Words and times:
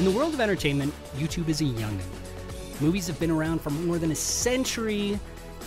In 0.00 0.04
the 0.04 0.10
world 0.10 0.34
of 0.34 0.40
entertainment, 0.40 0.92
YouTube 1.14 1.48
is 1.48 1.60
a 1.60 1.64
youngin'. 1.64 2.80
Movies 2.80 3.06
have 3.06 3.20
been 3.20 3.30
around 3.30 3.60
for 3.60 3.70
more 3.70 3.96
than 3.96 4.10
a 4.10 4.16
century. 4.16 5.20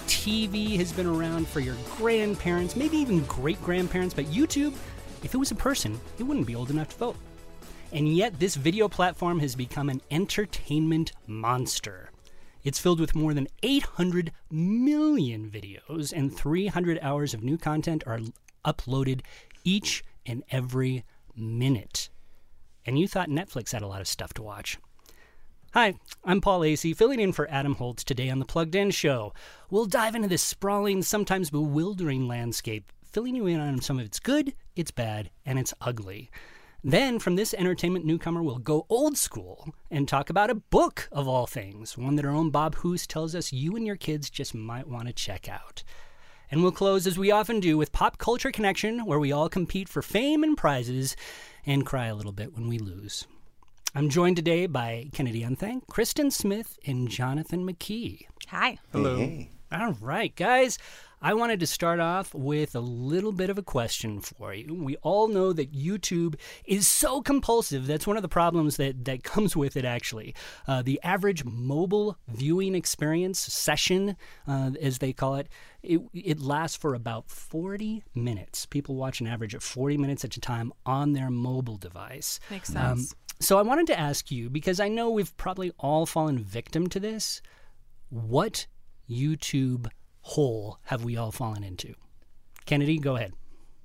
TV 0.05 0.75
has 0.75 0.91
been 0.91 1.05
around 1.05 1.47
for 1.47 1.61
your 1.61 1.77
grandparents, 1.95 2.75
maybe 2.75 2.97
even 2.97 3.23
great 3.23 3.61
grandparents, 3.63 4.13
but 4.13 4.25
YouTube, 4.25 4.73
if 5.23 5.33
it 5.33 5.37
was 5.37 5.51
a 5.51 5.55
person, 5.55 5.97
it 6.19 6.23
wouldn't 6.23 6.45
be 6.45 6.55
old 6.55 6.71
enough 6.71 6.89
to 6.89 6.97
vote. 6.97 7.15
And 7.93 8.13
yet, 8.13 8.37
this 8.37 8.55
video 8.55 8.89
platform 8.89 9.39
has 9.39 9.55
become 9.55 9.87
an 9.87 10.01
entertainment 10.11 11.13
monster. 11.25 12.11
It's 12.65 12.79
filled 12.79 12.99
with 12.99 13.15
more 13.15 13.33
than 13.33 13.47
800 13.63 14.33
million 14.51 15.49
videos, 15.49 16.11
and 16.11 16.35
300 16.35 16.99
hours 17.01 17.33
of 17.33 17.43
new 17.43 17.57
content 17.57 18.03
are 18.05 18.19
uploaded 18.65 19.21
each 19.63 20.03
and 20.25 20.43
every 20.51 21.05
minute. 21.33 22.09
And 22.87 22.97
you 22.97 23.05
thought 23.05 23.27
Netflix 23.27 23.73
had 23.73 23.81
a 23.81 23.87
lot 23.87 23.99
of 23.99 24.07
stuff 24.07 24.33
to 24.35 24.41
watch. 24.41 24.77
Hi, 25.73 25.95
I'm 26.23 26.39
Paul 26.39 26.61
Asay, 26.61 26.95
filling 26.95 27.19
in 27.19 27.33
for 27.33 27.51
Adam 27.51 27.75
Holz 27.75 28.01
today 28.05 28.29
on 28.29 28.39
the 28.39 28.45
Plugged 28.45 28.75
In 28.75 28.91
Show. 28.91 29.33
We'll 29.69 29.87
dive 29.87 30.15
into 30.15 30.29
this 30.29 30.41
sprawling, 30.41 31.01
sometimes 31.03 31.49
bewildering 31.49 32.29
landscape, 32.29 32.93
filling 33.03 33.35
you 33.35 33.45
in 33.45 33.59
on 33.59 33.81
some 33.81 33.99
of 33.99 34.05
its 34.05 34.21
good, 34.21 34.53
its 34.77 34.91
bad, 34.91 35.29
and 35.45 35.59
its 35.59 35.73
ugly. 35.81 36.31
Then, 36.81 37.19
from 37.19 37.35
this 37.35 37.53
entertainment 37.53 38.05
newcomer, 38.05 38.41
we'll 38.41 38.57
go 38.57 38.85
old 38.89 39.17
school 39.17 39.73
and 39.91 40.07
talk 40.07 40.29
about 40.29 40.49
a 40.49 40.55
book 40.55 41.09
of 41.11 41.27
all 41.27 41.45
things, 41.45 41.97
one 41.97 42.15
that 42.15 42.23
our 42.23 42.31
own 42.31 42.51
Bob 42.51 42.75
Hoose 42.75 43.05
tells 43.05 43.35
us 43.35 43.51
you 43.51 43.75
and 43.75 43.85
your 43.85 43.97
kids 43.97 44.29
just 44.29 44.55
might 44.55 44.87
want 44.87 45.07
to 45.07 45.13
check 45.13 45.49
out. 45.49 45.83
And 46.49 46.63
we'll 46.63 46.71
close, 46.71 47.05
as 47.05 47.17
we 47.17 47.29
often 47.29 47.59
do, 47.59 47.77
with 47.77 47.91
Pop 47.91 48.17
Culture 48.17 48.51
Connection, 48.51 49.05
where 49.05 49.19
we 49.19 49.33
all 49.33 49.49
compete 49.49 49.89
for 49.89 50.01
fame 50.01 50.43
and 50.43 50.55
prizes 50.55 51.17
and 51.67 51.85
cry 51.85 52.07
a 52.07 52.15
little 52.15 52.31
bit 52.31 52.55
when 52.55 52.67
we 52.67 52.79
lose. 52.79 53.27
I'm 53.93 54.09
joined 54.09 54.37
today 54.37 54.65
by 54.65 55.09
Kennedy 55.13 55.41
Unthank, 55.41 55.87
Kristen 55.87 56.31
Smith, 56.31 56.79
and 56.85 57.09
Jonathan 57.09 57.67
McKee. 57.67 58.25
Hi. 58.47 58.79
Hello. 58.91 59.17
Hey. 59.17 59.51
All 59.71 59.95
right, 59.99 60.35
guys. 60.35 60.79
I 61.19 61.33
wanted 61.33 61.59
to 61.61 61.67
start 61.67 61.99
off 61.99 62.33
with 62.35 62.75
a 62.75 62.79
little 62.79 63.31
bit 63.31 63.49
of 63.49 63.57
a 63.57 63.63
question 63.63 64.21
for 64.21 64.53
you. 64.53 64.73
We 64.75 64.97
all 64.97 65.27
know 65.27 65.51
that 65.51 65.73
YouTube 65.73 66.35
is 66.65 66.87
so 66.87 67.21
compulsive. 67.23 67.87
That's 67.87 68.05
one 68.05 68.17
of 68.17 68.21
the 68.21 68.29
problems 68.29 68.77
that, 68.77 69.03
that 69.05 69.23
comes 69.23 69.55
with 69.55 69.75
it, 69.75 69.83
actually. 69.83 70.35
Uh, 70.67 70.83
the 70.83 70.99
average 71.03 71.43
mobile 71.43 72.17
viewing 72.27 72.75
experience 72.75 73.39
session, 73.39 74.15
uh, 74.47 74.71
as 74.79 74.99
they 74.99 75.11
call 75.11 75.35
it, 75.35 75.49
it, 75.81 76.01
it 76.13 76.39
lasts 76.39 76.77
for 76.77 76.93
about 76.93 77.29
40 77.31 78.03
minutes. 78.13 78.67
People 78.67 78.95
watch 78.95 79.19
an 79.19 79.25
average 79.25 79.55
of 79.55 79.63
40 79.63 79.97
minutes 79.97 80.23
at 80.23 80.37
a 80.37 80.39
time 80.39 80.71
on 80.85 81.13
their 81.13 81.31
mobile 81.31 81.77
device. 81.77 82.39
Makes 82.51 82.75
Um, 82.75 82.99
sense. 82.99 83.15
so 83.39 83.57
I 83.57 83.63
wanted 83.63 83.87
to 83.87 83.99
ask 83.99 84.29
you 84.29 84.51
because 84.51 84.79
I 84.79 84.87
know 84.87 85.09
we've 85.09 85.35
probably 85.37 85.71
all 85.79 86.05
fallen 86.05 86.37
victim 86.37 86.87
to 86.89 86.99
this. 86.99 87.41
What 88.09 88.67
YouTube 89.09 89.87
hole 90.27 90.79
have 90.85 91.03
we 91.03 91.15
all 91.15 91.31
fallen 91.31 91.63
into? 91.63 91.95
Kennedy, 92.65 92.99
go 92.99 93.15
ahead. 93.15 93.33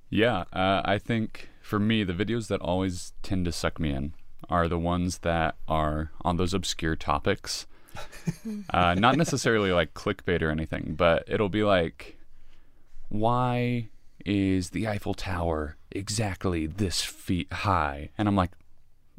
Yeah, 0.09 0.43
uh, 0.51 0.81
I 0.83 0.97
think 0.97 1.49
for 1.61 1.79
me, 1.79 2.03
the 2.03 2.13
videos 2.13 2.47
that 2.49 2.61
always 2.61 3.13
tend 3.23 3.45
to 3.45 3.51
suck 3.51 3.79
me 3.79 3.91
in 3.91 4.13
are 4.49 4.67
the 4.67 4.77
ones 4.77 5.19
that 5.19 5.55
are 5.67 6.11
on 6.21 6.37
those 6.37 6.53
obscure 6.53 6.95
topics. 6.95 7.65
uh, 8.69 8.93
not 8.95 9.15
necessarily 9.15 9.71
like 9.71 9.93
clickbait 9.93 10.41
or 10.41 10.49
anything, 10.49 10.95
but 10.97 11.23
it'll 11.27 11.49
be 11.49 11.63
like, 11.63 12.17
why 13.09 13.89
is 14.25 14.71
the 14.71 14.87
Eiffel 14.87 15.13
Tower 15.13 15.77
exactly 15.91 16.65
this 16.67 17.01
feet 17.01 17.51
high? 17.51 18.09
And 18.17 18.27
I'm 18.27 18.35
like, 18.35 18.51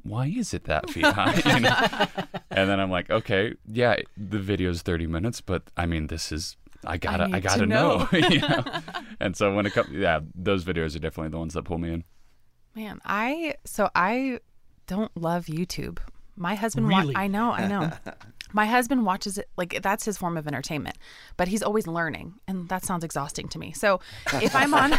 why 0.03 0.27
is 0.27 0.53
it 0.53 0.65
that 0.65 0.91
feet 0.91 1.07
high? 1.07 1.41
You 1.55 1.61
know? 1.61 2.37
and 2.51 2.69
then 2.69 2.79
I'm 2.79 2.91
like, 2.91 3.11
okay, 3.11 3.55
yeah, 3.67 3.97
the 4.17 4.39
video's 4.39 4.83
30 4.83 5.07
minutes, 5.07 5.41
but 5.41 5.63
I 5.77 5.87
mean, 5.87 6.09
this 6.09 6.31
is 6.31 6.57
I 6.87 6.97
gotta, 6.97 7.25
I, 7.25 7.27
need 7.27 7.35
to 7.35 7.41
gotta 7.41 7.67
know. 7.67 8.09
know. 8.13 8.19
you 8.29 8.41
know? 8.41 8.65
And 9.21 9.37
so 9.37 9.55
when 9.55 9.65
it 9.67 9.73
comes, 9.73 9.91
yeah, 9.91 10.21
those 10.35 10.65
videos 10.65 10.97
are 10.97 10.99
definitely 10.99 11.31
the 11.31 11.39
ones 11.39 11.55
that 11.55 11.65
pull 11.65 11.79
me 11.79 11.93
in. 11.93 12.05
Man, 12.75 13.01
I 13.05 13.55
so 13.65 13.89
I 13.95 14.41
don't 14.87 15.17
love 15.17 15.47
YouTube. 15.47 15.99
My 16.37 16.57
husband 16.57 16.91
wa- 16.91 17.13
I 17.15 17.29
know, 17.29 17.53
I 17.53 17.69
know. 17.69 17.91
My 18.53 18.67
husband 18.67 19.05
watches 19.05 19.39
it 19.39 19.49
like 19.57 19.83
that's 19.83 20.05
his 20.05 20.17
form 20.17 20.37
of 20.37 20.47
entertainment, 20.47 20.97
but 21.37 21.49
he's 21.49 21.63
always 21.63 21.87
learning, 21.89 22.35
and 22.47 22.69
that 22.69 22.85
sounds 22.85 23.03
exhausting 23.03 23.49
to 23.49 23.59
me. 23.59 23.73
So, 23.73 24.01
if 24.35 24.55
I'm 24.55 24.75
on 24.75 24.93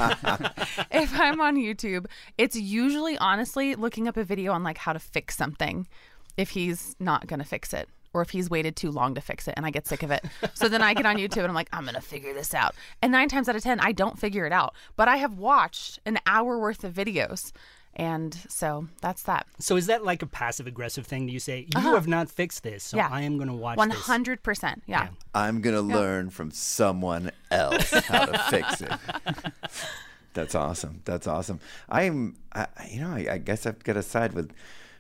if 0.92 1.18
I'm 1.20 1.40
on 1.40 1.56
YouTube, 1.56 2.08
it's 2.38 2.56
usually 2.58 3.18
honestly 3.18 3.76
looking 3.76 4.08
up 4.08 4.18
a 4.18 4.26
video 4.26 4.52
on 4.52 4.64
like 4.64 4.78
how 4.78 4.92
to 4.92 5.00
fix 5.00 5.38
something 5.38 5.88
if 6.36 6.50
he's 6.50 6.96
not 7.00 7.28
going 7.28 7.40
to 7.40 7.46
fix 7.46 7.74
it 7.74 7.88
or 8.16 8.22
if 8.22 8.30
he's 8.30 8.50
waited 8.50 8.76
too 8.78 8.90
long 8.92 9.14
to 9.16 9.22
fix 9.22 9.48
it 9.48 9.54
and 9.58 9.66
I 9.66 9.70
get 9.70 9.86
sick 9.88 10.02
of 10.02 10.10
it. 10.10 10.24
So 10.54 10.70
then 10.70 10.82
I 10.82 10.94
get 10.94 11.06
on 11.06 11.18
YouTube 11.18 11.40
and 11.40 11.48
I'm 11.48 11.54
like, 11.54 11.70
I'm 11.74 11.84
going 11.84 11.96
to 11.96 12.02
figure 12.02 12.34
this 12.34 12.54
out. 12.54 12.74
And 13.02 13.12
9 13.12 13.28
times 13.30 13.50
out 13.50 13.56
of 13.58 13.62
10 13.64 13.80
I 13.82 13.92
don't 13.92 14.18
figure 14.18 14.46
it 14.46 14.54
out, 14.54 14.74
but 14.96 15.08
I 15.08 15.18
have 15.18 15.38
watched 15.38 16.00
an 16.06 16.18
hour 16.26 16.58
worth 16.58 16.84
of 16.86 16.94
videos. 16.94 17.52
And 17.98 18.34
so 18.50 18.88
that's 19.02 19.24
that. 19.24 19.48
So 19.60 19.76
is 19.78 19.88
that 19.88 20.04
like 20.04 20.22
a 20.22 20.28
passive 20.28 20.68
aggressive 20.68 21.06
thing? 21.08 21.28
Do 21.28 21.34
you 21.34 21.40
say 21.40 21.66
you 21.76 21.82
have 21.94 22.08
not 22.08 22.30
fixed 22.30 22.64
this, 22.64 22.84
so 22.84 22.98
Uh-huh. 23.00 23.08
Yeah. 23.10 23.16
I 23.16 23.22
am 23.22 23.38
going 23.38 23.48
to 23.48 23.54
watch 23.54 23.78
One 23.78 23.90
this? 23.90 24.00
hundred 24.00 24.44
percent. 24.44 24.84
Yeah. 24.86 25.08
I'm 25.34 25.62
gonna 25.62 25.82
learn 25.82 26.30
from 26.30 26.52
someone 26.52 27.32
else 27.52 27.92
how 27.92 28.26
to 28.26 28.38
fix 28.50 28.82
it. 28.82 28.92
That's 30.34 30.56
awesome. 30.56 31.02
That's 31.06 31.28
awesome. 31.28 31.62
I'm, 31.88 32.36
I, 32.54 32.68
you 32.92 33.00
know, 33.00 33.12
I, 33.12 33.28
I 33.32 33.38
guess 33.38 33.66
I've 33.66 33.82
got 33.84 33.94
to 33.94 34.04
side 34.04 34.34
with 34.34 34.52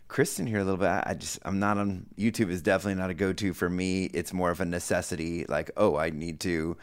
Kristen 0.08 0.46
here 0.48 0.60
a 0.60 0.64
little 0.64 0.78
bit. 0.78 0.88
I, 0.88 1.16
just, 1.18 1.40
I'm 1.44 1.60
not 1.60 1.78
on 1.78 2.06
YouTube. 2.18 2.50
is 2.50 2.62
definitely 2.62 3.00
not 3.00 3.10
a 3.10 3.14
go-to 3.14 3.54
for 3.54 3.70
me. 3.70 4.06
It's 4.06 4.34
more 4.34 4.52
of 4.52 4.60
a 4.62 4.66
necessity. 4.66 5.46
Like, 5.48 5.72
oh, 5.78 5.98
I 5.98 6.10
need 6.12 6.40
to 6.42 6.78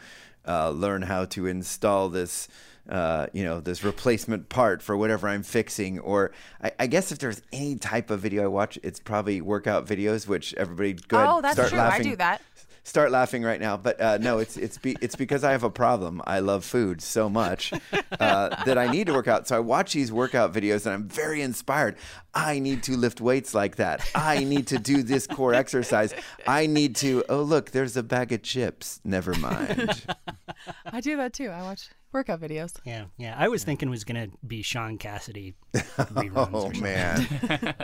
uh, 0.47 0.69
learn 0.71 1.01
how 1.01 1.25
to 1.25 1.47
install 1.47 2.09
this. 2.09 2.47
Uh, 2.89 3.27
you 3.31 3.45
know, 3.45 3.61
this 3.61 3.81
replacement 3.81 4.49
part 4.49 4.81
for 4.81 4.97
whatever 4.97 5.29
I'm 5.29 5.41
fixing, 5.41 5.99
or 5.99 6.33
I, 6.61 6.71
I 6.79 6.87
guess 6.87 7.13
if 7.13 7.19
there's 7.19 7.41
any 7.53 7.77
type 7.77 8.09
of 8.09 8.19
video 8.19 8.43
I 8.43 8.47
watch, 8.47 8.77
it's 8.83 8.99
probably 8.99 9.39
workout 9.39 9.87
videos, 9.87 10.27
which 10.27 10.53
everybody 10.55 10.91
go 11.07 11.15
ahead, 11.15 11.29
Oh, 11.29 11.41
that's 11.41 11.53
start 11.55 11.69
true. 11.69 11.79
I 11.79 12.01
do 12.01 12.17
that. 12.17 12.41
Start 12.85 13.11
laughing 13.11 13.43
right 13.43 13.61
now. 13.61 13.77
But 13.77 13.99
uh, 14.01 14.17
no, 14.19 14.39
it's 14.39 14.57
it's 14.57 14.77
be, 14.77 14.97
it's 14.99 15.15
because 15.15 15.43
I 15.45 15.51
have 15.51 15.63
a 15.63 15.69
problem. 15.69 16.21
I 16.27 16.39
love 16.39 16.65
food 16.65 17.01
so 17.01 17.29
much 17.29 17.71
uh, 18.19 18.63
that 18.65 18.77
I 18.77 18.87
need 18.91 19.07
to 19.07 19.13
work 19.13 19.27
out. 19.29 19.47
So 19.47 19.55
I 19.55 19.59
watch 19.59 19.93
these 19.93 20.11
workout 20.11 20.53
videos 20.53 20.85
and 20.85 20.93
I'm 20.93 21.07
very 21.07 21.41
inspired. 21.41 21.95
I 22.33 22.59
need 22.59 22.83
to 22.83 22.97
lift 22.97 23.21
weights 23.21 23.53
like 23.53 23.77
that. 23.77 24.05
I 24.15 24.43
need 24.43 24.67
to 24.67 24.79
do 24.79 25.01
this 25.01 25.27
core 25.27 25.53
exercise. 25.53 26.13
I 26.45 26.65
need 26.67 26.95
to. 26.97 27.23
Oh 27.29 27.41
look, 27.41 27.71
there's 27.71 27.95
a 27.95 28.03
bag 28.03 28.33
of 28.33 28.41
chips. 28.43 28.99
Never 29.05 29.33
mind. 29.35 30.05
I 30.85 30.99
do 30.99 31.15
that 31.17 31.31
too. 31.33 31.49
I 31.49 31.61
watch 31.61 31.89
workout 32.11 32.41
videos. 32.41 32.73
Yeah, 32.85 33.05
yeah. 33.17 33.35
I 33.37 33.47
was 33.47 33.63
thinking 33.63 33.87
it 33.87 33.91
was 33.91 34.03
going 34.03 34.29
to 34.29 34.37
be 34.45 34.61
Shaun 34.61 34.97
Cassidy 34.97 35.55
reruns. 35.73 36.49
Oh 36.53 36.69
man, 36.81 37.27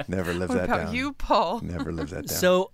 never 0.10 0.34
live 0.34 0.50
What 0.50 0.58
that 0.58 0.66
about 0.66 0.86
down. 0.88 0.96
you, 0.96 1.14
Paul? 1.14 1.62
Never 1.62 1.92
live 1.94 2.10
that 2.10 2.26
down. 2.28 2.38
So, 2.38 2.72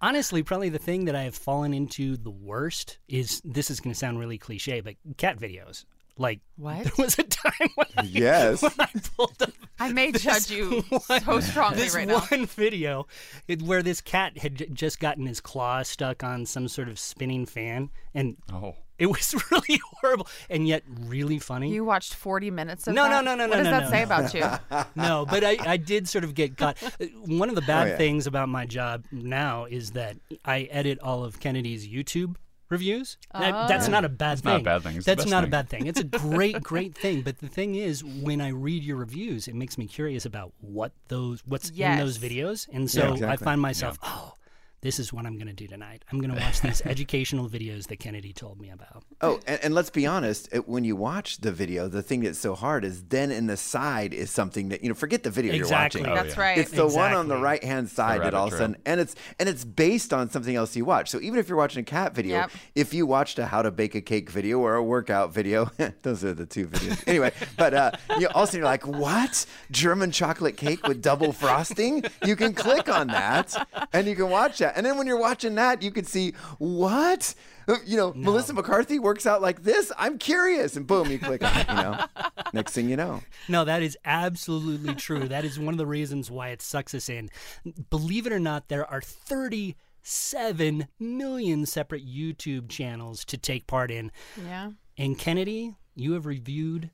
honestly, 0.00 0.42
probably 0.42 0.68
the 0.68 0.78
thing 0.78 1.04
that 1.06 1.14
I 1.16 1.22
have 1.24 1.34
fallen 1.34 1.72
into 1.74 2.16
the 2.16 2.30
worst 2.30 2.98
is 3.08 3.40
this 3.44 3.70
is 3.70 3.80
going 3.80 3.92
to 3.92 3.98
sound 3.98 4.18
really 4.18 4.38
cliche, 4.38 4.80
but 4.80 4.94
cat 5.16 5.38
videos. 5.38 5.84
Like, 6.16 6.40
What? 6.56 6.84
there 6.84 6.92
was 6.96 7.18
a 7.18 7.24
time 7.24 7.68
when 7.74 7.86
I, 7.96 8.02
yes. 8.04 8.62
when 8.62 8.70
I 8.78 8.88
pulled 9.16 9.42
up 9.42 9.50
I 9.80 9.92
may 9.92 10.12
judge 10.12 10.48
you 10.48 10.82
one- 10.82 11.20
so 11.24 11.40
strongly 11.40 11.78
this 11.78 11.94
right 11.96 12.06
now. 12.06 12.20
one 12.20 12.46
video 12.46 13.08
it, 13.48 13.60
where 13.62 13.82
this 13.82 14.00
cat 14.00 14.38
had 14.38 14.54
j- 14.54 14.68
just 14.72 15.00
gotten 15.00 15.26
his 15.26 15.40
claw 15.40 15.82
stuck 15.82 16.22
on 16.22 16.46
some 16.46 16.68
sort 16.68 16.88
of 16.88 17.00
spinning 17.00 17.46
fan, 17.46 17.90
and 18.14 18.36
Oh, 18.52 18.76
it 18.98 19.06
was 19.06 19.34
really 19.50 19.80
horrible 20.00 20.26
and 20.48 20.66
yet 20.68 20.82
really 21.06 21.38
funny. 21.38 21.72
You 21.72 21.84
watched 21.84 22.14
40 22.14 22.50
minutes 22.50 22.86
of 22.86 22.94
No, 22.94 23.04
no, 23.04 23.10
that? 23.16 23.24
no, 23.24 23.34
no, 23.34 23.48
What 23.48 23.56
no, 23.58 23.62
does 23.62 23.64
no, 23.64 23.70
that 23.70 23.84
no, 23.84 23.90
say 23.90 23.98
no. 23.98 24.04
about 24.04 24.34
you? 24.74 24.84
no, 25.02 25.26
but 25.26 25.42
I, 25.44 25.56
I 25.66 25.76
did 25.76 26.08
sort 26.08 26.24
of 26.24 26.34
get 26.34 26.56
caught. 26.56 26.76
Uh, 27.00 27.06
One 27.26 27.48
of 27.48 27.54
the 27.54 27.62
bad 27.62 27.86
Oh, 27.88 27.90
yeah. 27.90 27.96
things 27.96 28.26
about 28.26 28.48
my 28.48 28.66
job 28.66 29.04
now 29.10 29.64
is 29.64 29.92
that 29.92 30.16
I 30.44 30.62
edit 30.70 30.98
all 31.00 31.24
of 31.24 31.40
Kennedy's 31.40 31.88
YouTube 31.88 32.36
reviews. 32.68 33.16
That- 33.32 33.68
that's 33.68 33.88
not 33.88 34.04
a 34.04 34.08
bad 34.08 34.38
thing. 34.40 34.44
not 34.50 34.54
a 34.54 34.58
thing. 34.58 34.64
bad 34.64 34.82
thing. 34.82 34.96
It's 34.96 35.04
the 35.06 35.10
That's 35.10 35.24
best 35.24 35.30
not 35.30 35.44
a 35.44 35.48
bad 35.48 35.68
thing. 35.68 35.86
It's 35.86 36.00
a 36.00 36.04
great, 36.04 36.62
great 36.62 36.94
thing. 36.96 37.22
But 37.22 37.38
the 37.40 37.48
thing 37.48 37.74
is, 37.74 38.02
when 38.04 38.40
I 38.40 38.48
read 38.48 38.82
your 38.84 38.96
reviews, 38.96 39.48
it 39.48 39.54
makes 39.54 39.76
me 39.76 39.86
curious 39.86 40.24
about 40.24 40.52
what 40.60 40.92
those 41.08 41.42
what's 41.46 41.70
in 41.70 41.98
those 41.98 42.18
videos, 42.18 42.68
and 42.72 42.90
so 42.90 43.02
I 43.08 43.12
exactly. 43.12 43.44
find 43.44 43.60
myself, 43.60 43.98
oh. 44.02 44.34
This 44.84 44.98
is 45.00 45.14
what 45.14 45.24
I'm 45.24 45.36
going 45.38 45.46
to 45.46 45.54
do 45.54 45.66
tonight. 45.66 46.04
I'm 46.12 46.20
going 46.20 46.32
to 46.32 46.38
watch 46.38 46.60
these 46.60 46.82
educational 46.84 47.48
videos 47.48 47.86
that 47.88 47.98
Kennedy 48.00 48.34
told 48.34 48.60
me 48.60 48.68
about. 48.68 49.02
Oh, 49.22 49.40
and, 49.46 49.58
and 49.64 49.74
let's 49.74 49.88
be 49.88 50.06
honest. 50.06 50.50
It, 50.52 50.68
when 50.68 50.84
you 50.84 50.94
watch 50.94 51.38
the 51.38 51.50
video, 51.52 51.88
the 51.88 52.02
thing 52.02 52.20
that's 52.20 52.38
so 52.38 52.54
hard 52.54 52.84
is 52.84 53.02
then 53.04 53.30
in 53.32 53.46
the 53.46 53.56
side 53.56 54.12
is 54.12 54.30
something 54.30 54.68
that 54.68 54.82
you 54.82 54.90
know. 54.90 54.94
Forget 54.94 55.22
the 55.22 55.30
video 55.30 55.54
Exactly. 55.54 56.02
you're 56.02 56.10
Oh, 56.10 56.12
watching. 56.12 56.26
That's 56.28 56.36
right. 56.38 56.58
It's 56.58 56.70
the 56.70 56.86
one 56.86 57.14
on 57.14 57.28
the 57.28 57.38
right 57.38 57.64
hand 57.64 57.88
side 57.88 58.20
that 58.20 58.34
all 58.34 58.48
of 58.48 58.52
a 58.52 58.56
sudden, 58.58 58.76
and 58.84 59.00
it's 59.00 59.16
and 59.40 59.48
it's 59.48 59.64
based 59.64 60.12
on 60.12 60.28
something 60.28 60.54
else 60.54 60.76
you 60.76 60.84
watch. 60.84 61.08
So 61.08 61.18
even 61.20 61.38
if 61.38 61.48
you're 61.48 61.56
watching 61.58 61.80
a 61.80 61.84
cat 61.84 62.14
video, 62.14 62.34
Yep. 62.36 62.50
if 62.74 62.92
you 62.92 63.06
watched 63.06 63.38
a 63.38 63.46
how 63.46 63.62
to 63.62 63.70
bake 63.70 63.94
a 63.94 64.02
cake 64.02 64.28
video 64.28 64.58
or 64.60 64.74
a 64.74 64.82
workout 64.84 65.32
video, 65.32 65.70
those 66.02 66.22
are 66.24 66.34
the 66.34 66.44
two 66.44 66.66
videos. 66.68 67.02
Anyway, 67.06 67.32
but 67.56 67.72
uh, 67.72 67.90
you 68.18 68.28
also 68.34 68.58
you're 68.58 68.66
like, 68.66 68.86
what 68.86 69.46
German 69.70 70.10
chocolate 70.10 70.58
cake 70.58 70.86
with 70.86 71.00
double 71.00 71.32
frosting? 71.32 72.04
You 72.26 72.36
can 72.36 72.52
click 72.52 72.90
on 72.90 73.06
that 73.08 73.66
and 73.94 74.06
you 74.06 74.14
can 74.14 74.28
watch 74.28 74.58
that. 74.58 74.73
And 74.76 74.84
then 74.84 74.96
when 74.98 75.06
you're 75.06 75.18
watching 75.18 75.54
that, 75.56 75.82
you 75.82 75.90
can 75.90 76.04
see 76.04 76.32
what. 76.58 77.34
Uh, 77.66 77.76
You 77.86 77.96
know, 77.96 78.12
Melissa 78.14 78.52
McCarthy 78.52 78.98
works 78.98 79.24
out 79.26 79.40
like 79.40 79.62
this. 79.62 79.90
I'm 79.96 80.18
curious, 80.18 80.76
and 80.76 80.86
boom, 80.86 81.10
you 81.10 81.18
click 81.18 81.42
on 81.42 81.56
it. 81.60 81.66
You 81.68 81.74
know, 81.76 82.04
next 82.52 82.72
thing 82.72 82.88
you 82.90 82.96
know, 82.96 83.22
No, 83.48 83.64
that 83.64 83.82
is 83.82 83.96
absolutely 84.04 84.94
true. 84.94 85.28
that 85.28 85.44
is 85.44 85.58
one 85.58 85.72
of 85.72 85.78
the 85.78 85.86
reasons 85.86 86.30
why 86.30 86.48
it 86.50 86.60
sucks 86.60 86.94
us 86.94 87.08
in. 87.08 87.30
Believe 87.88 88.26
it 88.26 88.32
or 88.34 88.38
not, 88.40 88.68
there 88.68 88.86
are 88.90 89.00
37 89.00 90.88
million 90.98 91.66
separate 91.66 92.06
YouTube 92.06 92.68
channels 92.68 93.24
to 93.26 93.36
take 93.38 93.66
part 93.66 93.90
in. 93.90 94.10
Yeah. 94.46 94.70
And 94.98 95.18
Kennedy, 95.18 95.74
you 95.94 96.12
have 96.12 96.26
reviewed 96.26 96.90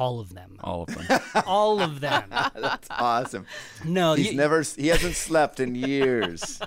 all 0.00 0.18
of 0.18 0.32
them. 0.34 0.56
All 0.60 0.84
of 0.84 0.94
them. 1.06 1.20
All 1.46 1.80
of 1.82 2.00
them. 2.00 2.24
that's 2.30 2.88
awesome. 2.90 3.44
No, 3.84 4.14
He's 4.14 4.30
you- 4.30 4.36
never, 4.36 4.62
he 4.62 4.86
hasn't 4.88 5.14
slept 5.14 5.60
in 5.60 5.74
years. 5.74 6.58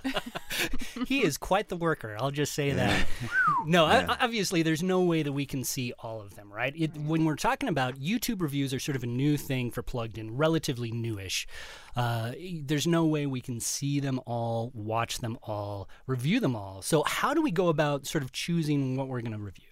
he 1.07 1.23
is 1.23 1.37
quite 1.39 1.69
the 1.69 1.75
worker. 1.75 2.15
I'll 2.19 2.29
just 2.29 2.53
say 2.53 2.71
that. 2.73 3.07
No, 3.65 3.85
I, 3.85 4.05
obviously, 4.21 4.61
there's 4.61 4.83
no 4.83 5.01
way 5.01 5.23
that 5.23 5.31
we 5.31 5.47
can 5.47 5.63
see 5.63 5.93
all 5.99 6.21
of 6.21 6.35
them, 6.35 6.53
right? 6.53 6.73
It, 6.77 6.95
when 6.95 7.25
we're 7.25 7.35
talking 7.35 7.69
about 7.69 7.95
YouTube 7.95 8.39
reviews, 8.39 8.71
are 8.71 8.79
sort 8.79 8.95
of 8.95 9.01
a 9.03 9.07
new 9.07 9.35
thing 9.35 9.71
for 9.71 9.81
Plugged 9.81 10.19
In, 10.19 10.37
relatively 10.37 10.91
newish. 10.91 11.47
Uh, 11.95 12.33
there's 12.61 12.85
no 12.85 13.05
way 13.05 13.25
we 13.25 13.41
can 13.41 13.59
see 13.59 13.99
them 13.99 14.19
all, 14.27 14.71
watch 14.75 15.19
them 15.19 15.39
all, 15.41 15.89
review 16.05 16.39
them 16.39 16.55
all. 16.55 16.83
So, 16.83 17.03
how 17.03 17.33
do 17.33 17.41
we 17.41 17.49
go 17.51 17.69
about 17.69 18.05
sort 18.05 18.23
of 18.23 18.31
choosing 18.31 18.95
what 18.95 19.07
we're 19.07 19.21
going 19.21 19.31
to 19.33 19.39
review? 19.39 19.65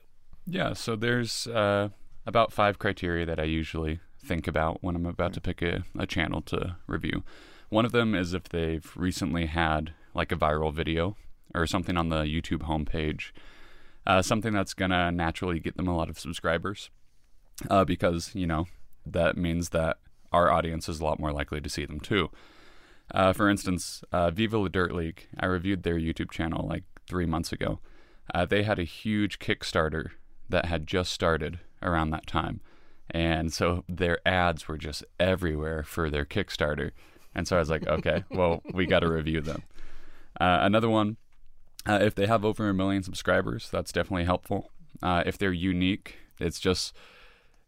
Yeah, 0.47 0.73
so 0.73 0.95
there's 0.95 1.45
uh, 1.45 1.89
about 2.25 2.53
five 2.53 2.79
criteria 2.79 3.25
that 3.25 3.39
I 3.39 3.43
usually 3.43 3.99
think 4.23 4.47
about 4.47 4.83
when 4.83 4.95
I'm 4.95 5.05
about 5.05 5.33
to 5.33 5.41
pick 5.41 5.61
a, 5.61 5.83
a 5.97 6.05
channel 6.05 6.41
to 6.43 6.77
review. 6.87 7.23
One 7.69 7.85
of 7.85 7.91
them 7.91 8.13
is 8.13 8.33
if 8.33 8.49
they've 8.49 8.91
recently 8.95 9.47
had 9.47 9.93
like 10.13 10.31
a 10.31 10.35
viral 10.35 10.73
video 10.73 11.15
or 11.55 11.65
something 11.65 11.97
on 11.97 12.09
the 12.09 12.23
YouTube 12.23 12.67
homepage, 12.67 13.31
uh, 14.05 14.21
something 14.21 14.53
that's 14.53 14.73
going 14.73 14.91
to 14.91 15.11
naturally 15.11 15.59
get 15.59 15.77
them 15.77 15.87
a 15.87 15.95
lot 15.95 16.09
of 16.09 16.19
subscribers 16.19 16.89
uh, 17.69 17.85
because, 17.85 18.35
you 18.35 18.47
know, 18.47 18.67
that 19.05 19.37
means 19.37 19.69
that 19.69 19.97
our 20.31 20.51
audience 20.51 20.87
is 20.87 20.99
a 20.99 21.03
lot 21.03 21.19
more 21.19 21.31
likely 21.31 21.61
to 21.61 21.69
see 21.69 21.85
them 21.85 21.99
too. 21.99 22.29
Uh, 23.13 23.33
for 23.33 23.49
instance, 23.49 24.03
uh, 24.11 24.31
Viva 24.31 24.57
La 24.57 24.67
Dirt 24.67 24.93
League, 24.93 25.27
I 25.39 25.45
reviewed 25.45 25.83
their 25.83 25.97
YouTube 25.97 26.31
channel 26.31 26.67
like 26.67 26.83
three 27.07 27.25
months 27.25 27.51
ago. 27.51 27.79
Uh, 28.33 28.45
they 28.45 28.63
had 28.63 28.79
a 28.79 28.83
huge 28.83 29.39
Kickstarter 29.39 30.11
that 30.49 30.65
had 30.65 30.87
just 30.87 31.11
started 31.11 31.59
around 31.81 32.11
that 32.11 32.27
time. 32.27 32.61
And 33.09 33.51
so 33.51 33.83
their 33.89 34.19
ads 34.25 34.67
were 34.67 34.77
just 34.77 35.03
everywhere 35.19 35.83
for 35.83 36.09
their 36.09 36.25
Kickstarter. 36.25 36.91
And 37.35 37.47
so 37.47 37.57
I 37.57 37.59
was 37.59 37.69
like, 37.69 37.85
okay, 37.87 38.23
well, 38.31 38.61
we 38.73 38.85
got 38.85 38.99
to 39.01 39.11
review 39.11 39.41
them. 39.41 39.63
Uh, 40.39 40.59
another 40.61 40.89
one, 40.89 41.17
uh, 41.87 41.99
if 42.01 42.15
they 42.15 42.25
have 42.27 42.45
over 42.45 42.69
a 42.69 42.73
million 42.73 43.03
subscribers, 43.03 43.69
that's 43.69 43.91
definitely 43.91 44.25
helpful. 44.25 44.71
Uh, 45.03 45.23
if 45.25 45.37
they're 45.37 45.51
unique, 45.51 46.15
it's 46.39 46.59
just 46.59 46.95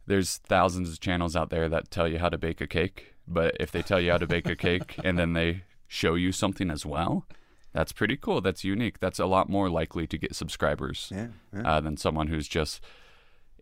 there's 0.05 0.37
thousands 0.37 0.89
of 0.91 0.99
channels 0.99 1.35
out 1.35 1.49
there 1.49 1.67
that 1.69 1.89
tell 1.91 2.07
you 2.07 2.19
how 2.19 2.29
to 2.29 2.37
bake 2.37 2.61
a 2.61 2.67
cake. 2.67 3.13
But 3.27 3.55
if 3.59 3.71
they 3.71 3.81
tell 3.81 3.99
you 4.01 4.11
how 4.11 4.17
to 4.17 4.27
bake 4.27 4.47
a 4.49 4.55
cake 4.55 4.97
and 5.03 5.17
then 5.17 5.33
they 5.33 5.63
show 5.87 6.15
you 6.15 6.31
something 6.31 6.69
as 6.69 6.85
well, 6.85 7.25
that's 7.73 7.91
pretty 7.91 8.17
cool. 8.17 8.39
That's 8.41 8.63
unique. 8.63 8.99
That's 8.99 9.19
a 9.19 9.25
lot 9.25 9.49
more 9.49 9.69
likely 9.69 10.05
to 10.07 10.17
get 10.17 10.35
subscribers 10.35 11.11
Yeah, 11.13 11.27
yeah. 11.53 11.61
uh, 11.69 11.81
than 11.81 11.97
someone 11.97 12.27
who's 12.27 12.47
just 12.47 12.81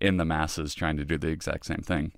in 0.02 0.18
the 0.18 0.26
masses 0.26 0.74
trying 0.74 0.98
to 0.98 1.06
do 1.06 1.18
the 1.18 1.28
exact 1.28 1.66
same 1.66 1.82
thing. 1.82 2.12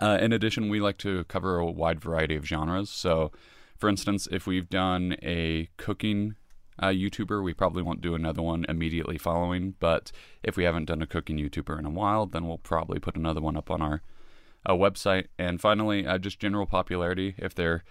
Uh, 0.00 0.18
in 0.20 0.32
addition, 0.32 0.68
we 0.68 0.80
like 0.80 0.98
to 0.98 1.24
cover 1.24 1.58
a 1.58 1.66
wide 1.70 2.00
variety 2.00 2.34
of 2.34 2.46
genres. 2.46 2.90
So, 2.90 3.30
for 3.76 3.88
instance, 3.88 4.26
if 4.32 4.46
we've 4.46 4.68
done 4.68 5.16
a 5.22 5.68
cooking 5.76 6.34
uh, 6.78 6.88
YouTuber, 6.88 7.44
we 7.44 7.54
probably 7.54 7.82
won't 7.82 8.00
do 8.00 8.14
another 8.14 8.42
one 8.42 8.64
immediately 8.68 9.18
following. 9.18 9.74
But 9.78 10.10
if 10.42 10.56
we 10.56 10.64
haven't 10.64 10.86
done 10.86 11.02
a 11.02 11.06
cooking 11.06 11.38
YouTuber 11.38 11.78
in 11.78 11.84
a 11.84 11.90
while, 11.90 12.26
then 12.26 12.46
we'll 12.48 12.58
probably 12.58 12.98
put 12.98 13.14
another 13.14 13.40
one 13.40 13.56
up 13.56 13.70
on 13.70 13.80
our 13.82 14.02
uh, 14.66 14.72
website. 14.72 15.26
And 15.38 15.60
finally, 15.60 16.06
uh, 16.06 16.18
just 16.18 16.40
general 16.40 16.66
popularity. 16.66 17.34
If 17.38 17.54
they're 17.54 17.84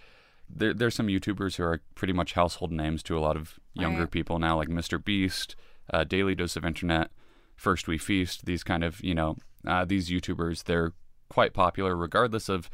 there, 0.50 0.74
there's 0.74 0.94
some 0.96 1.06
YouTubers 1.06 1.56
who 1.56 1.62
are 1.62 1.80
pretty 1.94 2.12
much 2.12 2.34
household 2.34 2.72
names 2.72 3.02
to 3.04 3.16
a 3.16 3.20
lot 3.20 3.36
of 3.36 3.58
younger 3.72 4.00
Right. 4.00 4.10
people 4.10 4.38
now, 4.38 4.56
like 4.56 4.68
Mr. 4.68 5.02
Beast, 5.02 5.56
uh, 5.90 6.04
Daily 6.04 6.34
Dose 6.34 6.56
of 6.56 6.64
Internet, 6.66 7.10
First 7.56 7.86
We 7.88 7.98
Feast. 7.98 8.46
These 8.46 8.62
kind 8.64 8.84
of 8.84 9.02
you 9.02 9.14
know 9.14 9.36
uh, 9.66 9.84
these 9.84 10.10
YouTubers, 10.10 10.64
they're 10.64 10.92
quite 11.28 11.54
popular 11.54 11.96
regardless 11.96 12.48
of 12.48 12.68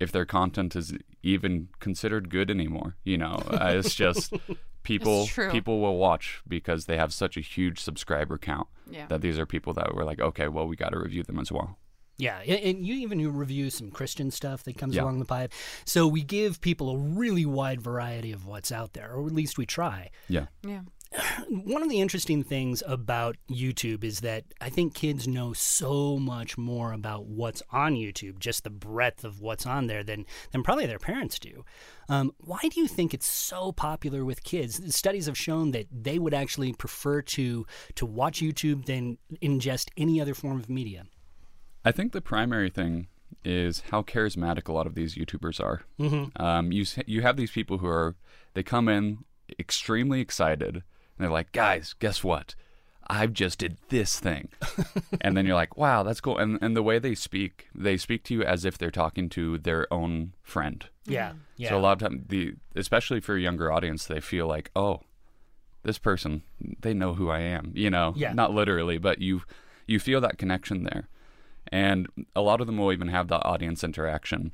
if 0.00 0.12
their 0.12 0.24
content 0.24 0.76
is 0.76 0.94
even 1.22 1.68
considered 1.80 2.30
good 2.30 2.50
anymore. 2.50 2.96
You 3.04 3.18
know, 3.18 3.42
uh, 3.48 3.72
it's 3.74 3.94
just 3.94 4.32
people 4.82 5.24
It's 5.24 5.52
people 5.52 5.80
will 5.80 5.96
watch 5.98 6.40
because 6.46 6.86
they 6.86 6.96
have 6.96 7.12
such 7.12 7.36
a 7.36 7.40
huge 7.40 7.80
subscriber 7.80 8.38
count 8.38 8.68
Yeah. 8.88 9.06
that 9.08 9.20
these 9.20 9.38
are 9.38 9.46
people 9.46 9.72
that 9.74 9.94
were 9.94 10.04
like, 10.04 10.20
okay, 10.20 10.48
well, 10.48 10.66
we 10.66 10.76
got 10.76 10.90
to 10.90 10.98
review 10.98 11.22
them 11.24 11.38
as 11.38 11.50
well. 11.52 11.76
Yeah, 12.18 12.38
and, 12.46 12.60
and 12.60 12.86
you 12.86 12.94
even 12.96 13.36
review 13.36 13.70
some 13.70 13.90
Christian 13.90 14.30
stuff 14.30 14.62
that 14.64 14.76
comes 14.78 14.94
Yeah. 14.94 15.02
along 15.02 15.18
the 15.20 15.24
pipe. 15.24 15.52
So 15.86 16.06
we 16.06 16.22
give 16.22 16.60
people 16.60 16.90
a 16.90 16.96
really 16.98 17.46
wide 17.46 17.80
variety 17.80 18.30
of 18.30 18.46
what's 18.46 18.70
out 18.70 18.92
there, 18.92 19.10
or 19.12 19.26
at 19.26 19.32
least 19.32 19.56
we 19.58 19.64
try. 19.66 20.10
Yeah. 20.28 20.46
Yeah. 20.62 20.80
One 21.48 21.82
of 21.82 21.88
the 21.88 22.00
interesting 22.00 22.44
things 22.44 22.82
about 22.86 23.36
YouTube 23.50 24.04
is 24.04 24.20
that 24.20 24.44
I 24.60 24.68
think 24.68 24.94
kids 24.94 25.26
know 25.26 25.52
so 25.52 26.18
much 26.18 26.56
more 26.56 26.92
about 26.92 27.26
what's 27.26 27.62
on 27.70 27.94
YouTube, 27.94 28.38
just 28.38 28.64
the 28.64 28.70
breadth 28.70 29.24
of 29.24 29.40
what's 29.40 29.66
on 29.66 29.86
there, 29.86 30.04
than, 30.04 30.24
than 30.52 30.62
probably 30.62 30.86
their 30.86 30.98
parents 30.98 31.38
do. 31.38 31.64
Um, 32.08 32.32
why 32.38 32.60
do 32.62 32.80
you 32.80 32.86
think 32.86 33.12
it's 33.12 33.26
so 33.26 33.72
popular 33.72 34.24
with 34.24 34.44
kids? 34.44 34.94
Studies 34.94 35.26
have 35.26 35.38
shown 35.38 35.72
that 35.72 35.86
they 35.90 36.18
would 36.18 36.34
actually 36.34 36.72
prefer 36.72 37.22
to 37.22 37.66
to 37.96 38.06
watch 38.06 38.40
YouTube 38.40 38.86
than 38.86 39.18
ingest 39.42 39.88
any 39.96 40.20
other 40.20 40.34
form 40.34 40.58
of 40.58 40.68
media. 40.68 41.06
I 41.84 41.92
think 41.92 42.12
the 42.12 42.20
primary 42.20 42.70
thing 42.70 43.08
is 43.44 43.84
how 43.90 44.02
charismatic 44.02 44.68
a 44.68 44.72
lot 44.72 44.86
of 44.86 44.94
these 44.94 45.14
YouTubers 45.14 45.60
are. 45.60 45.82
Mm-hmm. 45.98 46.42
Um, 46.42 46.72
you 46.72 46.84
you 47.06 47.22
have 47.22 47.36
these 47.36 47.50
people 47.50 47.78
who 47.78 47.86
are 47.86 48.16
they 48.54 48.62
come 48.62 48.88
in 48.88 49.24
extremely 49.58 50.20
excited 50.20 50.82
and 51.20 51.24
they're 51.26 51.30
like, 51.32 51.52
guys, 51.52 51.94
guess 51.98 52.24
what? 52.24 52.54
I've 53.08 53.32
just 53.34 53.58
did 53.58 53.76
this 53.88 54.18
thing, 54.20 54.48
and 55.20 55.36
then 55.36 55.44
you're 55.44 55.54
like, 55.56 55.76
wow, 55.76 56.02
that's 56.02 56.20
cool. 56.20 56.38
And 56.38 56.58
and 56.62 56.74
the 56.76 56.82
way 56.82 56.98
they 56.98 57.14
speak, 57.14 57.66
they 57.74 57.96
speak 57.98 58.22
to 58.24 58.34
you 58.34 58.42
as 58.42 58.64
if 58.64 58.78
they're 58.78 58.90
talking 58.90 59.28
to 59.30 59.58
their 59.58 59.92
own 59.92 60.32
friend. 60.42 60.86
Yeah, 61.06 61.32
yeah. 61.56 61.70
So 61.70 61.78
a 61.78 61.80
lot 61.80 62.00
of 62.00 62.08
time, 62.08 62.24
the 62.28 62.54
especially 62.76 63.20
for 63.20 63.34
a 63.34 63.40
younger 63.40 63.70
audience, 63.70 64.06
they 64.06 64.20
feel 64.20 64.46
like, 64.46 64.70
oh, 64.76 65.00
this 65.82 65.98
person, 65.98 66.42
they 66.80 66.94
know 66.94 67.14
who 67.14 67.28
I 67.30 67.40
am. 67.40 67.72
You 67.74 67.90
know, 67.90 68.12
Yeah. 68.16 68.32
not 68.32 68.54
literally, 68.54 68.96
but 68.98 69.20
you 69.20 69.42
you 69.86 69.98
feel 69.98 70.20
that 70.20 70.38
connection 70.38 70.84
there, 70.84 71.08
and 71.72 72.06
a 72.36 72.40
lot 72.42 72.60
of 72.60 72.66
them 72.68 72.78
will 72.78 72.92
even 72.92 73.08
have 73.08 73.26
that 73.28 73.44
audience 73.44 73.82
interaction, 73.82 74.52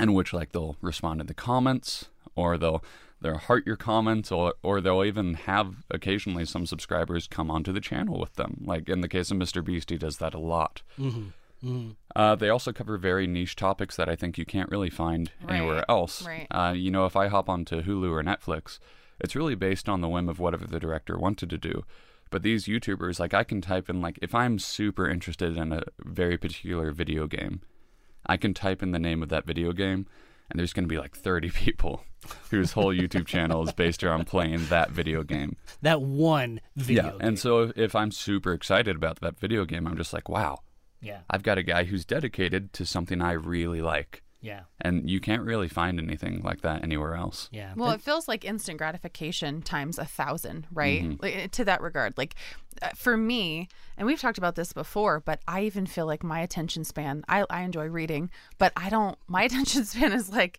in 0.00 0.14
which 0.14 0.32
like 0.32 0.52
they'll 0.52 0.76
respond 0.80 1.20
in 1.20 1.26
the 1.26 1.34
comments, 1.34 2.08
or 2.36 2.56
they'll 2.56 2.82
they'll 3.22 3.38
heart 3.38 3.66
your 3.66 3.76
comments, 3.76 4.30
or 4.30 4.54
or 4.62 4.80
they'll 4.80 5.04
even 5.04 5.34
have 5.34 5.76
occasionally 5.90 6.44
some 6.44 6.66
subscribers 6.66 7.26
come 7.26 7.50
onto 7.50 7.72
the 7.72 7.80
channel 7.80 8.18
with 8.18 8.34
them. 8.34 8.62
Like 8.64 8.88
in 8.88 9.00
the 9.00 9.08
case 9.08 9.30
of 9.30 9.38
Mr. 9.38 9.64
Beast, 9.64 9.90
he 9.90 9.96
does 9.96 10.18
that 10.18 10.34
a 10.34 10.38
lot. 10.38 10.82
Uh, 12.16 12.34
they 12.34 12.48
also 12.48 12.72
cover 12.72 12.98
very 12.98 13.26
niche 13.26 13.54
topics 13.54 13.96
that 13.96 14.08
I 14.08 14.16
think 14.16 14.36
you 14.36 14.44
can't 14.44 14.70
really 14.70 14.90
find 14.90 15.30
anywhere 15.48 15.84
else. 15.88 16.26
right. 16.26 16.46
Uh, 16.50 16.72
you 16.76 16.90
know, 16.90 17.06
if 17.06 17.14
I 17.16 17.28
hop 17.28 17.48
onto 17.48 17.82
Hulu 17.82 18.10
or 18.10 18.22
Netflix, 18.22 18.78
it's 19.20 19.36
really 19.36 19.54
based 19.54 19.88
on 19.88 20.00
the 20.00 20.08
whim 20.08 20.28
of 20.28 20.40
whatever 20.40 20.66
the 20.66 20.80
director 20.80 21.16
wanted 21.16 21.50
to 21.50 21.58
do. 21.58 21.84
But 22.30 22.42
these 22.42 22.64
YouTubers, 22.64 23.20
like, 23.20 23.34
I 23.34 23.44
can 23.44 23.60
type 23.60 23.88
in, 23.88 24.00
like, 24.00 24.18
if 24.22 24.34
I'm 24.34 24.58
super 24.58 25.08
interested 25.08 25.56
in 25.56 25.70
a 25.70 25.82
very 26.00 26.36
particular 26.38 26.90
video 26.90 27.26
game, 27.26 27.60
I 28.26 28.36
can 28.38 28.54
type 28.54 28.82
in 28.82 28.90
the 28.90 28.98
name 28.98 29.22
of 29.22 29.28
that 29.28 29.46
video 29.46 29.72
game, 29.72 30.06
and 30.52 30.58
there's 30.58 30.74
going 30.74 30.84
to 30.84 30.88
be 30.88 30.98
like 30.98 31.16
30 31.16 31.50
people 31.54 32.04
whose 32.50 32.72
whole 32.72 32.94
YouTube 32.94 33.26
channel 33.26 33.66
is 33.66 33.72
based 33.72 34.04
around 34.04 34.26
playing 34.26 34.66
that 34.66 34.90
video 34.90 35.22
game. 35.22 35.56
that 35.80 36.02
one 36.02 36.60
video. 36.76 37.04
yeah. 37.04 37.10
game. 37.10 37.20
And 37.20 37.38
so 37.38 37.62
if, 37.62 37.72
if 37.76 37.94
I'm 37.96 38.12
super 38.12 38.52
excited 38.52 38.94
about 38.94 39.20
that 39.20 39.38
video 39.40 39.64
game, 39.64 39.88
I'm 39.88 39.96
just 39.96 40.12
like, 40.12 40.28
wow, 40.28 40.58
yeah. 41.00 41.20
I've 41.28 41.42
got 41.42 41.58
a 41.58 41.62
guy 41.62 41.84
who's 41.84 42.04
dedicated 42.04 42.72
to 42.74 42.86
something 42.86 43.20
I 43.20 43.32
really 43.32 43.80
like. 43.80 44.22
Yeah. 44.42 44.62
And 44.80 45.08
you 45.08 45.20
can't 45.20 45.42
really 45.42 45.68
find 45.68 45.98
anything 45.98 46.42
like 46.42 46.60
that 46.62 46.82
anywhere 46.82 47.14
else. 47.14 47.48
Yeah. 47.52 47.72
Well, 47.76 47.92
it 47.92 48.02
feels 48.02 48.26
like 48.26 48.44
instant 48.44 48.76
gratification 48.76 49.62
times 49.62 49.98
a 49.98 50.04
thousand, 50.04 50.66
right? 50.72 51.16
Like, 51.22 51.36
eh, 51.36 51.46
to 51.52 51.64
that 51.64 51.80
regard, 51.80 52.18
like 52.18 52.34
uh, 52.82 52.88
for 52.96 53.16
me, 53.16 53.68
and 53.96 54.06
we've 54.06 54.20
talked 54.20 54.38
about 54.38 54.56
this 54.56 54.72
before, 54.72 55.20
but 55.20 55.40
I 55.46 55.62
even 55.62 55.86
feel 55.86 56.06
like 56.06 56.24
my 56.24 56.40
attention 56.40 56.84
span. 56.84 57.24
I 57.28 57.44
I 57.48 57.62
enjoy 57.62 57.86
reading, 57.86 58.30
but 58.58 58.72
I 58.76 58.90
don't. 58.90 59.16
My 59.28 59.44
attention 59.44 59.84
span 59.84 60.12
is 60.12 60.28
like. 60.30 60.58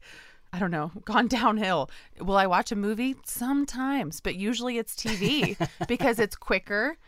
I 0.55 0.59
don't 0.59 0.69
know, 0.69 0.91
gone 1.03 1.27
downhill. 1.27 1.89
Will 2.19 2.37
I 2.37 2.45
watch 2.45 2.71
a 2.71 2.75
movie? 2.75 3.15
Sometimes, 3.25 4.19
but 4.19 4.35
usually 4.35 4.77
it's 4.77 4.95
TV 4.95 5.57
because 5.87 6.19
it's 6.19 6.35
quicker 6.35 6.99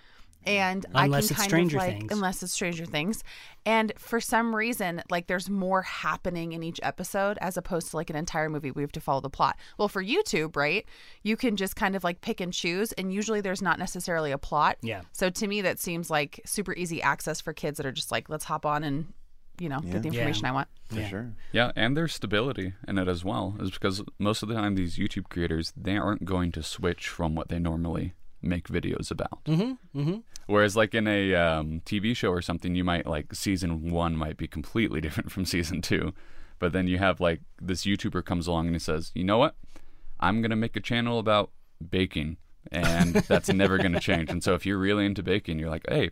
and 0.46 0.86
Unless 0.94 0.96
I 0.96 1.08
can 1.08 1.16
it's 1.18 1.32
kind 1.32 1.50
Stranger 1.50 1.78
of 1.78 1.84
like 1.84 1.98
Things. 1.98 2.12
unless 2.12 2.44
it's 2.44 2.54
Stranger 2.54 2.86
Things. 2.86 3.24
And 3.66 3.92
for 3.98 4.20
some 4.22 4.56
reason, 4.56 5.02
like 5.10 5.28
there's 5.28 5.50
more 5.50 5.82
happening 5.82 6.54
in 6.54 6.62
each 6.64 6.80
episode 6.84 7.38
as 7.42 7.58
opposed 7.58 7.90
to 7.92 7.96
like 7.98 8.10
an 8.10 8.16
entire 8.16 8.50
movie 8.50 8.72
we 8.72 8.82
have 8.84 8.92
to 8.94 9.02
follow 9.02 9.22
the 9.22 9.30
plot. 9.30 9.58
Well, 9.78 9.88
for 9.88 10.04
YouTube, 10.04 10.56
right? 10.56 10.86
You 11.24 11.36
can 11.36 11.56
just 11.56 11.76
kind 11.76 11.96
of 11.96 12.04
like 12.04 12.22
pick 12.22 12.40
and 12.42 12.54
choose 12.54 12.92
and 12.94 13.12
usually 13.14 13.42
there's 13.42 13.62
not 13.62 13.80
necessarily 13.80 14.32
a 14.32 14.38
plot. 14.38 14.78
Yeah. 14.82 15.02
So 15.14 15.30
to 15.30 15.48
me 15.48 15.62
that 15.62 15.80
seems 15.80 16.10
like 16.10 16.42
super 16.46 16.74
easy 16.74 17.02
access 17.02 17.42
for 17.42 17.54
kids 17.54 17.78
that 17.78 17.86
are 17.86 17.92
just 17.92 18.12
like 18.12 18.30
let's 18.30 18.46
hop 18.46 18.66
on 18.66 18.84
and 18.84 19.14
you 19.58 19.70
know, 19.70 19.80
get 19.80 20.04
the 20.04 20.10
Yeah. 20.10 20.16
information 20.16 20.46
I 20.48 20.52
want. 20.52 20.68
For 20.90 21.02
sure. 21.04 21.32
Yeah, 21.54 21.72
and 21.78 21.96
there's 21.96 22.14
stability 22.14 22.74
in 22.90 22.98
it 22.98 23.08
as 23.08 23.24
well, 23.24 23.56
is 23.62 23.72
because 23.72 24.04
most 24.20 24.44
of 24.44 24.50
the 24.50 24.56
time 24.56 24.76
these 24.76 24.98
YouTube 24.98 25.30
creators 25.30 25.72
they 25.78 25.96
aren't 25.96 26.26
going 26.26 26.52
to 26.52 26.62
switch 26.62 27.08
from 27.08 27.36
what 27.36 27.48
they 27.48 27.58
normally 27.58 28.14
make 28.46 28.68
videos 28.68 29.12
about. 29.12 29.44
Mm-hmm. 29.46 30.00
Mm-hmm. 30.00 30.18
Whereas, 30.48 30.76
like 30.76 30.94
in 30.94 31.08
a 31.08 31.34
um, 31.36 31.82
TV 31.86 32.16
show 32.16 32.30
or 32.30 32.42
something, 32.42 32.76
you 32.76 32.84
might 32.84 33.08
like 33.08 33.34
season 33.34 33.90
one 33.90 34.16
might 34.16 34.38
be 34.38 34.48
completely 34.48 35.02
different 35.06 35.32
from 35.32 35.46
season 35.46 35.82
two, 35.82 36.14
but 36.60 36.72
then 36.74 36.88
you 36.88 36.98
have 36.98 37.20
like 37.20 37.42
this 37.62 37.84
YouTuber 37.86 38.24
comes 38.26 38.48
along 38.48 38.68
and 38.68 38.76
he 38.76 38.80
says, 38.80 39.12
"You 39.16 39.24
know 39.24 39.38
what? 39.38 39.56
I'm 40.20 40.42
gonna 40.42 40.56
make 40.56 40.76
a 40.76 40.82
channel 40.82 41.20
about 41.20 41.52
baking." 41.88 42.38
And 42.72 43.14
that's 43.28 43.50
never 43.50 43.78
going 43.78 43.92
to 43.94 44.00
change. 44.00 44.32
And 44.32 44.44
so, 44.44 44.56
if 44.56 44.66
you're 44.66 44.80
really 44.80 45.06
into 45.06 45.22
baking, 45.22 45.60
you're 45.60 45.70
like, 45.70 45.86
"Hey, 45.88 46.10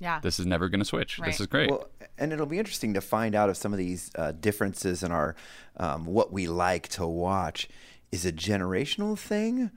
Yeah. 0.00 0.18
this 0.20 0.40
is 0.40 0.46
never 0.46 0.70
going 0.70 0.78
to 0.80 0.86
switch. 0.86 1.18
Right. 1.18 1.26
This 1.26 1.40
is 1.40 1.46
great." 1.46 1.70
Well, 1.70 1.88
and 2.16 2.32
it'll 2.32 2.46
be 2.46 2.58
interesting 2.58 2.94
to 2.94 3.02
find 3.02 3.34
out 3.34 3.50
if 3.50 3.56
some 3.58 3.72
of 3.72 3.78
these 3.78 4.10
uh, 4.16 4.32
differences 4.32 5.02
in 5.02 5.12
our 5.12 5.36
um, 5.76 6.06
what 6.06 6.32
we 6.32 6.46
like 6.48 6.88
to 6.88 7.06
watch 7.06 7.68
is 8.12 8.24
a 8.24 8.32
generational 8.32 9.18
thing 9.18 9.70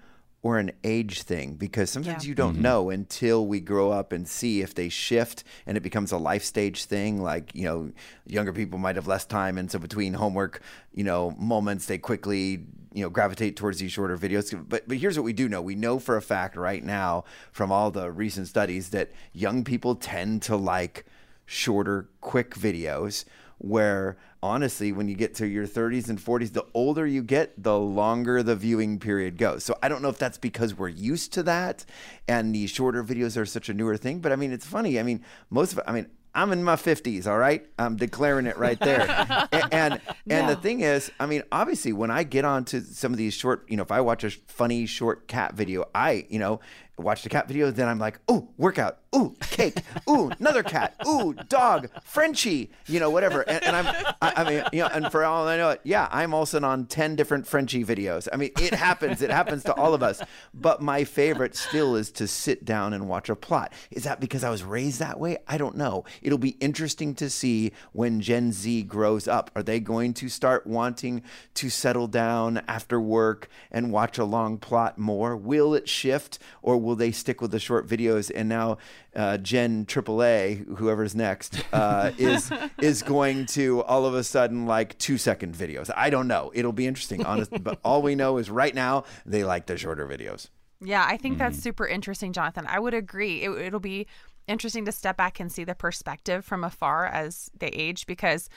or 0.43 0.59
an 0.59 0.71
age 0.83 1.23
thing 1.23 1.55
because 1.55 1.89
sometimes 1.89 2.23
Yeah. 2.25 2.29
you 2.29 2.35
don't 2.35 2.53
Mm-hmm. 2.53 2.61
know 2.61 2.89
until 2.91 3.47
we 3.47 3.59
grow 3.59 3.91
up 3.91 4.11
and 4.11 4.27
see 4.27 4.61
if 4.61 4.75
they 4.75 4.89
shift 4.89 5.43
and 5.65 5.75
it 5.77 5.81
becomes 5.81 6.11
a 6.11 6.17
life 6.17 6.43
stage 6.43 6.85
thing 6.85 7.21
like 7.23 7.49
you 7.55 7.63
know 7.63 7.91
younger 8.27 8.53
people 8.53 8.77
might 8.77 8.95
have 8.97 9.07
less 9.07 9.25
time 9.25 9.57
and 9.57 9.71
so 9.71 9.79
between 9.79 10.13
homework 10.13 10.61
you 10.93 11.03
know 11.03 11.31
moments 11.39 11.85
they 11.87 11.97
quickly 11.97 12.65
you 12.93 13.01
know 13.03 13.09
gravitate 13.09 13.55
towards 13.55 13.79
these 13.79 13.91
shorter 13.91 14.17
videos 14.17 14.53
but 14.69 14.87
but 14.87 14.97
here's 14.97 15.17
what 15.17 15.23
we 15.23 15.33
do 15.33 15.47
know 15.49 15.61
we 15.61 15.75
know 15.75 15.97
for 15.97 16.17
a 16.17 16.21
fact 16.21 16.55
right 16.57 16.83
now 16.83 17.23
from 17.51 17.71
all 17.71 17.89
the 17.89 18.11
recent 18.11 18.47
studies 18.47 18.89
that 18.89 19.11
young 19.31 19.63
people 19.63 19.95
tend 19.95 20.41
to 20.43 20.55
like 20.57 21.05
shorter, 21.45 22.07
quick 22.21 22.55
videos. 22.55 23.25
Where 23.63 24.17
honestly, 24.41 24.91
when 24.91 25.07
you 25.07 25.15
get 25.15 25.35
to 25.35 25.47
your 25.47 25.65
30s 25.65 26.09
and 26.09 26.19
40s, 26.19 26.51
the 26.51 26.65
older 26.73 27.07
you 27.07 27.23
get, 27.23 27.63
the 27.63 27.79
longer 27.79 28.43
the 28.43 28.57
viewing 28.57 28.99
period 28.99 29.37
goes. 29.37 29.63
So 29.63 29.73
I 29.81 29.87
don't 29.87 30.01
know 30.01 30.09
if 30.09 30.17
that's 30.17 30.37
because 30.37 30.77
we're 30.77 30.89
used 30.89 31.31
to 31.33 31.43
that 31.43 31.85
and 32.27 32.53
the 32.53 32.67
shorter 32.67 33.03
videos 33.05 33.37
are 33.37 33.45
such 33.45 33.69
a 33.69 33.73
newer 33.73 33.95
thing. 33.95 34.19
But 34.19 34.33
I 34.33 34.35
mean, 34.35 34.51
it's 34.51 34.65
funny. 34.65 34.99
I 34.99 35.03
mean, 35.03 35.23
most 35.49 35.71
of 35.71 35.79
I 35.87 35.93
mean, 35.93 36.07
I'm 36.35 36.51
in 36.51 36.63
my 36.63 36.75
50s, 36.75 37.27
all 37.27 37.37
right? 37.37 37.65
I'm 37.77 37.95
declaring 37.95 38.47
it 38.47 38.57
right 38.57 38.79
there. 38.79 39.07
and 39.51 39.71
and, 39.71 40.01
and 40.27 40.49
the 40.49 40.55
thing 40.55 40.81
is, 40.81 41.11
I 41.19 41.25
mean, 41.25 41.43
obviously, 41.51 41.93
when 41.93 42.09
I 42.09 42.23
get 42.23 42.43
onto 42.43 42.81
some 42.81 43.11
of 43.11 43.17
these 43.17 43.33
short, 43.33 43.65
you 43.69 43.77
know, 43.77 43.83
if 43.83 43.91
I 43.91 44.01
watch 44.01 44.23
a 44.23 44.31
funny 44.31 44.85
short 44.87 45.27
cat 45.27 45.53
video, 45.53 45.85
I, 45.93 46.25
you 46.29 46.39
know, 46.39 46.59
watch 46.97 47.23
the 47.23 47.29
cat 47.29 47.47
video, 47.47 47.71
then 47.71 47.87
I'm 47.87 47.99
like, 47.99 48.19
oh, 48.27 48.49
workout, 48.57 48.99
ooh, 49.15 49.35
cake, 49.41 49.77
ooh, 50.09 50.31
another 50.39 50.63
cat, 50.63 50.95
ooh, 51.07 51.33
dog, 51.49 51.89
Frenchie, 52.03 52.71
you 52.87 52.99
know, 52.99 53.09
whatever. 53.09 53.41
And, 53.41 53.63
and 53.63 53.75
I'm, 53.75 53.85
I, 54.21 54.33
I 54.37 54.49
mean, 54.49 54.63
you 54.71 54.81
know, 54.81 54.89
and 54.93 55.11
for 55.11 55.23
all 55.23 55.47
I 55.47 55.57
know, 55.57 55.71
it, 55.71 55.81
yeah, 55.83 56.07
I'm 56.11 56.33
also 56.33 56.61
on 56.61 56.85
10 56.85 57.15
different 57.15 57.47
Frenchie 57.47 57.83
videos. 57.83 58.27
I 58.31 58.37
mean, 58.37 58.51
it 58.59 58.73
happens. 58.73 59.21
It 59.21 59.31
happens 59.31 59.63
to 59.63 59.73
all 59.73 59.93
of 59.93 60.03
us. 60.03 60.21
But 60.53 60.81
my 60.81 61.03
favorite 61.03 61.55
still 61.55 61.95
is 61.95 62.11
to 62.11 62.27
sit 62.27 62.63
down 62.63 62.93
and 62.93 63.07
watch 63.07 63.29
a 63.29 63.35
plot. 63.35 63.73
Is 63.91 64.03
that 64.03 64.19
because 64.19 64.43
I 64.43 64.49
was 64.49 64.63
raised 64.63 64.99
that 64.99 65.19
way? 65.19 65.37
I 65.47 65.57
don't 65.57 65.75
know. 65.75 66.05
It'll 66.21 66.37
be 66.37 66.57
interesting 66.59 67.15
to 67.15 67.29
see 67.29 67.71
when 67.91 68.21
Gen 68.21 68.51
Z 68.51 68.83
grows 68.83 69.27
up. 69.27 69.49
Are 69.55 69.63
they 69.63 69.79
going 69.79 70.13
to 70.15 70.29
start 70.29 70.67
wanting 70.67 71.23
to 71.55 71.69
settle 71.69 72.07
down 72.07 72.61
after 72.67 73.01
work 73.01 73.49
and 73.71 73.91
watch 73.91 74.17
a 74.17 74.25
long 74.25 74.57
plot 74.57 74.97
more? 74.97 75.35
Will 75.35 75.73
it 75.73 75.89
shift 75.89 76.39
or 76.61 76.77
will 76.83 76.95
they 76.95 77.11
stick 77.11 77.41
with 77.41 77.51
the 77.51 77.59
short 77.59 77.87
videos? 77.87 78.31
And 78.33 78.49
now 78.49 78.77
uh, 79.15 79.37
Gen 79.37 79.85
AAA, 79.85 80.77
whoever's 80.77 81.15
next, 81.15 81.63
uh, 81.73 82.11
is 82.17 82.51
is 82.79 83.01
going 83.01 83.45
to 83.47 83.83
all 83.83 84.05
of 84.05 84.13
a 84.13 84.23
sudden 84.23 84.65
like 84.65 84.97
two 84.97 85.17
second 85.17 85.55
videos. 85.55 85.89
I 85.95 86.09
don't 86.09 86.27
know. 86.27 86.51
It'll 86.53 86.73
be 86.73 86.87
interesting, 86.87 87.25
honestly. 87.25 87.59
but 87.59 87.79
all 87.83 88.01
we 88.01 88.15
know 88.15 88.37
is 88.37 88.49
right 88.49 88.73
now 88.73 89.05
they 89.25 89.43
like 89.43 89.65
the 89.65 89.77
shorter 89.77 90.07
videos. 90.07 90.49
Yeah, 90.81 91.05
I 91.07 91.17
think 91.17 91.37
that's 91.37 91.57
super 91.57 91.87
interesting, 91.87 92.33
Jonathan. 92.33 92.65
I 92.67 92.77
would 92.77 92.93
agree. 92.93 93.43
It, 93.43 93.51
it'll 93.51 93.79
be 93.79 94.05
interesting 94.47 94.85
to 94.85 94.91
step 94.91 95.15
back 95.15 95.39
and 95.39 95.51
see 95.51 95.63
the 95.63 95.75
perspective 95.75 96.43
from 96.43 96.63
afar 96.63 97.05
as 97.05 97.49
they 97.57 97.67
age 97.67 98.05
because 98.05 98.49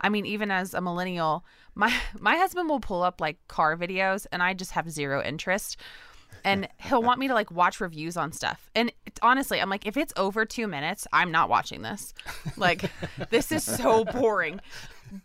I 0.00 0.08
mean, 0.08 0.26
even 0.26 0.50
as 0.50 0.74
a 0.74 0.80
millennial, 0.80 1.44
my 1.74 1.94
my 2.18 2.36
husband 2.36 2.68
will 2.68 2.80
pull 2.80 3.02
up 3.02 3.20
like 3.20 3.38
car 3.48 3.76
videos 3.76 4.26
and 4.32 4.42
I 4.42 4.54
just 4.54 4.72
have 4.72 4.90
zero 4.90 5.22
interest. 5.22 5.76
And 6.42 6.68
he'll 6.78 7.02
want 7.02 7.20
me 7.20 7.28
to 7.28 7.34
like 7.34 7.50
watch 7.50 7.80
reviews 7.80 8.16
on 8.16 8.32
stuff. 8.32 8.70
And 8.74 8.92
it, 9.06 9.18
honestly, 9.22 9.60
I'm 9.60 9.70
like, 9.70 9.86
if 9.86 9.96
it's 9.96 10.12
over 10.16 10.44
two 10.44 10.66
minutes, 10.66 11.06
I'm 11.12 11.30
not 11.30 11.48
watching 11.48 11.82
this. 11.82 12.14
Like, 12.56 12.90
this 13.30 13.52
is 13.52 13.64
so 13.64 14.04
boring. 14.04 14.60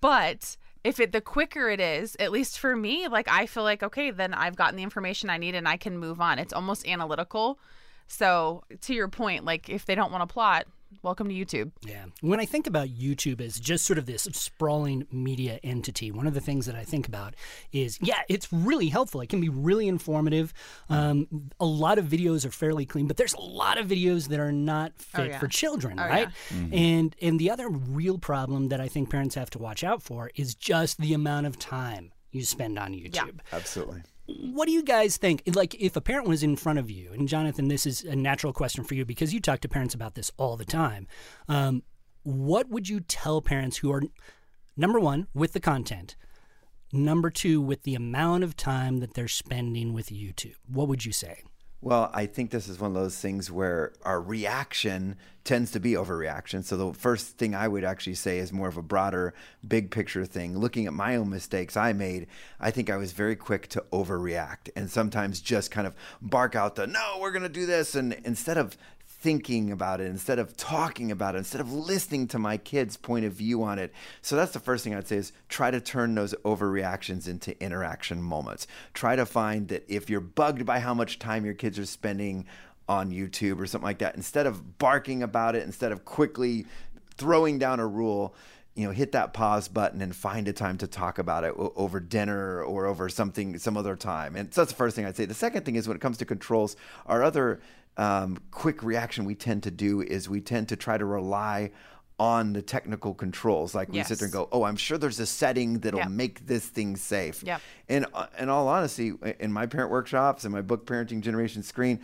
But 0.01 0.57
if 0.83 0.99
it 0.99 1.11
the 1.11 1.21
quicker 1.21 1.69
it 1.69 1.79
is, 1.79 2.15
at 2.19 2.31
least 2.31 2.59
for 2.59 2.75
me, 2.75 3.07
like 3.07 3.27
I 3.29 3.45
feel 3.45 3.63
like 3.63 3.83
okay, 3.83 4.11
then 4.11 4.33
I've 4.33 4.55
gotten 4.55 4.75
the 4.75 4.83
information 4.83 5.29
I 5.29 5.37
need 5.37 5.55
and 5.55 5.67
I 5.67 5.77
can 5.77 5.97
move 5.97 6.21
on. 6.21 6.39
It's 6.39 6.53
almost 6.53 6.87
analytical. 6.87 7.59
So 8.07 8.63
to 8.81 8.93
your 8.93 9.07
point, 9.07 9.45
like 9.45 9.69
if 9.69 9.85
they 9.85 9.95
don't 9.95 10.11
want 10.11 10.27
to 10.27 10.33
plot, 10.33 10.65
welcome 11.01 11.27
to 11.29 11.33
YouTube. 11.33 11.71
Yeah. 11.85 12.05
When 12.21 12.39
I 12.39 12.45
think 12.45 12.67
about 12.67 12.89
YouTube 12.89 13.41
as 13.41 13.59
just 13.59 13.85
sort 13.85 13.97
of 13.97 14.05
this 14.05 14.23
sprawling 14.31 15.07
media 15.11 15.59
entity, 15.63 16.11
one 16.11 16.27
of 16.27 16.33
the 16.33 16.41
things 16.41 16.65
that 16.65 16.75
I 16.75 16.83
think 16.83 17.07
about 17.07 17.35
is, 17.71 17.97
yeah, 18.01 18.21
it's 18.27 18.51
really 18.51 18.89
helpful. 18.89 19.21
It 19.21 19.29
can 19.29 19.41
be 19.41 19.49
really 19.49 19.87
informative. 19.87 20.53
Um, 20.89 21.49
a 21.59 21.65
lot 21.65 21.97
of 21.97 22.05
videos 22.05 22.45
are 22.45 22.51
fairly 22.51 22.85
clean, 22.85 23.07
but 23.07 23.17
there's 23.17 23.33
a 23.33 23.41
lot 23.41 23.77
of 23.77 23.87
videos 23.87 24.27
that 24.29 24.39
are 24.39 24.51
not 24.51 24.93
fit 24.97 25.27
yeah. 25.27 25.39
for 25.39 25.47
children, 25.47 25.99
Oh, 25.99 26.07
right? 26.07 26.29
And 26.71 27.15
and 27.21 27.39
the 27.39 27.49
other 27.51 27.69
real 27.69 28.17
problem 28.17 28.69
that 28.69 28.81
I 28.81 28.87
think 28.87 29.09
parents 29.09 29.35
have 29.35 29.49
to 29.51 29.59
watch 29.59 29.83
out 29.83 30.01
for 30.01 30.31
is 30.35 30.55
just 30.55 30.99
the 30.99 31.13
amount 31.13 31.47
of 31.47 31.57
time 31.57 32.11
you 32.31 32.43
spend 32.43 32.77
on 32.77 32.93
YouTube 32.93 33.15
Yeah. 33.15 33.25
Absolutely. 33.51 34.03
What 34.53 34.65
do 34.67 34.71
you 34.71 34.83
guys 34.83 35.17
think? 35.17 35.43
Like, 35.55 35.75
if 35.75 35.95
a 35.95 36.01
parent 36.01 36.27
was 36.27 36.43
in 36.43 36.55
front 36.55 36.79
of 36.79 36.89
you, 36.89 37.11
and 37.13 37.27
Jonathan, 37.27 37.67
this 37.67 37.85
is 37.85 38.03
a 38.03 38.15
natural 38.15 38.53
question 38.53 38.83
for 38.83 38.95
you 38.95 39.05
because 39.05 39.33
you 39.33 39.39
talk 39.39 39.61
to 39.61 39.69
parents 39.69 39.93
about 39.93 40.15
this 40.15 40.31
all 40.37 40.57
the 40.57 40.65
time. 40.65 41.07
Um, 41.47 41.83
what 42.23 42.69
would 42.69 42.89
you 42.89 42.99
tell 42.99 43.41
parents 43.41 43.77
who 43.77 43.91
are, 43.91 44.03
number 44.77 44.99
one, 44.99 45.27
with 45.33 45.53
the 45.53 45.59
content, 45.59 46.15
number 46.91 47.29
two, 47.29 47.61
with 47.61 47.83
the 47.83 47.95
amount 47.95 48.43
of 48.43 48.55
time 48.55 48.97
that 48.97 49.13
they're 49.13 49.27
spending 49.27 49.93
with 49.93 50.07
YouTube? 50.09 50.55
What 50.67 50.87
would 50.87 51.05
you 51.05 51.11
say? 51.11 51.43
Well, 51.81 52.11
I 52.13 52.25
think 52.25 52.51
this 52.51 52.67
is 52.67 52.77
one 52.77 52.91
of 52.91 53.01
those 53.01 53.17
things 53.17 53.49
where 53.49 53.93
our 54.03 54.21
reaction 54.21 55.15
tends 55.45 55.71
to 55.71 55.79
be 55.79 55.93
overreaction. 55.93 56.63
So 56.63 56.75
the 56.75 56.93
first 56.93 57.37
thing 57.37 57.55
I 57.55 57.69
would 57.69 57.85
actually 57.85 58.15
say 58.15 58.39
is 58.39 58.51
more 58.51 58.67
of 58.67 58.75
a 58.75 58.81
broader, 58.81 59.33
big 59.65 59.89
picture 59.89 60.25
thing. 60.25 60.57
Looking 60.57 60.87
at 60.87 60.93
my 60.93 61.15
own 61.15 61.29
mistakes 61.29 61.77
I 61.77 61.93
made, 61.93 62.27
I 62.59 62.69
think 62.69 62.89
I 62.89 62.97
was 62.97 63.13
very 63.13 63.37
quick 63.37 63.69
to 63.69 63.85
overreact 63.93 64.69
and 64.75 64.91
sometimes 64.91 65.39
just 65.39 65.71
kind 65.71 65.87
of 65.87 65.95
bark 66.21 66.53
out 66.53 66.75
the 66.75 66.85
"No, 66.85 67.17
we're 67.21 67.31
going 67.31 67.43
to 67.43 67.49
do 67.49 67.65
this," 67.65 67.95
and 67.95 68.13
instead 68.25 68.57
of 68.57 68.77
thinking 69.21 69.71
about 69.71 69.99
it, 69.99 70.07
instead 70.07 70.39
of 70.39 70.55
talking 70.55 71.11
about 71.11 71.35
it, 71.35 71.39
instead 71.39 71.61
of 71.61 71.73
listening 71.73 72.27
to 72.29 72.39
my 72.39 72.57
kids' 72.57 72.95
point 72.95 73.25
of 73.25 73.33
view 73.33 73.63
on 73.63 73.77
it. 73.77 73.93
So 74.21 74.35
that's 74.35 74.53
the 74.53 74.59
first 74.59 74.83
thing 74.83 74.95
I'd 74.95 75.07
say 75.07 75.17
is 75.17 75.33
try 75.49 75.71
to 75.71 75.81
turn 75.81 76.15
those 76.15 76.33
overreactions 76.45 77.27
into 77.27 77.61
interaction 77.61 78.21
moments. 78.21 78.65
Try 78.93 79.17
to 79.17 79.25
find 79.25 79.67
that 79.69 79.83
if 79.87 80.09
you're 80.09 80.21
bugged 80.21 80.65
by 80.65 80.79
how 80.79 80.93
much 80.93 81.19
time 81.19 81.43
your 81.43 81.53
kids 81.53 81.77
are 81.77 81.85
spending 81.85 82.45
on 82.87 83.11
YouTube 83.11 83.59
or 83.59 83.67
something 83.67 83.85
like 83.85 83.99
that, 83.99 84.15
instead 84.15 84.47
of 84.47 84.77
barking 84.77 85.21
about 85.21 85.55
it, 85.55 85.63
instead 85.63 85.91
of 85.91 86.05
quickly 86.05 86.65
throwing 87.17 87.59
down 87.59 87.81
a 87.81 87.87
rule, 87.87 88.33
you 88.75 88.85
know, 88.85 88.91
hit 88.91 89.11
that 89.11 89.33
pause 89.33 89.67
button 89.67 90.01
and 90.01 90.15
find 90.15 90.47
a 90.47 90.53
time 90.53 90.77
to 90.77 90.87
talk 90.87 91.19
about 91.19 91.43
it 91.43 91.53
over 91.57 91.99
dinner 91.99 92.63
or 92.63 92.85
over 92.85 93.09
something 93.09 93.59
some 93.59 93.75
other 93.75 93.97
time. 93.97 94.37
And 94.37 94.53
so 94.53 94.61
that's 94.61 94.71
the 94.71 94.77
first 94.77 94.95
thing 94.95 95.05
I'd 95.05 95.17
say. 95.17 95.25
The 95.25 95.33
second 95.33 95.65
thing 95.65 95.75
is 95.75 95.87
when 95.87 95.97
it 95.97 96.01
comes 96.01 96.17
to 96.19 96.25
controls, 96.25 96.77
our 97.05 97.21
other 97.21 97.59
um, 97.97 98.37
quick 98.51 98.81
reaction 98.83 99.25
we 99.25 99.35
tend 99.35 99.63
to 99.63 99.71
do 99.71 100.01
is 100.01 100.29
we 100.29 100.41
tend 100.41 100.69
to 100.69 100.75
try 100.75 100.97
to 100.97 101.05
rely 101.05 101.71
on 102.19 102.51
the 102.53 102.61
technical 102.61 103.13
controls. 103.13 103.73
Like 103.73 103.89
we 103.89 104.03
sit 104.03 104.19
there 104.19 104.25
and 104.25 104.33
go, 104.33 104.49
"Oh, 104.51 104.63
I'm 104.63 104.75
sure 104.75 104.97
there's 104.97 105.19
a 105.19 105.25
setting 105.25 105.79
that'll 105.79 106.01
Yep. 106.01 106.09
make 106.09 106.47
this 106.47 106.65
thing 106.65 106.95
safe." 106.97 107.43
Yep. 107.43 107.61
And 107.87 108.05
uh, 108.13 108.27
in 108.37 108.49
all 108.49 108.67
honesty, 108.67 109.13
in 109.39 109.53
my 109.53 109.65
parent 109.65 109.89
workshops 109.89 110.43
and 110.43 110.53
my 110.53 110.61
book 110.61 110.85
Parenting 110.85 111.21
Generation 111.21 111.63
Screen, 111.63 112.01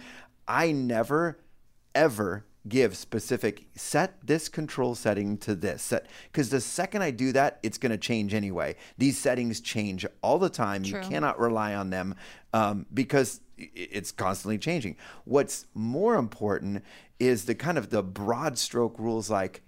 I 0.48 0.72
never 0.72 1.40
ever 1.94 2.46
give 2.68 2.98
specific 2.98 3.68
set 3.76 4.16
this 4.26 4.50
control 4.50 4.96
setting 4.96 5.38
to 5.38 5.54
this 5.54 5.84
set 5.84 6.08
because 6.32 6.50
the 6.50 6.60
second 6.60 7.04
I 7.04 7.12
do 7.12 7.32
that, 7.34 7.60
it's 7.62 7.78
going 7.78 7.92
to 7.92 7.98
change 7.98 8.34
anyway. 8.34 8.76
These 8.98 9.18
settings 9.20 9.62
change 9.62 10.06
all 10.24 10.40
the 10.40 10.50
time. 10.50 10.84
You 10.84 11.00
cannot 11.02 11.40
rely 11.40 11.76
on 11.76 11.90
them 11.92 12.16
um, 12.54 12.86
because 12.94 13.40
it's 13.58 14.12
constantly 14.12 14.58
changing. 14.58 14.96
What's 15.24 15.66
more 15.74 16.16
important 16.16 16.84
is 17.20 17.46
the 17.46 17.56
kind 17.56 17.78
of 17.78 17.90
the 17.90 18.04
broad 18.04 18.58
stroke 18.58 18.98
rules 19.00 19.30
like 19.30 19.62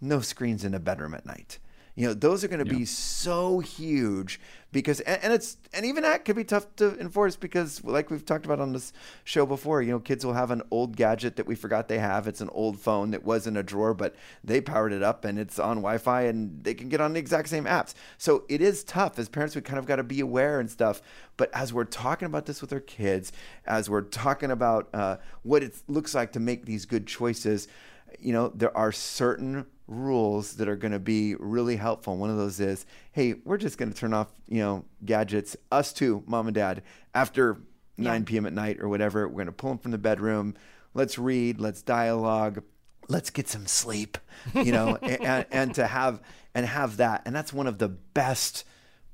no 0.00 0.20
screens 0.20 0.64
in 0.64 0.72
the 0.72 0.80
bedroom 0.80 1.14
at 1.14 1.26
night. 1.26 1.58
You 1.94 2.06
know, 2.06 2.14
those 2.14 2.44
are 2.44 2.48
going 2.48 2.64
to 2.64 2.74
be 2.74 2.84
so 2.84 3.58
huge 3.58 4.40
because, 4.72 5.00
and, 5.00 5.22
and 5.24 5.32
it's, 5.32 5.56
and 5.72 5.84
even 5.84 6.02
that 6.04 6.24
could 6.24 6.36
be 6.36 6.44
tough 6.44 6.66
to 6.76 6.98
enforce 6.98 7.36
because, 7.36 7.82
like 7.84 8.10
we've 8.10 8.24
talked 8.24 8.44
about 8.44 8.60
on 8.60 8.72
this 8.72 8.92
show 9.24 9.46
before, 9.46 9.82
you 9.82 9.90
know, 9.90 9.98
kids 9.98 10.24
will 10.24 10.34
have 10.34 10.50
an 10.50 10.62
old 10.70 10.96
gadget 10.96 11.36
that 11.36 11.46
we 11.46 11.54
forgot 11.54 11.88
they 11.88 11.98
have. 11.98 12.26
It's 12.26 12.40
an 12.40 12.50
old 12.50 12.78
phone 12.78 13.10
that 13.10 13.24
was 13.24 13.46
in 13.46 13.56
a 13.56 13.62
drawer, 13.62 13.94
but 13.94 14.14
they 14.44 14.60
powered 14.60 14.92
it 14.92 15.02
up 15.02 15.24
and 15.24 15.38
it's 15.38 15.58
on 15.58 15.78
Wi 15.78 15.98
Fi 15.98 16.22
and 16.22 16.62
they 16.62 16.74
can 16.74 16.88
get 16.88 17.00
on 17.00 17.12
the 17.12 17.18
exact 17.18 17.48
same 17.48 17.64
apps. 17.64 17.94
So 18.18 18.44
it 18.48 18.60
is 18.60 18.84
tough. 18.84 19.18
As 19.18 19.28
parents, 19.28 19.56
we 19.56 19.62
kind 19.62 19.78
of 19.78 19.86
got 19.86 19.96
to 19.96 20.04
be 20.04 20.20
aware 20.20 20.60
and 20.60 20.70
stuff. 20.70 21.02
But 21.36 21.50
as 21.54 21.72
we're 21.72 21.84
talking 21.84 22.26
about 22.26 22.46
this 22.46 22.60
with 22.60 22.72
our 22.72 22.80
kids, 22.80 23.32
as 23.66 23.90
we're 23.90 24.02
talking 24.02 24.50
about 24.50 24.88
uh, 24.92 25.16
what 25.42 25.62
it 25.62 25.76
looks 25.88 26.14
like 26.14 26.32
to 26.32 26.40
make 26.40 26.66
these 26.66 26.84
good 26.84 27.06
choices, 27.06 27.66
you 28.18 28.32
know, 28.32 28.48
there 28.48 28.76
are 28.76 28.92
certain 28.92 29.66
rules 29.90 30.54
that 30.54 30.68
are 30.68 30.76
going 30.76 30.92
to 30.92 31.00
be 31.00 31.34
really 31.34 31.76
helpful. 31.76 32.16
One 32.16 32.30
of 32.30 32.36
those 32.36 32.60
is, 32.60 32.86
hey, 33.12 33.34
we're 33.44 33.58
just 33.58 33.76
going 33.76 33.92
to 33.92 33.98
turn 33.98 34.14
off, 34.14 34.32
you 34.48 34.60
know, 34.60 34.84
gadgets, 35.04 35.56
us 35.70 35.92
too, 35.92 36.22
mom 36.26 36.46
and 36.46 36.54
dad, 36.54 36.82
after 37.14 37.58
9 37.98 38.24
p.m. 38.24 38.46
at 38.46 38.52
night 38.52 38.78
or 38.80 38.88
whatever. 38.88 39.28
We're 39.28 39.34
going 39.34 39.46
to 39.46 39.52
pull 39.52 39.70
them 39.70 39.78
from 39.78 39.90
the 39.90 39.98
bedroom. 39.98 40.54
Let's 40.94 41.18
read, 41.18 41.60
let's 41.60 41.82
dialogue, 41.82 42.62
let's 43.08 43.30
get 43.30 43.48
some 43.48 43.66
sleep, 43.66 44.16
you 44.54 44.72
know, 44.72 44.96
and, 45.02 45.46
and 45.50 45.74
to 45.74 45.86
have 45.86 46.20
and 46.54 46.66
have 46.66 46.96
that. 46.96 47.22
And 47.26 47.34
that's 47.34 47.52
one 47.52 47.66
of 47.66 47.78
the 47.78 47.88
best 47.88 48.64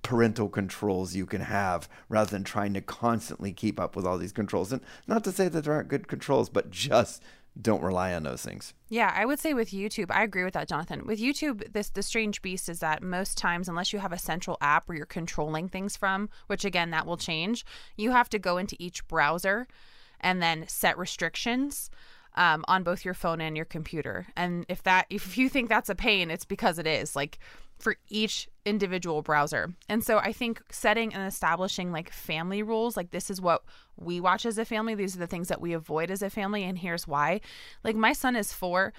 parental 0.03 0.49
controls 0.49 1.17
you 1.17 1.27
can 1.27 1.41
have 1.41 1.89
rather 2.09 2.31
than 2.31 2.45
trying 2.45 2.75
to 2.75 2.81
constantly 2.81 3.53
keep 3.53 3.81
up 3.81 3.97
with 3.97 4.07
all 4.07 4.19
these 4.19 4.33
controls. 4.33 4.73
And 4.73 4.81
not 5.07 5.25
to 5.25 5.33
say 5.33 5.49
that 5.49 5.65
there 5.65 5.75
aren't 5.75 5.89
good 5.89 6.07
controls, 6.07 6.49
but 6.49 6.71
just 6.71 7.23
don't 7.61 7.83
rely 7.83 8.13
on 8.15 8.23
those 8.23 8.43
things. 8.43 8.75
Yeah, 8.89 9.13
I 9.15 9.25
would 9.25 9.39
say 9.39 9.55
with 9.55 9.71
YouTube, 9.71 10.11
I 10.11 10.23
agree 10.23 10.45
with 10.45 10.55
that, 10.55 10.69
Jonathan. 10.69 11.07
With 11.07 11.19
YouTube, 11.19 11.73
this 11.73 11.91
the 11.91 12.03
strange 12.03 12.43
beast 12.43 12.69
is 12.69 12.81
that 12.81 13.03
most 13.03 13.39
times, 13.39 13.69
unless 13.69 13.93
you 13.93 13.99
have 13.99 14.13
a 14.13 14.19
central 14.19 14.59
app 14.61 14.89
where 14.89 14.97
you're 14.97 15.07
controlling 15.07 15.69
things 15.69 15.97
from, 15.97 16.29
which 16.47 16.65
again 16.65 16.91
that 16.91 17.07
will 17.07 17.17
change, 17.17 17.65
you 17.97 18.11
have 18.11 18.29
to 18.31 18.39
go 18.39 18.59
into 18.59 18.77
each 18.79 19.07
browser 19.09 19.67
and 20.21 20.43
then 20.43 20.65
set 20.69 20.99
restrictions 20.99 21.91
um, 22.35 22.65
on 22.69 22.83
both 22.83 23.05
your 23.05 23.15
phone 23.15 23.41
and 23.41 23.57
your 23.57 23.65
computer. 23.65 24.27
And 24.37 24.67
if 24.69 24.83
that 24.83 25.07
if 25.11 25.39
you 25.39 25.49
think 25.49 25.69
that's 25.69 25.89
a 25.89 25.95
pain, 25.95 26.31
it's 26.31 26.45
because 26.45 26.79
it 26.79 26.87
is. 26.87 27.17
Like 27.17 27.39
for 27.79 27.97
each 28.09 28.49
individual 28.65 29.23
browser. 29.23 29.73
And 29.89 30.03
so 30.03 30.19
I 30.19 30.33
think 30.33 30.63
setting 30.71 31.15
and 31.15 31.27
establishing 31.27 31.93
like 31.93 32.11
family 32.11 32.63
rules, 32.63 32.97
like 32.97 33.11
this 33.11 33.31
is 33.31 33.41
what 33.41 33.63
we 33.97 34.21
watch 34.21 34.47
as 34.47 34.59
a 34.59 34.65
family, 34.65 34.95
these 34.95 35.15
are 35.15 35.21
the 35.21 35.27
things 35.27 35.49
that 35.49 35.61
we 35.61 35.73
avoid 35.73 36.11
as 36.11 36.23
a 36.23 36.31
family, 36.31 36.65
and 36.65 36.79
here's 36.79 37.07
why. 37.07 37.41
Like 37.85 37.97
my 37.97 38.13
son 38.13 38.37
is 38.37 38.53
four 38.53 38.93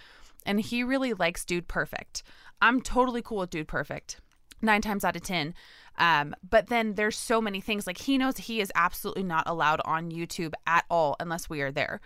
and 0.45 0.61
he 0.61 0.83
really 0.83 1.13
likes 1.13 1.43
Dude 1.43 1.67
Perfect. 1.67 2.23
I'm 2.61 2.81
totally 2.81 3.21
cool 3.21 3.39
with 3.39 3.49
Dude 3.49 3.67
Perfect. 3.67 4.19
Nine 4.61 4.81
times 4.81 5.05
out 5.05 5.15
of 5.15 5.21
10. 5.21 5.53
Um, 5.99 6.35
but 6.47 6.67
then 6.67 6.95
there's 6.95 7.17
so 7.17 7.41
many 7.41 7.61
things 7.61 7.85
like 7.85 7.97
he 7.97 8.17
knows 8.17 8.37
he 8.37 8.61
is 8.61 8.71
absolutely 8.75 9.23
not 9.23 9.43
allowed 9.47 9.81
on 9.85 10.11
YouTube 10.11 10.53
at 10.65 10.85
all 10.89 11.15
unless 11.19 11.49
we 11.49 11.61
are 11.61 11.71
there 11.71 11.99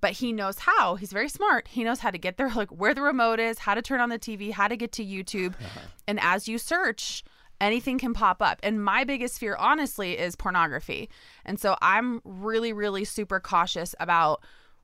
but 0.00 0.12
he 0.12 0.32
knows 0.32 0.58
how. 0.58 0.96
He's 0.96 1.12
very 1.12 1.28
smart. 1.28 1.68
He 1.68 1.84
knows 1.84 2.00
how 2.00 2.10
to 2.10 2.18
get 2.18 2.36
there, 2.36 2.50
like 2.56 2.70
where 2.70 2.94
the 2.94 3.02
remote 3.02 3.40
is, 3.40 3.58
how 3.58 3.74
to 3.74 3.82
turn 3.82 4.00
on 4.00 4.08
the 4.08 4.18
TV, 4.18 4.52
how 4.52 4.68
to 4.68 4.76
get 4.76 4.92
to 4.92 5.04
YouTube. 5.04 5.54
Uh-huh. 5.54 5.80
and 6.06 6.18
as 6.20 6.48
you 6.48 6.58
search, 6.58 7.24
anything 7.60 7.98
can 7.98 8.14
pop 8.14 8.40
up. 8.40 8.60
And 8.62 8.82
my 8.82 9.04
biggest 9.04 9.38
fear, 9.38 9.56
honestly, 9.56 10.18
is 10.18 10.36
pornography. 10.36 11.08
And 11.44 11.58
so 11.58 11.76
I'm 11.82 12.20
really, 12.24 12.72
really 12.72 13.04
super 13.04 13.40
cautious 13.40 13.94
about 14.00 14.42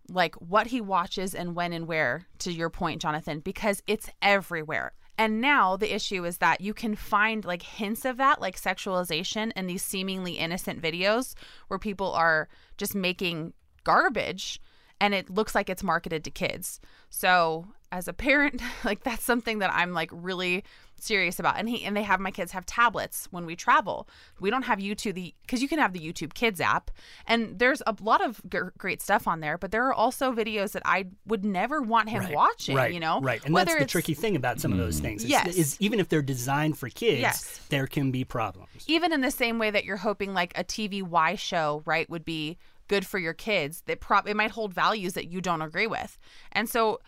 like 0.09 0.35
what 0.37 0.67
he 0.67 0.81
watches 0.81 1.35
and 1.35 1.55
when 1.55 1.73
and 1.73 1.87
where, 1.87 2.27
to 2.41 2.53
your 2.53 2.71
point, 2.71 3.01
Jonathan, 3.01 3.41
because 3.41 3.83
it's 3.87 4.11
everywhere. 4.21 4.93
And 5.17 5.41
now 5.41 5.77
the 5.77 5.95
issue 5.95 6.25
is 6.25 6.39
that 6.39 6.61
you 6.61 6.75
can 6.75 6.97
find 6.97 7.45
like 7.45 7.63
hints 7.63 8.05
of 8.05 8.17
that, 8.17 8.41
like 8.41 8.61
sexualization 8.61 9.53
in 9.55 9.67
these 9.67 9.83
seemingly 9.83 10.33
innocent 10.33 10.83
videos 10.83 11.35
where 11.69 11.79
people 11.79 12.13
are 12.13 12.49
just 12.77 12.95
making 12.95 13.53
garbage 13.85 14.61
and 15.01 15.15
it 15.15 15.31
looks 15.31 15.55
like 15.55 15.69
it's 15.69 15.83
marketed 15.83 16.25
to 16.25 16.31
kids. 16.31 16.81
So 17.11 17.67
as 17.93 18.09
a 18.09 18.13
parent, 18.13 18.61
like 18.85 19.05
that's 19.05 19.25
something 19.25 19.59
that 19.61 19.73
I'm 19.73 19.93
like 19.93 20.11
really 20.13 20.65
serious 20.97 21.39
about. 21.39 21.59
And 21.59 21.69
he 21.69 21.85
and 21.85 21.95
they 21.97 22.03
have 22.03 22.19
my 22.21 22.31
kids 22.31 22.53
have 22.53 22.65
tablets 22.65 23.29
when 23.31 23.45
we 23.45 23.57
travel. 23.57 24.09
We 24.41 24.49
don't 24.49 24.63
have 24.63 24.79
YouTube 24.79 25.15
the 25.15 25.35
because 25.43 25.61
you 25.61 25.69
can 25.69 25.79
have 25.79 25.93
the 25.93 26.01
YouTube 26.01 26.33
Kids 26.35 26.61
app, 26.61 26.91
and 27.27 27.59
there's 27.59 27.83
a 27.87 27.95
lot 28.01 28.25
of 28.25 28.41
g- 28.49 28.59
great 28.79 29.03
stuff 29.03 29.29
on 29.29 29.41
there. 29.41 29.59
But 29.59 29.71
there 29.71 29.85
are 29.87 29.93
also 29.93 30.33
videos 30.33 30.73
that 30.73 30.83
I 30.87 31.07
would 31.27 31.45
never 31.45 31.83
want 31.83 32.09
him 32.09 32.33
watching. 32.33 32.77
Right, 32.77 32.93
You 32.95 33.01
know, 33.01 33.21
right, 33.21 33.45
and 33.45 33.53
Whether 33.53 33.73
that's 33.73 33.85
the 33.85 33.89
tricky 33.89 34.15
thing 34.15 34.35
about 34.37 34.61
some 34.61 34.73
of 34.73 34.79
those 34.79 35.01
things. 35.01 35.25
Is, 35.25 35.31
Yes. 35.31 35.55
is 35.57 35.77
even 35.81 36.01
if 36.01 36.09
they're 36.09 36.23
designed 36.23 36.79
for 36.79 36.89
kids, 36.89 37.21
Yes. 37.21 37.61
there 37.69 37.87
can 37.87 38.11
be 38.11 38.25
problems. 38.25 38.71
even 38.87 39.13
in 39.13 39.21
the 39.21 39.31
same 39.31 39.59
way 39.59 39.71
that 39.71 39.85
you're 39.85 39.99
hoping 39.99 40.33
like 40.33 40.57
a 40.57 40.65
TV 40.65 40.85
TVY 41.03 41.39
show, 41.39 41.83
right, 41.87 42.09
would 42.11 42.25
be 42.25 42.57
good 42.89 43.07
for 43.07 43.19
your 43.19 43.35
kids, 43.35 43.83
that 43.87 44.01
prop 44.01 44.29
it 44.29 44.37
might 44.37 44.53
hold 44.53 44.73
values 44.73 45.15
that 45.15 45.27
you 45.27 45.41
don't 45.41 45.63
agree 45.63 45.87
with. 45.87 46.19
And 46.53 46.69
so 46.69 47.01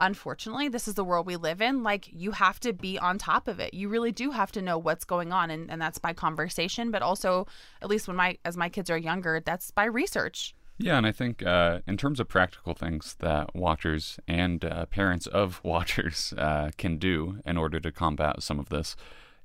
unfortunately, 0.00 0.68
this 0.68 0.88
is 0.88 0.94
the 0.94 1.04
world 1.04 1.26
we 1.26 1.36
live 1.36 1.60
in. 1.60 1.82
Like 1.82 2.08
you 2.12 2.32
have 2.32 2.60
to 2.60 2.72
be 2.72 2.98
on 2.98 3.18
top 3.18 3.48
of 3.48 3.60
it. 3.60 3.74
You 3.74 3.88
really 3.88 4.12
do 4.12 4.30
have 4.32 4.52
to 4.52 4.62
know 4.62 4.78
what's 4.78 5.04
going 5.04 5.32
on 5.32 5.50
and, 5.50 5.70
and 5.70 5.80
that's 5.80 5.98
by 5.98 6.12
conversation, 6.12 6.90
but 6.90 7.02
also 7.02 7.46
at 7.82 7.88
least 7.88 8.08
when 8.08 8.16
my 8.16 8.38
as 8.44 8.56
my 8.56 8.68
kids 8.68 8.90
are 8.90 8.98
younger, 8.98 9.40
that's 9.40 9.70
by 9.70 9.84
research. 9.84 10.54
Yeah, 10.76 10.98
and 10.98 11.06
I 11.06 11.12
think 11.12 11.44
uh, 11.44 11.80
in 11.86 11.96
terms 11.96 12.18
of 12.18 12.28
practical 12.28 12.74
things 12.74 13.14
that 13.20 13.54
watchers 13.54 14.18
and 14.26 14.64
uh, 14.64 14.86
parents 14.86 15.28
of 15.28 15.60
watchers 15.64 16.34
uh, 16.36 16.70
can 16.76 16.98
do 16.98 17.40
in 17.44 17.56
order 17.56 17.78
to 17.78 17.92
combat 17.92 18.42
some 18.42 18.58
of 18.58 18.70
this 18.70 18.96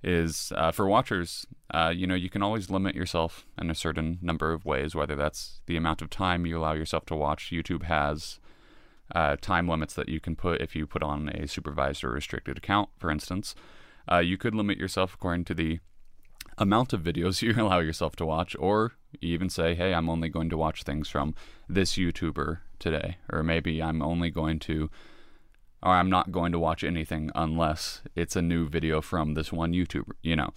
is 0.03 0.53
uh, 0.55 0.71
for 0.71 0.87
watchers, 0.87 1.45
uh, 1.73 1.91
you 1.95 2.07
know, 2.07 2.15
you 2.15 2.29
can 2.29 2.41
always 2.41 2.69
limit 2.69 2.95
yourself 2.95 3.45
in 3.59 3.69
a 3.69 3.75
certain 3.75 4.17
number 4.21 4.51
of 4.51 4.65
ways, 4.65 4.95
whether 4.95 5.15
that's 5.15 5.61
the 5.65 5.75
amount 5.75 6.01
of 6.01 6.09
time 6.09 6.45
you 6.45 6.57
allow 6.57 6.73
yourself 6.73 7.05
to 7.07 7.15
watch. 7.15 7.51
YouTube 7.51 7.83
has 7.83 8.39
uh, 9.13 9.35
time 9.41 9.67
limits 9.67 9.93
that 9.95 10.09
you 10.09 10.19
can 10.19 10.35
put 10.35 10.61
if 10.61 10.75
you 10.75 10.87
put 10.87 11.03
on 11.03 11.29
a 11.29 11.47
supervised 11.47 12.03
or 12.03 12.11
restricted 12.11 12.57
account, 12.57 12.89
for 12.97 13.11
instance. 13.11 13.55
Uh, 14.11 14.19
you 14.19 14.37
could 14.37 14.55
limit 14.55 14.77
yourself 14.77 15.13
according 15.13 15.45
to 15.45 15.53
the 15.53 15.79
amount 16.57 16.93
of 16.93 17.01
videos 17.01 17.41
you 17.41 17.53
allow 17.61 17.79
yourself 17.79 18.15
to 18.17 18.25
watch, 18.25 18.55
or 18.59 18.93
even 19.21 19.49
say, 19.49 19.75
hey, 19.75 19.93
I'm 19.93 20.09
only 20.09 20.29
going 20.29 20.49
to 20.49 20.57
watch 20.57 20.83
things 20.83 21.09
from 21.09 21.35
this 21.67 21.93
YouTuber 21.93 22.59
today, 22.77 23.17
or 23.31 23.43
maybe 23.43 23.81
I'm 23.81 24.01
only 24.01 24.29
going 24.29 24.59
to, 24.59 24.89
or 25.81 25.93
I'm 25.93 26.09
not 26.09 26.31
going 26.31 26.51
to 26.51 26.59
watch 26.59 26.83
anything 26.83 27.31
unless 27.35 28.01
it's 28.15 28.35
a 28.35 28.41
new 28.41 28.67
video 28.67 29.01
from 29.01 29.33
this 29.33 29.51
one 29.51 29.73
YouTuber, 29.73 30.11
you 30.21 30.35
know. 30.35 30.53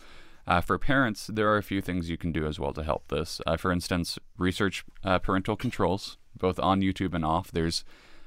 Uh, 0.46 0.60
for 0.60 0.76
parents, 0.78 1.28
there 1.32 1.48
are 1.48 1.56
a 1.56 1.62
few 1.62 1.80
things 1.80 2.10
you 2.10 2.16
can 2.16 2.32
do 2.32 2.46
as 2.46 2.58
well 2.58 2.72
to 2.72 2.82
help 2.82 3.08
this. 3.08 3.40
Uh, 3.46 3.56
for 3.56 3.70
instance, 3.70 4.18
research 4.36 4.84
uh, 5.04 5.18
parental 5.18 5.56
controls, 5.56 6.16
both 6.36 6.58
on 6.58 6.80
YouTube 6.80 7.14
and 7.14 7.24
off. 7.24 7.52
There's 7.52 7.84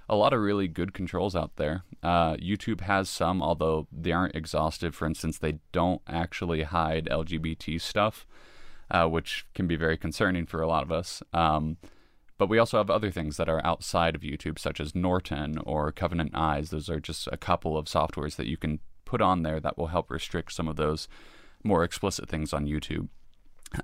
a 0.08 0.16
lot 0.16 0.34
of 0.34 0.40
really 0.40 0.68
good 0.68 0.94
controls 0.94 1.36
out 1.36 1.56
there. 1.58 1.84
Uh, 2.02 2.36
YouTube 2.36 2.82
has 2.82 3.10
some, 3.10 3.42
although 3.42 3.88
they 3.92 4.12
aren't 4.12 4.36
exhaustive. 4.36 4.96
For 4.96 5.06
instance, 5.06 5.38
they 5.38 5.60
don't 5.72 6.02
actually 6.08 6.64
hide 6.64 7.10
LGBT 7.12 7.82
stuff, 7.82 8.26
uh, 8.90 9.08
which 9.08 9.46
can 9.54 9.68
be 9.68 9.76
very 9.76 9.98
concerning 9.98 10.46
for 10.46 10.62
a 10.62 10.68
lot 10.68 10.84
of 10.84 10.92
us. 10.92 11.22
Um, 11.34 11.78
but 12.38 12.50
we 12.50 12.60
also 12.60 12.78
have 12.78 12.90
other 12.90 13.12
things 13.12 13.38
that 13.38 13.50
are 13.50 13.66
outside 13.66 14.16
of 14.16 14.22
YouTube, 14.22 14.60
such 14.60 14.80
as 14.80 14.96
Norton 14.96 15.58
or 15.60 15.92
Covenant 15.92 16.32
Eyes. 16.34 16.70
Those 16.70 16.90
are 16.90 17.00
just 17.00 17.28
a 17.32 17.38
couple 17.38 17.78
of 17.78 17.86
softwares 17.86 18.36
that 18.36 18.48
you 18.48 18.58
can 18.58 18.80
put 19.06 19.22
on 19.22 19.44
there 19.44 19.60
that 19.60 19.78
will 19.78 19.88
help 19.88 20.12
restrict 20.12 20.52
some 20.52 20.68
of 20.68 20.76
those 20.76 21.08
more 21.64 21.84
explicit 21.84 22.28
things 22.28 22.54
on 22.54 22.66
YouTube. 22.66 23.08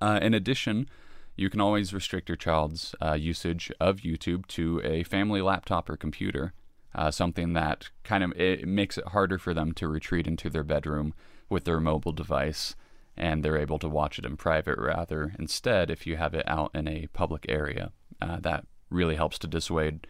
Uh, 0.01 0.19
in 0.21 0.33
addition, 0.33 0.89
you 1.35 1.49
can 1.49 1.61
always 1.61 1.93
restrict 1.93 2.29
your 2.29 2.35
child's 2.35 2.93
uh, 3.01 3.13
usage 3.13 3.71
of 3.79 3.97
YouTube 3.97 4.45
to 4.47 4.81
a 4.83 5.03
family 5.03 5.41
laptop 5.41 5.89
or 5.89 5.97
computer, 5.97 6.53
uh, 6.93 7.09
something 7.09 7.53
that 7.53 7.89
kind 8.03 8.23
of 8.23 8.31
it 8.33 8.67
makes 8.67 8.97
it 8.97 9.07
harder 9.09 9.37
for 9.37 9.53
them 9.53 9.71
to 9.73 9.87
retreat 9.87 10.27
into 10.27 10.49
their 10.49 10.63
bedroom 10.63 11.13
with 11.49 11.63
their 11.63 11.79
mobile 11.79 12.11
device, 12.11 12.75
and 13.15 13.43
they're 13.43 13.57
able 13.57 13.79
to 13.79 13.89
watch 13.89 14.19
it 14.19 14.25
in 14.25 14.35
private 14.37 14.77
rather. 14.77 15.33
Instead, 15.39 15.89
if 15.89 16.05
you 16.05 16.17
have 16.17 16.33
it 16.33 16.47
out 16.47 16.71
in 16.73 16.87
a 16.87 17.07
public 17.07 17.45
area, 17.47 17.91
uh, 18.21 18.39
that 18.39 18.65
really 18.89 19.15
helps 19.15 19.39
to 19.39 19.47
dissuade 19.47 20.07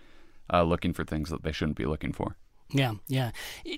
uh, 0.52 0.64
looking 0.64 0.94
for 0.94 1.04
things 1.04 1.30
that 1.30 1.44
they 1.44 1.52
shouldn't 1.52 1.78
be 1.78 1.86
looking 1.86 2.12
for. 2.12 2.36
Yeah, 2.74 2.94
yeah. 3.08 3.32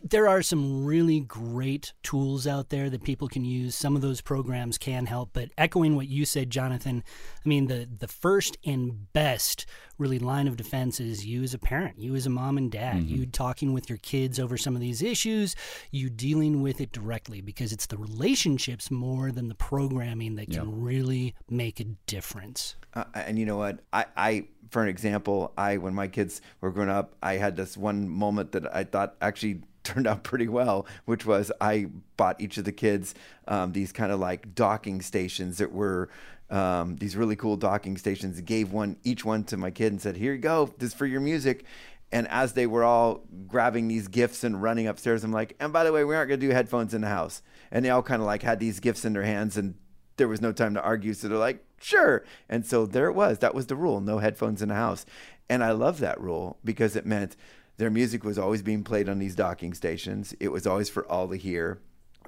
There 0.04 0.28
are 0.28 0.42
some 0.42 0.86
really 0.86 1.20
great 1.20 1.94
tools 2.04 2.46
out 2.46 2.70
there 2.70 2.90
that 2.90 3.04
people 3.04 3.28
can 3.28 3.44
use. 3.44 3.76
Some 3.76 3.96
of 3.96 4.02
those 4.02 4.22
programs 4.22 4.78
can 4.78 5.06
help, 5.06 5.32
but 5.34 5.50
echoing 5.58 5.96
what 5.96 6.08
you 6.08 6.26
said, 6.26 6.50
Jonathan, 6.50 7.04
I 7.44 7.50
mean 7.50 7.68
the 7.68 7.88
the 7.98 8.08
first 8.08 8.58
and 8.66 9.12
best 9.14 9.66
really 9.98 10.20
line 10.20 10.48
of 10.48 10.58
defense 10.58 11.00
is 11.00 11.26
you 11.26 11.44
as 11.44 11.54
a 11.54 11.60
parent, 11.60 12.00
you 12.00 12.16
as 12.16 12.26
a 12.26 12.30
mom 12.30 12.58
and 12.58 12.72
dad, 12.72 13.04
you 13.04 13.26
talking 13.26 13.74
with 13.74 13.90
your 13.90 14.00
kids 14.00 14.40
over 14.40 14.58
some 14.58 14.76
of 14.76 14.82
these 14.82 15.02
issues, 15.02 15.56
you 15.92 16.10
dealing 16.10 16.62
with 16.62 16.82
it 16.82 16.92
directly 16.92 17.42
because 17.42 17.72
it's 17.72 17.86
the 17.88 17.98
relationships 17.98 18.92
more 18.92 19.32
than 19.32 19.48
the 19.50 19.56
programming 19.56 20.36
that 20.36 20.50
can 20.52 20.82
really 20.82 21.36
make 21.50 21.80
a 21.80 21.86
difference. 22.08 22.76
Uh, 22.94 23.06
and 23.16 23.40
you 23.40 23.46
know 23.46 23.58
what? 23.58 23.80
I, 23.92 24.06
I, 24.16 24.48
for 24.70 24.82
an 24.82 24.90
example, 24.90 25.54
I 25.58 25.78
when 25.78 25.94
my 25.94 26.08
kids 26.08 26.42
were 26.62 26.72
growing 26.72 26.90
up, 26.90 27.16
I 27.22 27.34
had 27.34 27.56
this 27.56 27.78
one 27.78 28.10
moment 28.10 28.52
that 28.54 28.74
I 28.76 28.84
thought 28.84 29.16
actually 29.22 29.62
turned 29.84 30.08
out 30.08 30.24
pretty 30.24 30.48
well, 30.48 30.86
which 31.06 31.26
was 31.26 31.52
I 31.60 31.88
bought 32.16 32.40
each 32.40 32.58
of 32.58 32.64
the 32.64 32.72
kids 32.72 33.16
um, 33.48 33.74
these 33.74 33.92
kind 33.92 34.12
of 34.12 34.20
like 34.20 34.56
docking 34.56 35.02
stations 35.02 35.58
that 35.58 35.72
were 35.72 36.10
um, 36.50 36.96
these 36.98 37.16
really 37.16 37.36
cool 37.36 37.58
docking 37.58 37.98
stations. 37.98 38.40
Gave 38.42 38.72
one 38.72 38.98
each 39.04 39.26
one 39.26 39.44
to 39.46 39.58
my 39.58 39.72
kid 39.72 39.92
and 39.92 40.02
said, 40.02 40.16
"Here 40.16 40.34
you 40.34 40.40
go. 40.40 40.74
This 40.78 40.90
is 40.90 40.94
for 40.94 41.06
your 41.06 41.22
music." 41.22 41.66
And 42.14 42.28
as 42.28 42.54
they 42.54 42.68
were 42.68 42.84
all 42.84 43.24
grabbing 43.48 43.88
these 43.88 44.08
gifts 44.08 44.44
and 44.44 44.62
running 44.62 44.86
upstairs, 44.86 45.24
I'm 45.24 45.32
like, 45.32 45.56
and 45.60 45.74
by 45.74 45.84
the 45.84 45.92
way, 45.92 46.04
we 46.04 46.16
aren't 46.16 46.30
going 46.30 46.40
to 46.40 46.46
do 46.46 46.54
headphones 46.54 46.94
in 46.94 47.02
the 47.02 47.08
house. 47.08 47.42
And 47.72 47.84
they 47.84 47.90
all 47.90 48.04
kind 48.04 48.22
of 48.22 48.28
like 48.28 48.44
had 48.44 48.60
these 48.60 48.80
gifts 48.80 49.04
in 49.04 49.14
their 49.14 49.24
hands 49.24 49.58
and 49.58 49.74
there 50.18 50.28
was 50.28 50.42
no 50.42 50.52
time 50.52 50.74
to 50.74 50.82
argue. 50.82 51.14
So 51.14 51.28
they're 51.28 51.38
like, 51.38 51.64
sure. 51.82 52.24
And 52.50 52.66
so 52.66 52.86
there 52.86 53.08
it 53.08 53.14
was. 53.14 53.40
That 53.40 53.56
was 53.56 53.68
the 53.68 53.76
rule 53.76 54.02
no 54.02 54.20
headphones 54.20 54.62
in 54.62 54.70
the 54.70 54.76
house. 54.76 55.06
And 55.50 55.64
I 55.64 55.72
love 55.72 56.00
that 56.00 56.20
rule 56.20 56.58
because 56.64 56.96
it 56.96 57.06
meant 57.06 57.36
their 57.78 57.90
music 57.90 58.24
was 58.24 58.38
always 58.38 58.62
being 58.62 58.84
played 58.84 59.10
on 59.10 59.20
these 59.20 59.36
docking 59.36 59.74
stations, 59.74 60.36
it 60.40 60.50
was 60.50 60.68
always 60.68 60.90
for 60.90 61.06
all 61.12 61.28
to 61.30 61.36
hear. 61.36 61.80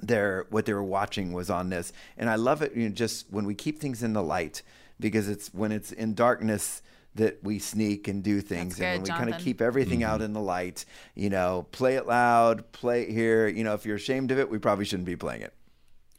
Their, 0.02 0.44
what 0.50 0.66
they 0.66 0.74
were 0.74 0.82
watching 0.82 1.32
was 1.32 1.48
on 1.48 1.70
this. 1.70 1.90
And 2.18 2.28
I 2.28 2.34
love 2.34 2.60
it 2.60 2.74
you 2.74 2.86
know, 2.86 2.94
just 2.94 3.32
when 3.32 3.46
we 3.46 3.54
keep 3.54 3.78
things 3.78 4.02
in 4.02 4.12
the 4.12 4.22
light 4.22 4.60
because 5.00 5.28
it's 5.28 5.52
when 5.54 5.72
it's 5.72 5.90
in 5.92 6.14
darkness 6.14 6.82
that 7.14 7.42
we 7.42 7.58
sneak 7.58 8.08
and 8.08 8.22
do 8.22 8.40
things 8.40 8.76
That's 8.76 8.80
and 8.80 9.02
when 9.02 9.14
we 9.14 9.24
kind 9.24 9.34
of 9.34 9.40
keep 9.40 9.60
everything 9.60 10.02
out 10.02 10.16
mm-hmm. 10.16 10.24
in 10.24 10.32
the 10.34 10.40
light 10.40 10.84
you 11.14 11.30
know 11.30 11.66
play 11.72 11.96
it 11.96 12.06
loud 12.06 12.70
play 12.72 13.02
it 13.02 13.10
here 13.10 13.48
you 13.48 13.64
know 13.64 13.74
if 13.74 13.86
you're 13.86 13.96
ashamed 13.96 14.30
of 14.30 14.38
it 14.38 14.50
we 14.50 14.58
probably 14.58 14.84
shouldn't 14.84 15.06
be 15.06 15.16
playing 15.16 15.42
it 15.42 15.54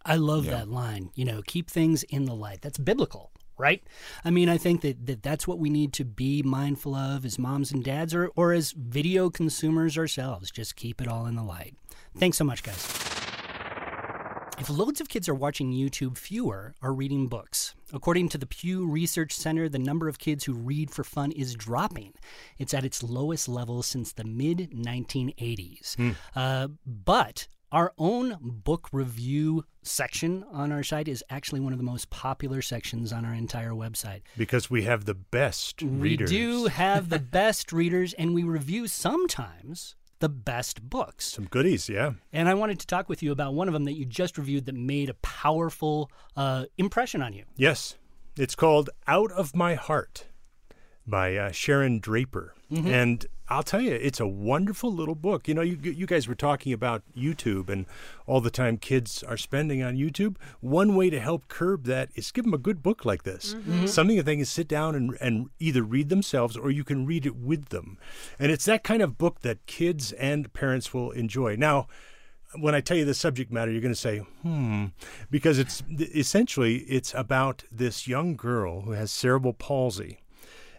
I 0.08 0.16
love 0.16 0.46
that 0.46 0.70
line. 0.70 1.12
You 1.16 1.26
know, 1.26 1.42
keep 1.46 1.70
things 1.70 2.04
in 2.04 2.26
the 2.26 2.34
light. 2.34 2.62
That's 2.62 2.78
biblical, 2.78 3.32
right? 3.58 3.84
I 4.24 4.32
mean, 4.32 4.48
I 4.48 4.58
think 4.58 4.82
that, 4.82 5.06
that 5.06 5.22
that's 5.22 5.48
what 5.48 5.60
we 5.60 5.70
need 5.70 5.92
to 5.94 6.06
be 6.06 6.42
mindful 6.42 6.96
of 6.96 7.26
as 7.26 7.38
moms 7.38 7.72
and 7.72 7.84
dads 7.84 8.16
or, 8.16 8.32
or 8.36 8.54
as 8.54 8.72
video 8.72 9.30
consumers 9.30 9.98
ourselves. 9.98 10.50
Just 10.50 10.78
keep 10.78 11.02
it 11.02 11.08
all 11.08 11.26
in 11.26 11.36
the 11.36 11.44
light. 11.44 11.76
Thanks 12.18 12.38
so 12.38 12.46
much, 12.46 12.64
guys. 12.64 12.86
If 14.60 14.72
loads 14.72 15.00
of 15.00 15.08
kids 15.08 15.30
are 15.30 15.36
watching 15.36 15.72
YouTube, 15.72 16.18
fewer 16.18 16.74
are 16.82 16.92
reading 16.92 17.28
books. 17.28 17.76
According 17.94 18.30
to 18.30 18.40
the 18.40 18.48
Pew 18.48 18.88
Research 18.88 19.32
Center, 19.32 19.70
the 19.70 19.78
number 19.78 20.08
of 20.08 20.18
kids 20.18 20.46
who 20.46 20.54
read 20.54 20.90
for 20.90 21.04
fun 21.04 21.32
is 21.32 21.54
dropping. 21.54 22.14
It's 22.58 22.74
at 22.74 22.84
its 22.84 23.04
lowest 23.04 23.48
level 23.48 23.84
since 23.84 24.14
the 24.14 24.24
mid 24.24 24.72
1980s. 24.72 25.96
Uh, 26.36 26.70
but 26.88 27.48
our 27.72 27.94
own 27.98 28.38
book 28.42 28.90
review 28.92 29.66
section 29.84 30.44
on 30.52 30.72
our 30.72 30.84
site 30.84 31.08
is 31.08 31.24
actually 31.30 31.60
one 31.60 31.74
of 31.74 31.80
the 31.80 31.84
most 31.84 32.10
popular 32.10 32.62
sections 32.62 33.12
on 33.12 33.26
our 33.26 33.34
entire 33.34 33.72
website. 33.72 34.22
because 34.38 34.70
we 34.70 34.84
have 34.84 35.06
the 35.06 35.14
best 35.14 35.82
readers. 35.82 36.32
We 36.32 36.38
do 36.38 36.66
have 36.68 37.10
the 37.10 37.20
best 37.40 37.72
readers, 37.72 38.14
and 38.14 38.34
we 38.34 38.44
review 38.44 38.88
sometimes 38.88 39.96
the 40.20 40.30
best 40.30 40.90
books. 40.90 41.26
some 41.28 41.46
goodies, 41.46 41.90
yeah. 41.90 42.14
And 42.34 42.50
I 42.50 42.54
wanted 42.54 42.80
to 42.80 42.88
talk 42.88 43.08
with 43.10 43.22
you 43.22 43.32
about 43.32 43.54
one 43.54 43.68
of 43.68 43.74
them 43.74 43.84
that 43.86 43.94
you 43.94 44.06
just 44.06 44.38
reviewed 44.38 44.66
that 44.66 44.76
made 44.76 45.10
a 45.10 45.14
powerful 45.16 46.10
uh, 46.36 46.66
impression 46.78 47.22
on 47.22 47.34
you. 47.34 47.44
Yes, 47.56 47.96
it's 48.36 48.56
called 48.56 48.90
"Out 49.08 49.32
of 49.32 49.56
My 49.56 49.76
Heart" 49.76 50.26
by 51.08 51.36
uh, 51.36 51.52
Sharon 51.52 52.00
Draper, 52.00 52.54
and 52.70 53.26
I'll 53.50 53.64
tell 53.64 53.80
you, 53.80 53.94
it's 53.94 54.20
a 54.20 54.28
wonderful 54.28 54.94
little 54.94 55.16
book. 55.16 55.48
You 55.48 55.54
know, 55.54 55.62
you 55.62 55.78
you 55.82 56.06
guys 56.06 56.28
were 56.28 56.36
talking 56.36 56.74
about 56.74 57.02
YouTube 57.16 57.70
and 57.70 57.86
all 58.26 58.42
the 58.42 58.52
time 58.52 58.78
kids 58.78 59.24
are 59.24 59.38
spending 59.38 59.82
on 59.82 59.96
YouTube. 59.96 60.36
One 60.60 60.96
way 60.96 61.10
to 61.10 61.20
help 61.22 61.48
curb 61.48 61.86
that 61.86 62.10
is 62.16 62.30
give 62.32 62.44
them 62.44 62.54
a 62.54 62.58
good 62.58 62.84
book 62.84 63.06
like 63.06 63.24
this, 63.24 63.56
something 63.86 64.18
that 64.18 64.24
they 64.24 64.36
can 64.36 64.46
sit 64.46 64.68
down 64.68 64.96
and 64.96 65.18
and 65.22 65.50
either 65.60 65.82
read 65.82 66.10
themselves 66.10 66.58
or 66.58 66.72
you 66.72 66.84
can 66.84 67.06
read 67.06 67.26
it 67.26 67.38
with 67.38 67.70
them, 67.70 67.98
and 68.38 68.52
it's 68.52 68.66
that 68.66 68.84
kind 68.84 69.02
of 69.02 69.18
book 69.18 69.42
that 69.42 69.66
kids 69.66 70.12
and 70.14 70.52
parents 70.52 70.94
will 70.94 71.12
enjoy. 71.12 71.56
Now 71.56 71.88
when 72.56 72.76
I 72.76 72.82
tell 72.82 72.98
you 72.98 73.06
the 73.06 73.14
subject 73.14 73.52
matter, 73.52 73.72
you're 73.72 73.82
going 73.82 73.94
to 73.94 74.00
say, 74.00 74.20
hmm, 74.42 74.86
because 75.30 75.60
it's 75.60 75.84
essentially 76.00 76.78
it's 76.78 77.14
about 77.14 77.64
this 77.72 78.08
young 78.08 78.36
girl 78.36 78.82
who 78.82 78.92
has 78.92 79.12
cerebral 79.12 79.54
palsy, 79.54 80.22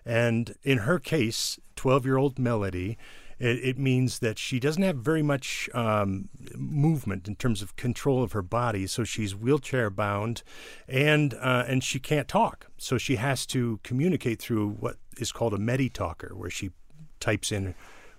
and 0.09 0.55
in 0.62 0.79
her 0.79 0.99
case, 0.99 1.61
12 1.77 2.07
year 2.07 2.16
old 2.16 2.38
Melody. 2.38 2.97
It, 3.38 3.59
it 3.62 3.79
means 3.79 4.18
that 4.18 4.37
she 4.37 4.59
doesn't 4.59 4.83
have 4.83 4.97
very 4.97 5.23
much 5.23 5.68
um, 5.75 6.29
movement 6.57 7.29
in 7.29 7.37
terms 7.37 7.62
of 7.62 7.77
control 7.77 8.23
of 8.25 8.33
her 8.33 8.42
body, 8.42 8.88
so 8.88 9.05
she's 9.05 9.37
wheelchair 9.37 9.90
bound, 9.90 10.42
and 10.88 11.35
uh, 11.35 11.64
and 11.68 11.85
she 11.85 12.01
can't 12.01 12.27
talk. 12.27 12.66
So 12.79 12.99
she 12.99 13.14
has 13.16 13.47
to 13.47 13.79
communicate 13.85 14.40
through 14.40 14.71
what 14.71 14.97
is 15.18 15.31
called 15.31 15.55
a 15.55 15.59
medi-talker, 15.59 16.33
where 16.35 16.51
she 16.51 16.71
types 17.21 17.53
in 17.53 17.77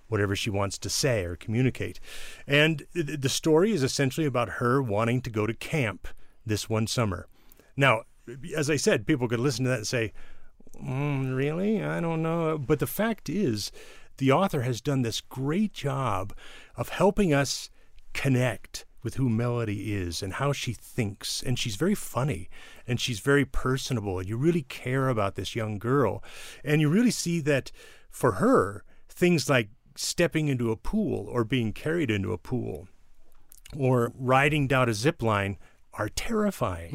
whatever 0.08 0.34
she 0.34 0.48
wants 0.48 0.78
to 0.78 0.88
say 0.88 1.24
or 1.24 1.36
communicate. 1.36 2.00
And 2.46 2.86
th- 2.94 3.20
the 3.20 3.28
story 3.28 3.72
is 3.72 3.82
essentially 3.82 4.26
about 4.26 4.48
her 4.60 4.80
wanting 4.80 5.20
to 5.22 5.30
go 5.30 5.46
to 5.46 5.54
camp 5.54 6.08
this 6.46 6.70
one 6.70 6.86
summer. 6.86 7.26
Now, 7.76 8.04
as 8.56 8.70
I 8.70 8.76
said, 8.76 9.06
people 9.06 9.28
could 9.28 9.40
listen 9.40 9.64
to 9.64 9.70
that 9.70 9.78
and 9.78 9.86
say, 9.86 10.12
mm, 10.82 11.36
really? 11.36 11.82
I 11.82 12.00
don't 12.00 12.22
know. 12.22 12.58
But 12.58 12.78
the 12.78 12.86
fact 12.86 13.28
is, 13.28 13.70
the 14.18 14.32
author 14.32 14.62
has 14.62 14.80
done 14.80 15.02
this 15.02 15.20
great 15.20 15.72
job 15.72 16.34
of 16.76 16.90
helping 16.90 17.32
us 17.32 17.70
connect 18.12 18.84
with 19.02 19.14
who 19.14 19.30
Melody 19.30 19.94
is 19.94 20.22
and 20.22 20.34
how 20.34 20.52
she 20.52 20.72
thinks. 20.72 21.42
And 21.42 21.58
she's 21.58 21.76
very 21.76 21.94
funny 21.94 22.48
and 22.86 23.00
she's 23.00 23.20
very 23.20 23.44
personable. 23.44 24.18
And 24.18 24.28
you 24.28 24.36
really 24.36 24.62
care 24.62 25.08
about 25.08 25.36
this 25.36 25.56
young 25.56 25.78
girl. 25.78 26.22
And 26.64 26.80
you 26.80 26.88
really 26.88 27.10
see 27.10 27.40
that 27.40 27.72
for 28.10 28.32
her, 28.32 28.84
things 29.08 29.48
like 29.48 29.68
stepping 29.96 30.48
into 30.48 30.70
a 30.70 30.76
pool 30.76 31.26
or 31.28 31.44
being 31.44 31.72
carried 31.72 32.10
into 32.10 32.32
a 32.32 32.38
pool 32.38 32.88
or 33.76 34.12
riding 34.18 34.66
down 34.66 34.88
a 34.88 34.94
zip 34.94 35.22
line 35.22 35.56
are 35.94 36.08
terrifying. 36.08 36.90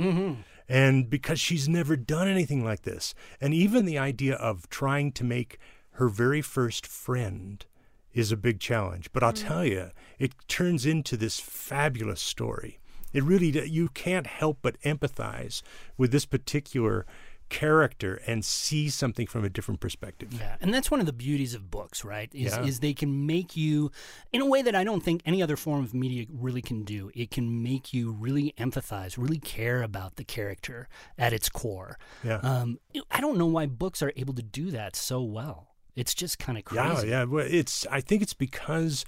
And 0.67 1.09
because 1.09 1.39
she's 1.39 1.69
never 1.69 1.95
done 1.95 2.27
anything 2.27 2.63
like 2.63 2.81
this. 2.81 3.13
And 3.39 3.53
even 3.53 3.85
the 3.85 3.99
idea 3.99 4.35
of 4.35 4.69
trying 4.69 5.11
to 5.13 5.23
make 5.23 5.59
her 5.91 6.09
very 6.09 6.41
first 6.41 6.87
friend 6.87 7.65
is 8.13 8.31
a 8.31 8.37
big 8.37 8.59
challenge. 8.59 9.11
But 9.13 9.23
I'll 9.23 9.33
mm. 9.33 9.47
tell 9.47 9.65
you, 9.65 9.91
it 10.17 10.33
turns 10.47 10.85
into 10.85 11.17
this 11.17 11.39
fabulous 11.39 12.21
story. 12.21 12.79
It 13.13 13.23
really, 13.23 13.67
you 13.69 13.89
can't 13.89 14.27
help 14.27 14.59
but 14.61 14.81
empathize 14.81 15.61
with 15.97 16.11
this 16.11 16.25
particular 16.25 17.05
character 17.49 18.21
and 18.27 18.43
see 18.43 18.89
something 18.89 19.27
from 19.27 19.43
a 19.45 19.49
different 19.49 19.79
perspective. 19.79 20.33
Yeah, 20.33 20.55
and 20.61 20.73
that's 20.73 20.89
one 20.91 20.99
of 20.99 21.05
the 21.05 21.13
beauties 21.13 21.53
of 21.53 21.69
books, 21.71 22.03
right? 22.03 22.29
Is 22.33 22.53
Yeah. 22.53 22.63
is 22.65 22.79
they 22.79 22.93
can 22.93 23.25
make 23.25 23.55
you 23.55 23.91
in 24.33 24.41
a 24.41 24.45
way 24.45 24.61
that 24.61 24.75
I 24.75 24.83
don't 24.83 25.01
think 25.03 25.21
any 25.25 25.41
other 25.41 25.55
form 25.55 25.83
of 25.83 25.93
media 25.93 26.25
really 26.31 26.61
can 26.61 26.83
do. 26.83 27.11
It 27.13 27.31
can 27.31 27.61
make 27.63 27.93
you 27.93 28.11
really 28.11 28.53
empathize, 28.57 29.17
really 29.17 29.39
care 29.39 29.83
about 29.83 30.15
the 30.15 30.23
character 30.23 30.87
at 31.17 31.33
its 31.33 31.49
core. 31.49 31.97
Yeah. 32.23 32.37
Um, 32.37 32.79
I 33.11 33.21
don't 33.21 33.37
know 33.37 33.45
why 33.47 33.65
books 33.67 34.01
are 34.01 34.11
able 34.15 34.33
to 34.33 34.43
do 34.43 34.71
that 34.71 34.95
so 34.95 35.21
well. 35.21 35.74
It's 35.95 36.13
just 36.13 36.39
kind 36.39 36.57
of 36.57 36.65
crazy. 36.65 37.07
yeah. 37.07 37.23
Well, 37.23 37.45
it's. 37.49 37.87
I 37.89 38.01
think 38.01 38.21
it's 38.21 38.33
because 38.33 39.05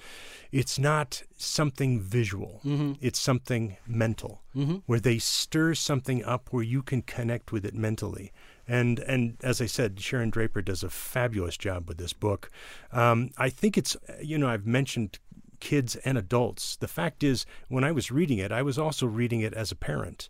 it's 0.51 0.79
not 0.79 1.21
something 1.35 1.99
visual. 1.99 2.61
Mm-hmm. 2.63 2.93
It's 3.01 3.19
something 3.19 3.75
mental, 3.85 4.41
where 4.85 4.99
they 4.99 5.19
stir 5.19 5.73
something 5.73 6.23
up 6.23 6.47
where 6.51 6.63
you 6.63 6.81
can 6.81 7.01
connect 7.01 7.51
with 7.51 7.65
it 7.65 7.73
mentally. 7.75 8.31
And 8.67 8.99
and 8.99 9.37
as 9.43 9.61
I 9.61 9.65
said, 9.65 9.99
Sharon 9.99 10.29
Draper 10.29 10.61
does 10.61 10.81
a 10.81 10.89
fabulous 10.89 11.57
job 11.57 11.87
with 11.89 11.97
this 11.97 12.13
book. 12.13 12.49
Um, 12.91 13.31
I 13.37 13.49
think 13.49 13.77
it's. 13.77 13.97
You 14.21 14.37
know, 14.37 14.47
I've 14.47 14.65
mentioned 14.65 15.19
kids 15.59 15.97
and 15.97 16.17
adults. 16.17 16.77
The 16.77 16.87
fact 16.87 17.23
is, 17.23 17.45
when 17.67 17.83
I 17.83 17.91
was 17.91 18.11
reading 18.11 18.37
it, 18.37 18.51
I 18.51 18.61
was 18.61 18.79
also 18.79 19.05
reading 19.07 19.41
it 19.41 19.53
as 19.53 19.71
a 19.71 19.75
parent, 19.75 20.29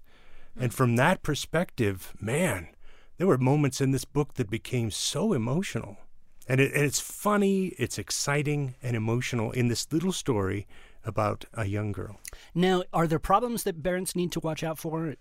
and 0.60 0.74
from 0.74 0.96
that 0.96 1.22
perspective, 1.22 2.13
man, 2.20 2.70
there 3.17 3.28
were 3.28 3.38
moments 3.38 3.80
in 3.80 3.91
this 3.91 4.06
book 4.06 4.36
that 4.36 4.50
became 4.50 4.89
so 4.89 5.34
emotional. 5.34 5.98
And, 6.47 6.60
it, 6.62 6.73
and 6.73 6.83
it's 6.83 6.99
funny, 6.99 7.67
it's 7.77 7.97
exciting 7.97 8.75
and 8.81 8.95
emotional 8.95 9.51
in 9.51 9.67
this 9.67 9.88
little 9.91 10.12
story 10.13 10.65
about 11.03 11.45
a 11.53 11.65
young 11.65 11.91
girl. 11.91 12.19
Now, 12.55 12.83
are 12.93 13.07
there 13.07 13.19
problems 13.19 13.63
that 13.63 13.81
parents 13.83 14.15
need 14.15 14.31
to 14.33 14.39
watch 14.39 14.63
out 14.63 14.77
for? 14.77 15.15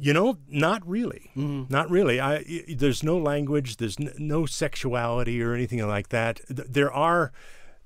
You 0.00 0.12
know, 0.12 0.38
not 0.48 0.86
really. 0.88 1.30
Mm-hmm. 1.36 1.72
Not 1.72 1.90
really. 1.90 2.20
I, 2.20 2.44
there's 2.68 3.02
no 3.02 3.18
language, 3.18 3.78
there's 3.78 3.98
n- 3.98 4.12
no 4.18 4.46
sexuality 4.46 5.42
or 5.42 5.54
anything 5.54 5.84
like 5.86 6.10
that. 6.10 6.40
Th- 6.46 6.68
There 6.68 6.92
are 6.92 7.32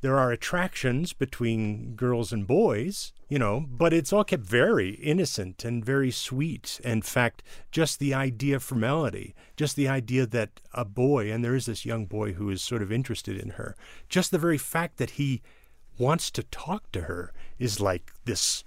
there 0.02 0.18
are 0.18 0.32
attractions 0.32 1.12
between 1.12 1.94
girls 1.94 2.32
and 2.32 2.46
boys, 2.46 3.12
you 3.28 3.38
know, 3.38 3.64
but 3.68 3.92
it's 3.92 4.12
all 4.12 4.24
kept 4.24 4.42
very 4.42 4.90
innocent 4.96 5.64
and 5.64 5.84
very 5.84 6.10
sweet. 6.10 6.80
In 6.84 7.02
fact, 7.02 7.42
just 7.70 7.98
the 7.98 8.12
idea 8.12 8.60
for 8.60 8.74
Melody, 8.74 9.34
just 9.56 9.76
the 9.76 9.88
idea 9.88 10.26
that 10.26 10.60
a 10.74 10.84
boy, 10.84 11.32
and 11.32 11.44
there 11.44 11.54
is 11.54 11.66
this 11.66 11.86
young 11.86 12.06
boy 12.06 12.32
who 12.32 12.50
is 12.50 12.60
sort 12.60 12.82
of 12.82 12.92
interested 12.92 13.38
in 13.38 13.50
her, 13.50 13.76
just 14.08 14.32
the 14.32 14.38
very 14.38 14.58
fact 14.58 14.98
that 14.98 15.10
he 15.10 15.40
wants 15.98 16.30
to 16.32 16.42
talk 16.42 16.90
to 16.90 17.02
her 17.02 17.32
is 17.58 17.80
like 17.80 18.12
this 18.24 18.64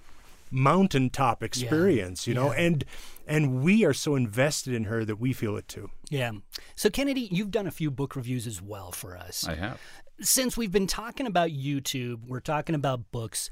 mountaintop 0.56 1.42
experience, 1.42 2.26
you 2.26 2.34
know, 2.34 2.50
and 2.50 2.84
and 3.26 3.62
we 3.62 3.84
are 3.84 3.92
so 3.92 4.14
invested 4.14 4.72
in 4.72 4.84
her 4.84 5.04
that 5.04 5.20
we 5.20 5.32
feel 5.32 5.56
it 5.56 5.68
too. 5.68 5.90
Yeah. 6.08 6.32
So, 6.74 6.88
Kennedy, 6.88 7.28
you've 7.30 7.50
done 7.50 7.66
a 7.66 7.70
few 7.70 7.90
book 7.90 8.16
reviews 8.16 8.46
as 8.46 8.62
well 8.62 8.90
for 8.90 9.16
us. 9.16 9.46
I 9.46 9.54
have. 9.54 9.80
Since 10.20 10.56
we've 10.56 10.72
been 10.72 10.86
talking 10.86 11.26
about 11.26 11.50
YouTube, 11.50 12.26
we're 12.26 12.40
talking 12.40 12.74
about 12.74 13.12
books. 13.12 13.50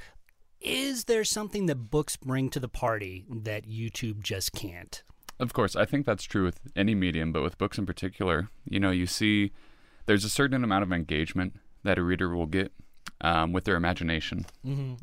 Is 0.61 1.05
there 1.05 1.25
something 1.25 1.67
that 1.67 1.91
books 1.91 2.17
bring 2.17 2.49
to 2.51 2.61
the 2.61 2.69
party 2.69 3.27
that 3.29 3.67
YouTube 3.67 4.23
just 4.23 4.53
can't? 4.53 5.03
Of 5.39 5.53
course, 5.53 5.77
I 5.77 5.85
think 5.85 6.07
that's 6.07 6.25
true 6.25 6.45
with 6.45 6.59
any 6.75 6.95
medium, 6.95 7.33
but 7.33 7.43
with 7.43 7.59
books 7.59 7.77
in 7.77 7.85
particular, 7.85 8.49
you 8.65 8.81
know, 8.81 8.91
you 8.91 9.07
see 9.07 9.53
there's 10.07 10.25
a 10.25 10.31
certain 10.31 10.65
amount 10.65 10.85
of 10.85 10.93
engagement 10.93 11.57
that 11.83 11.99
a 11.99 12.03
reader 12.03 12.35
will 12.35 12.47
get 12.47 12.73
um, 13.25 13.53
with 13.55 13.65
their 13.65 13.77
imagination 13.77 14.45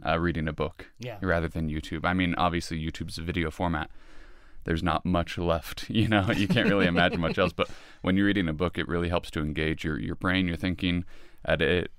uh, 0.05 0.19
reading 0.19 0.47
a 0.47 0.53
book 0.53 0.77
Yeah. 0.99 1.17
rather 1.21 1.47
than 1.47 1.69
YouTube. 1.69 2.05
I 2.05 2.13
mean, 2.13 2.35
obviously, 2.37 2.77
YouTube's 2.79 3.17
a 3.17 3.21
video 3.23 3.49
format. 3.51 3.89
There's 4.63 4.83
not 4.83 5.05
much 5.05 5.37
left, 5.37 5.89
you 5.99 6.07
know. 6.07 6.29
You 6.31 6.47
can't 6.47 6.69
really 6.69 6.85
imagine 6.85 7.19
much 7.19 7.37
else. 7.39 7.51
But 7.53 7.69
when 8.03 8.15
you're 8.15 8.27
reading 8.27 8.47
a 8.47 8.53
book, 8.53 8.77
it 8.77 8.87
really 8.87 9.09
helps 9.09 9.31
to 9.31 9.39
engage 9.41 9.83
your 9.83 9.97
your 9.99 10.15
brain, 10.15 10.47
your 10.47 10.55
thinking. 10.57 11.03
At 11.43 11.61
it, 11.61 11.89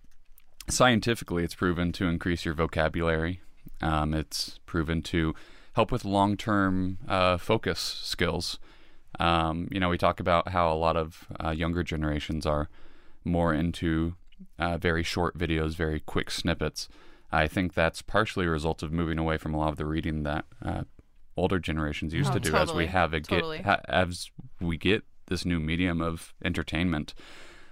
scientifically, 0.69 1.45
it's 1.45 1.55
proven 1.55 1.93
to 1.93 2.07
increase 2.07 2.45
your 2.45 2.55
vocabulary. 2.55 3.41
Um, 3.81 4.15
it's 4.15 4.61
proven 4.67 5.03
to 5.03 5.35
help 5.75 5.91
with 5.91 6.05
long-term 6.05 6.99
uh, 7.09 7.37
focus 7.39 7.81
skills. 7.81 8.59
Um, 9.19 9.69
you 9.71 9.81
know, 9.81 9.89
we 9.89 9.99
talk 9.99 10.21
about 10.21 10.49
how 10.49 10.73
a 10.73 10.75
lot 10.77 10.97
of 10.97 11.27
uh, 11.45 11.51
younger 11.51 11.83
generations 11.83 12.47
are 12.47 12.69
more 13.25 13.53
into 13.53 14.15
uh, 14.59 14.79
very 14.79 15.03
short 15.03 15.37
videos, 15.39 15.75
very 15.75 16.01
quick 16.01 16.31
snippets. 16.31 16.89
I 17.31 17.47
think 17.49 17.75
that's 17.75 18.03
partially 18.03 18.47
a 18.47 18.51
result 18.51 18.83
of 18.83 18.93
moving 18.93 19.19
away 19.19 19.39
from 19.39 19.55
a 19.55 19.59
lot 19.59 19.69
of 19.71 19.77
the 19.77 19.87
reading 19.87 20.23
that 20.25 20.45
uh, 20.65 20.83
older 21.37 21.59
generations 21.59 22.13
used 22.13 22.31
Oh, 22.31 22.35
to 22.35 22.41
do 22.41 22.55
as 22.55 22.73
we 22.73 22.87
have 22.87 23.13
a 23.15 23.21
Totally. 23.21 23.59
get 23.59 23.65
ha, 23.67 23.81
as 23.89 24.31
we 24.61 24.77
get 24.77 25.05
this 25.27 25.45
new 25.47 25.59
medium 25.59 26.01
of 26.03 26.35
entertainment. 26.45 27.15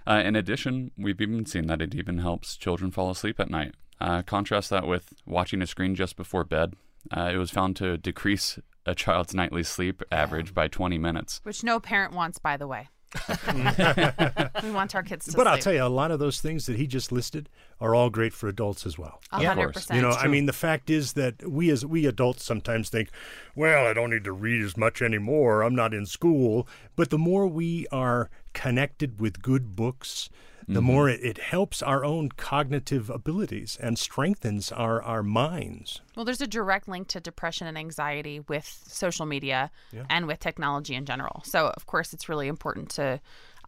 Uh, 0.07 0.21
in 0.25 0.35
addition, 0.35 0.89
we've 0.97 1.21
even 1.21 1.45
seen 1.45 1.67
that 1.67 1.81
it 1.81 1.93
even 1.93 2.17
helps 2.17 2.57
children 2.57 2.89
fall 2.89 3.11
asleep 3.11 3.39
at 3.39 3.51
night. 3.51 3.75
Uh, 3.99 4.23
contrast 4.23 4.71
that 4.71 4.87
with 4.87 5.13
watching 5.27 5.61
a 5.61 5.67
screen 5.67 5.93
just 5.93 6.15
before 6.15 6.43
bed. 6.43 6.73
Uh, 7.15 7.29
it 7.31 7.37
was 7.37 7.51
found 7.51 7.75
to 7.75 7.97
decrease 7.97 8.57
a 8.87 8.95
child's 8.95 9.35
nightly 9.35 9.61
sleep 9.61 10.01
average 10.11 10.55
by 10.55 10.67
20 10.67 10.97
minutes. 10.97 11.39
Which 11.43 11.63
no 11.63 11.79
parent 11.79 12.13
wants, 12.13 12.39
by 12.39 12.57
the 12.57 12.65
way. 12.67 12.89
Mm. 13.11 14.63
we 14.63 14.71
want 14.71 14.95
our 14.95 15.03
kids 15.03 15.25
to 15.25 15.37
But 15.37 15.47
I'll 15.47 15.57
tell 15.57 15.73
you, 15.73 15.83
a 15.83 15.85
lot 15.89 16.11
of 16.11 16.19
those 16.19 16.39
things 16.41 16.65
that 16.65 16.77
he 16.77 16.87
just 16.87 17.11
listed 17.11 17.49
are 17.79 17.93
all 17.95 18.09
great 18.09 18.33
for 18.33 18.47
adults 18.47 18.85
as 18.85 18.97
well. 18.97 19.19
A 19.31 19.41
Yeah, 19.41 19.51
of 19.51 19.55
hundred 19.57 19.63
course. 19.73 19.85
percent. 19.85 19.95
You 19.97 20.01
know, 20.03 20.11
I 20.15 20.27
mean, 20.27 20.45
the 20.45 20.53
fact 20.53 20.89
is 20.89 21.13
that 21.13 21.49
we 21.49 21.69
as 21.69 21.85
we 21.85 22.05
adults 22.05 22.43
sometimes 22.43 22.89
think, 22.89 23.09
well, 23.55 23.85
I 23.87 23.93
don't 23.93 24.11
need 24.11 24.23
to 24.25 24.31
read 24.31 24.61
as 24.63 24.77
much 24.77 25.01
anymore. 25.01 25.61
I'm 25.61 25.75
not 25.75 25.93
in 25.93 26.05
school. 26.05 26.67
But 26.95 27.09
the 27.09 27.17
more 27.17 27.47
we 27.47 27.87
are 27.91 28.29
connected 28.53 29.19
with 29.19 29.41
good 29.41 29.75
books, 29.75 30.29
the 30.73 30.79
mm-hmm. 30.79 30.87
more 30.87 31.09
it, 31.09 31.23
it 31.23 31.37
helps 31.37 31.81
our 31.81 32.03
own 32.05 32.29
cognitive 32.29 33.09
abilities 33.09 33.77
and 33.81 33.97
strengthens 33.97 34.71
our, 34.71 35.01
our 35.01 35.23
minds. 35.23 36.01
Well, 36.15 36.25
there's 36.25 36.41
a 36.41 36.47
direct 36.47 36.87
link 36.87 37.07
to 37.09 37.19
depression 37.19 37.67
and 37.67 37.77
anxiety 37.77 38.39
with 38.39 38.83
social 38.87 39.25
media 39.25 39.71
and 40.09 40.27
with 40.27 40.39
technology 40.39 40.95
in 40.95 41.05
general. 41.05 41.41
So, 41.45 41.67
of 41.67 41.85
course, 41.85 42.13
it's 42.13 42.29
really 42.29 42.47
important 42.47 42.89
to. 42.91 43.19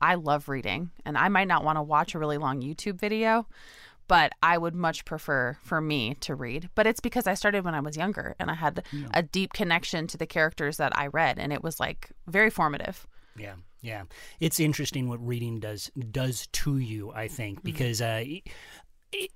I 0.01 0.15
love 0.15 0.49
reading, 0.49 0.91
and 1.05 1.17
I 1.17 1.29
might 1.29 1.47
not 1.47 1.63
want 1.63 1.77
to 1.77 1.81
watch 1.81 2.13
a 2.13 2.19
really 2.19 2.37
long 2.37 2.61
YouTube 2.61 2.99
video, 2.99 3.47
but 4.07 4.33
I 4.41 4.57
would 4.57 4.75
much 4.75 5.05
prefer 5.05 5.57
for 5.61 5.79
me 5.79 6.15
to 6.21 6.35
read. 6.35 6.69
But 6.75 6.87
it's 6.87 6.99
because 6.99 7.25
I 7.25 7.35
started 7.35 7.63
when 7.63 7.75
I 7.75 7.79
was 7.79 7.95
younger 7.95 8.35
and 8.37 8.51
I 8.51 8.55
had 8.55 8.83
a 9.13 9.23
deep 9.23 9.53
connection 9.53 10.07
to 10.07 10.17
the 10.17 10.27
characters 10.27 10.77
that 10.77 10.97
I 10.97 11.07
read, 11.07 11.39
and 11.39 11.53
it 11.53 11.63
was 11.63 11.79
like 11.79 12.09
very 12.27 12.49
formative. 12.49 13.07
Yeah, 13.37 13.55
yeah. 13.81 14.03
It's 14.39 14.59
interesting 14.59 15.07
what 15.09 15.25
reading 15.25 15.59
does 15.59 15.91
does 16.11 16.47
to 16.47 16.77
you. 16.77 17.11
I 17.11 17.25
Mm-hmm. 17.25 17.35
think 17.35 17.63
because 17.63 18.01
uh, 18.01 18.23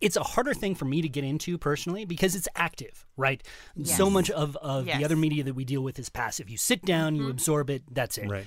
it's 0.01 0.15
a 0.17 0.23
harder 0.23 0.53
thing 0.53 0.73
for 0.75 0.85
me 0.85 1.01
to 1.01 1.09
get 1.09 1.23
into 1.23 1.57
personally 1.57 2.03
because 2.05 2.35
it's 2.35 2.47
active, 2.55 3.05
right? 3.15 3.41
So 3.83 4.09
much 4.09 4.29
of 4.31 4.55
of 4.57 4.85
Yes. 4.85 4.93
Mm-hmm. 4.93 4.99
the 5.01 5.05
other 5.05 5.15
media 5.15 5.43
that 5.43 5.53
we 5.53 5.65
deal 5.65 5.81
with 5.81 5.99
is 5.99 6.09
passive. 6.09 6.49
You 6.49 6.57
sit 6.57 6.83
down, 6.83 7.15
you 7.15 7.29
absorb 7.29 7.69
it, 7.69 7.83
that's 7.91 8.17
it. 8.17 8.29
Right. 8.29 8.45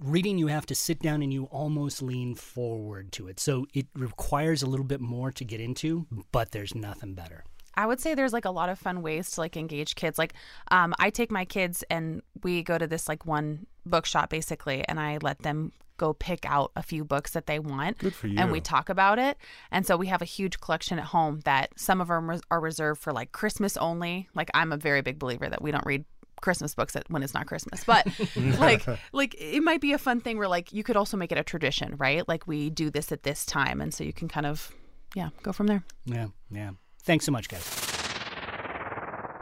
Reading, 0.00 0.38
you 0.38 0.46
have 0.48 0.66
to 0.66 0.74
sit 0.74 1.00
down 1.00 1.22
and 1.22 1.32
you 1.32 1.44
almost 1.44 2.02
lean 2.02 2.34
forward 2.34 3.12
to 3.12 3.28
it. 3.28 3.38
So 3.38 3.66
it 3.74 3.86
requires 3.94 4.62
a 4.62 4.66
little 4.66 4.86
bit 4.86 5.00
more 5.00 5.30
to 5.32 5.44
get 5.44 5.60
into, 5.60 6.06
but 6.32 6.50
there's 6.50 6.74
nothing 6.74 7.14
better. 7.14 7.44
I 7.74 7.86
would 7.86 8.00
say 8.00 8.14
there's 8.14 8.32
like 8.32 8.44
a 8.44 8.50
lot 8.50 8.68
of 8.68 8.78
fun 8.78 9.02
ways 9.02 9.30
to 9.32 9.40
like 9.40 9.56
engage 9.56 9.94
kids. 9.94 10.18
Like, 10.18 10.34
um, 10.70 10.94
I 10.98 11.10
take 11.10 11.30
my 11.30 11.44
kids 11.44 11.84
and 11.90 12.22
we 12.42 12.62
go 12.62 12.78
to 12.78 12.86
this 12.86 13.08
like 13.08 13.26
one 13.26 13.66
bookshop 13.86 14.30
basically, 14.30 14.86
and 14.88 15.00
I 15.00 15.18
let 15.22 15.40
them 15.40 15.72
go 15.96 16.12
pick 16.12 16.44
out 16.46 16.72
a 16.74 16.82
few 16.82 17.04
books 17.04 17.32
that 17.32 17.46
they 17.46 17.58
want. 17.58 17.98
Good 17.98 18.14
for 18.14 18.26
you. 18.26 18.38
And 18.38 18.50
we 18.50 18.60
talk 18.60 18.88
about 18.88 19.18
it. 19.18 19.36
And 19.70 19.86
so 19.86 19.96
we 19.96 20.08
have 20.08 20.22
a 20.22 20.26
huge 20.26 20.60
collection 20.60 20.98
at 20.98 21.04
home 21.06 21.40
that 21.44 21.78
some 21.78 22.00
of 22.00 22.08
them 22.08 22.40
are 22.50 22.60
reserved 22.60 23.00
for 23.00 23.12
like 23.12 23.32
Christmas 23.32 23.76
only. 23.76 24.28
Like, 24.34 24.50
I'm 24.54 24.72
a 24.72 24.76
very 24.76 25.02
big 25.02 25.18
believer 25.18 25.48
that 25.48 25.62
we 25.62 25.70
don't 25.70 25.86
read 25.86 26.04
Christmas 26.40 26.74
books 26.74 26.96
at, 26.96 27.08
when 27.08 27.22
it's 27.22 27.34
not 27.34 27.46
Christmas. 27.46 27.84
But 27.84 28.06
like 28.58 28.84
like 29.12 29.34
it 29.38 29.62
might 29.62 29.80
be 29.80 29.92
a 29.92 29.98
fun 29.98 30.20
thing 30.20 30.36
where 30.36 30.48
like 30.48 30.72
you 30.72 30.82
could 30.82 30.96
also 30.96 31.16
make 31.16 31.32
it 31.32 31.38
a 31.38 31.44
tradition, 31.44 31.94
right? 31.96 32.26
Like 32.28 32.46
we 32.46 32.68
do 32.68 32.90
this 32.90 33.12
at 33.12 33.22
this 33.22 33.46
time 33.46 33.80
and 33.80 33.94
so 33.94 34.02
you 34.04 34.12
can 34.12 34.28
kind 34.28 34.46
of 34.46 34.74
yeah, 35.14 35.30
go 35.42 35.52
from 35.52 35.66
there. 35.66 35.84
Yeah, 36.04 36.28
yeah. 36.50 36.70
Thanks 37.02 37.26
so 37.26 37.32
much, 37.32 37.48
guys. 37.48 37.68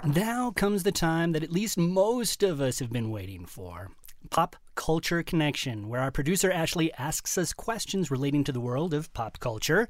Now 0.03 0.51
comes 0.51 0.83
the 0.83 0.93
time 0.93 1.33
that 1.33 1.43
at 1.43 1.53
least 1.53 1.77
most 1.77 2.43
of 2.43 2.59
us 2.61 2.79
have 2.79 2.91
been 2.91 3.11
waiting 3.11 3.45
for 3.45 3.91
Pop 4.31 4.57
Culture 4.75 5.23
Connection, 5.23 5.89
where 5.89 6.01
our 6.01 6.11
producer 6.11 6.51
Ashley 6.51 6.91
asks 6.95 7.37
us 7.37 7.53
questions 7.53 8.11
relating 8.11 8.45
to 8.45 8.53
the 8.53 8.61
world 8.61 8.95
of 8.95 9.13
pop 9.13 9.39
culture. 9.41 9.89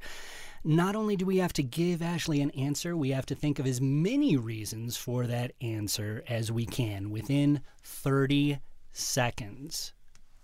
Not 0.65 0.97
only 0.97 1.15
do 1.15 1.25
we 1.25 1.37
have 1.37 1.53
to 1.53 1.63
give 1.63 2.01
Ashley 2.01 2.41
an 2.41 2.51
answer, 2.51 2.97
we 2.97 3.11
have 3.11 3.25
to 3.27 3.35
think 3.35 3.57
of 3.57 3.65
as 3.65 3.79
many 3.79 4.35
reasons 4.35 4.97
for 4.97 5.25
that 5.27 5.53
answer 5.61 6.23
as 6.27 6.51
we 6.51 6.65
can 6.65 7.09
within 7.09 7.61
30 7.83 8.59
seconds. 8.91 9.93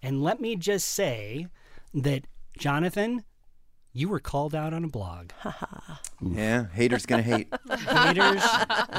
And 0.02 0.24
let 0.24 0.40
me 0.40 0.56
just 0.56 0.88
say 0.88 1.48
that, 1.94 2.26
Jonathan, 2.58 3.26
you 3.98 4.08
were 4.10 4.20
called 4.20 4.54
out 4.54 4.74
on 4.74 4.84
a 4.84 4.88
blog. 4.88 5.32
Yeah, 6.22 6.68
haters 6.74 7.06
gonna 7.06 7.22
hate. 7.24 7.48
Haters 7.70 8.44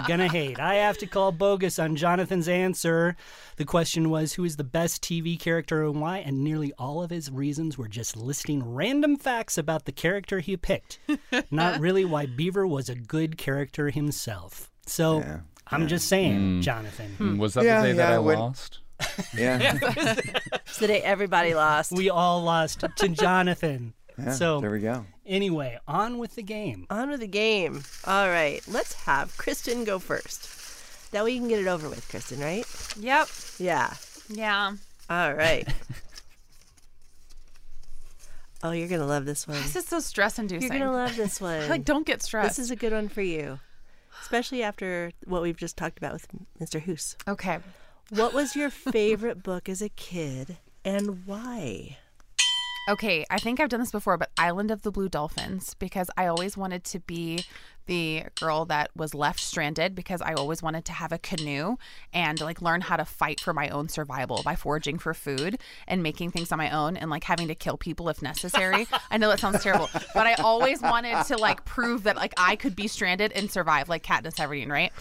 gonna 0.07 0.29
hate. 0.29 0.59
I 0.59 0.75
have 0.77 0.99
to 0.99 1.07
call 1.07 1.33
bogus 1.33 1.79
on 1.79 1.97
Jonathan's 1.97 2.49
answer. 2.49 3.17
The 3.57 3.65
question 3.65 4.11
was, 4.11 4.33
who 4.35 4.45
is 4.45 4.57
the 4.57 4.65
best 4.65 5.03
TV 5.03 5.39
character 5.39 5.85
and 5.85 6.01
why? 6.01 6.19
And 6.19 6.43
nearly 6.43 6.73
all 6.79 7.03
of 7.03 7.11
his 7.11 7.31
reasons 7.31 7.77
were 7.79 7.89
just 7.89 8.17
listing 8.17 8.63
random 8.75 9.17
facts 9.17 9.57
about 9.59 9.85
the 9.85 9.93
character 9.93 10.41
he 10.41 10.57
picked, 10.57 10.99
not 11.51 11.81
really 11.81 12.05
why 12.05 12.27
Beaver 12.27 12.67
was 12.67 12.89
a 12.89 12.95
good 12.95 13.39
character 13.39 13.91
himself. 13.91 14.71
So 14.87 15.19
Yeah, 15.21 15.41
I'm 15.69 15.87
just 15.89 16.09
saying, 16.09 16.63
Jonathan. 16.63 17.15
Mm, 17.19 17.39
Was 17.39 17.55
that 17.55 17.65
Yeah, 17.65 17.83
the 17.83 17.89
day 17.89 17.93
that 17.95 18.11
yeah, 18.11 18.17
I 18.17 18.19
when- 18.19 18.39
lost? 18.39 18.81
Yeah, 19.37 19.79
It's 20.67 20.79
the 20.79 20.89
day 20.89 21.01
everybody 21.03 21.55
lost. 21.55 21.93
We 21.93 22.11
all 22.11 22.43
lost 22.43 22.85
to 22.97 23.09
Jonathan. 23.09 23.95
Yeah. 24.19 24.33
So- 24.33 24.61
there 24.61 24.71
we 24.71 24.81
go. 24.81 25.07
Anyway, 25.27 25.79
on 25.87 26.19
with 26.19 26.35
the 26.35 26.43
game. 26.43 26.87
On 26.91 27.11
with 27.11 27.21
the 27.21 27.27
game. 27.27 27.83
All 28.05 28.29
right, 28.29 28.63
let's 28.67 28.95
have 29.05 29.37
Kristen 29.37 29.85
go 29.85 29.99
first. 29.99 31.11
That 31.13 31.25
way 31.25 31.31
you 31.33 31.41
can 31.41 31.49
get 31.49 31.61
it 31.61 31.67
over 31.69 31.89
with, 31.89 32.09
Kristen, 32.09 32.41
right? 32.41 32.65
Yep. 32.99 33.29
Yeah. 33.59 33.95
Yeah. 34.29 34.73
All 35.09 35.33
right. 35.35 35.67
oh, 38.63 38.73
you're 38.73 38.89
going 38.89 39.01
to 39.01 39.07
love 39.07 39.25
this 39.25 39.47
one. 39.47 39.57
This 39.59 39.77
is 39.77 39.87
so 39.87 40.01
stress 40.01 40.39
inducing. 40.39 40.71
You're 40.73 40.79
going 40.81 40.91
to 40.91 40.97
love 40.97 41.17
this 41.17 41.41
one. 41.41 41.69
like 41.71 41.85
don't 41.85 42.07
get 42.07 42.23
stressed. 42.23 42.57
this 42.57 42.59
is 42.59 42.71
a 42.71 42.77
good 42.77 42.93
one 42.93 43.09
for 43.09 43.23
you, 43.23 43.59
especially 44.23 44.63
after 44.63 45.13
what 45.25 45.43
we've 45.43 45.57
just 45.57 45.77
talked 45.77 45.99
about 45.99 46.13
with 46.13 46.27
Mr. 46.61 46.81
Hoose. 46.83 47.17
okay. 47.27 47.59
What 48.11 48.33
was 48.33 48.57
your 48.57 48.71
favorite 48.71 49.43
book 49.43 49.69
as 49.69 49.83
a 49.83 49.91
kid 49.91 50.57
and 50.83 51.27
why? 51.27 51.99
Okay, 52.89 53.27
I 53.29 53.39
think 53.39 53.61
I've 53.61 53.69
done 53.69 53.81
this 53.81 53.91
before, 53.91 54.17
but 54.17 54.31
Island 54.39 54.71
of 54.71 54.81
the 54.81 54.91
Blue 54.91 55.11
Dolphins 55.11 55.75
because 55.75 56.09
I 56.17 56.27
always 56.27 56.57
wanted 56.57 56.85
to 56.85 57.01
be 57.01 57.45
the 57.85 58.25
girl 58.41 58.65
that 58.67 58.91
was 58.97 59.15
left 59.15 59.41
stranded 59.41 59.95
because 59.95 60.23
I 60.23 60.33
always 60.33 60.63
wanted 60.63 60.87
to 60.87 60.93
have 60.93 61.13
a 61.13 61.19
canoe 61.19 61.77
and 62.15 62.41
like 62.41 62.63
learn 62.63 62.81
how 62.81 62.97
to 62.97 63.05
fight 63.05 63.41
for 63.41 63.53
my 63.53 63.69
own 63.69 63.91
survival 63.91 64.43
by 64.43 64.57
foraging 64.57 64.99
for 64.99 65.13
food 65.13 65.61
and 65.87 66.03
making 66.03 66.31
things 66.31 66.51
on 66.51 66.57
my 66.57 66.71
own 66.71 66.97
and 66.97 67.11
like 67.11 67.25
having 67.25 67.49
to 67.49 67.55
kill 67.55 67.77
people 67.77 68.09
if 68.09 68.23
necessary. 68.23 68.87
I 69.11 69.19
know 69.19 69.29
that 69.29 69.41
sounds 69.41 69.63
terrible, 69.63 69.91
but 70.15 70.27
I 70.27 70.35
always 70.35 70.81
wanted 70.81 71.25
to 71.27 71.37
like 71.37 71.67
prove 71.67 72.05
that 72.05 72.17
like 72.17 72.33
I 72.39 72.57
could 72.57 72.75
be 72.75 72.89
stranded 72.89 73.33
and 73.33 73.51
survive 73.51 73.91
like 73.91 74.03
Katniss 74.03 74.37
Everdeen, 74.37 74.71
right? 74.71 74.93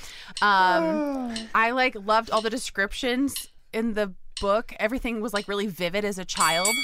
Um 0.42 1.36
I 1.56 1.72
like 1.72 1.96
loved 1.96 2.32
all 2.32 2.42
the 2.42 2.50
descriptions 2.50 3.48
in 3.72 3.94
the 3.94 4.14
book. 4.42 4.74
Everything 4.78 5.22
was 5.22 5.34
like 5.34 5.48
really 5.48 5.68
vivid 5.68 6.04
as 6.04 6.18
a 6.18 6.26
child. 6.26 6.76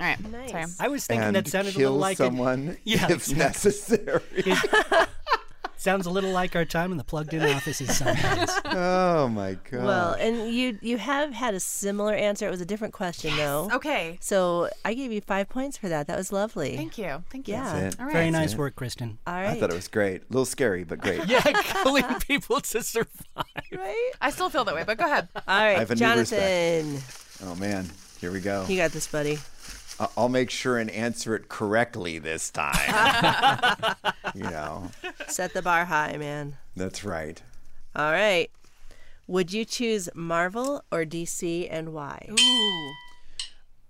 All 0.00 0.06
right. 0.06 0.30
Nice. 0.30 0.50
Sorry. 0.50 0.64
I 0.80 0.88
was 0.88 1.06
thinking 1.06 1.26
and 1.28 1.36
that 1.36 1.48
sounded 1.48 1.74
a 1.76 1.78
little 1.78 1.96
like 1.96 2.18
a, 2.18 2.24
someone 2.24 2.76
Yeah, 2.84 3.04
if 3.06 3.28
exactly. 3.30 3.36
necessary. 3.38 4.22
sounds 5.76 6.06
a 6.06 6.10
little 6.10 6.30
like 6.32 6.56
our 6.56 6.64
time 6.64 6.90
in 6.90 6.98
the 6.98 7.04
plugged-in 7.04 7.42
offices 7.44 7.96
sometimes. 7.96 8.50
oh 8.64 9.28
my 9.28 9.56
god. 9.70 9.84
Well, 9.84 10.12
and 10.14 10.52
you 10.52 10.78
you 10.82 10.96
have 10.98 11.32
had 11.32 11.54
a 11.54 11.60
similar 11.60 12.12
answer. 12.14 12.46
It 12.48 12.50
was 12.50 12.60
a 12.60 12.66
different 12.66 12.92
question 12.94 13.36
though. 13.36 13.68
Okay. 13.72 14.18
So 14.20 14.68
I 14.84 14.94
gave 14.94 15.12
you 15.12 15.20
five 15.20 15.48
points 15.48 15.76
for 15.76 15.88
that. 15.88 16.06
That 16.08 16.16
was 16.16 16.32
lovely. 16.32 16.76
Thank 16.76 16.98
you. 16.98 17.22
Thank 17.30 17.46
you. 17.46 17.54
Yeah. 17.54 17.80
That's 17.80 17.94
it. 17.94 18.00
All 18.00 18.06
right. 18.06 18.12
Very 18.14 18.30
nice 18.30 18.56
work, 18.56 18.74
Kristen. 18.76 19.18
All 19.26 19.34
I 19.34 19.60
thought 19.60 19.70
it 19.70 19.76
was 19.76 19.88
great. 19.88 20.22
A 20.22 20.24
little 20.30 20.44
scary, 20.46 20.82
but 20.84 20.98
great. 21.00 21.24
Yeah, 21.26 21.40
killing 21.42 22.04
people 22.26 22.60
to 22.60 22.82
survive. 22.82 23.44
right. 23.72 24.10
I 24.20 24.30
still 24.30 24.50
feel 24.50 24.64
that 24.64 24.74
way, 24.74 24.82
but 24.84 24.98
go 24.98 25.04
ahead. 25.04 25.28
All 25.36 25.42
right, 25.46 25.78
have 25.78 25.90
a 25.90 25.94
new 25.94 25.98
Jonathan. 26.00 26.98
Oh 27.44 27.54
man, 27.56 27.88
here 28.20 28.32
we 28.32 28.40
go. 28.40 28.64
You 28.68 28.76
got 28.76 28.90
this, 28.90 29.06
buddy. 29.06 29.38
I- 30.00 30.08
I'll 30.16 30.28
make 30.28 30.50
sure 30.50 30.78
and 30.78 30.90
answer 30.90 31.34
it 31.36 31.48
correctly 31.48 32.18
this 32.18 32.50
time. 32.50 33.94
you 34.34 34.42
know, 34.44 34.90
Set 35.28 35.54
the 35.54 35.62
bar 35.62 35.84
high, 35.84 36.16
man. 36.16 36.56
that's 36.76 37.04
right. 37.04 37.40
All 37.96 38.10
right. 38.12 38.50
Would 39.26 39.52
you 39.52 39.64
choose 39.64 40.08
Marvel 40.14 40.82
or 40.92 41.04
DC 41.04 41.66
and 41.70 41.92
why? 41.94 42.28
Ooh. 42.30 42.92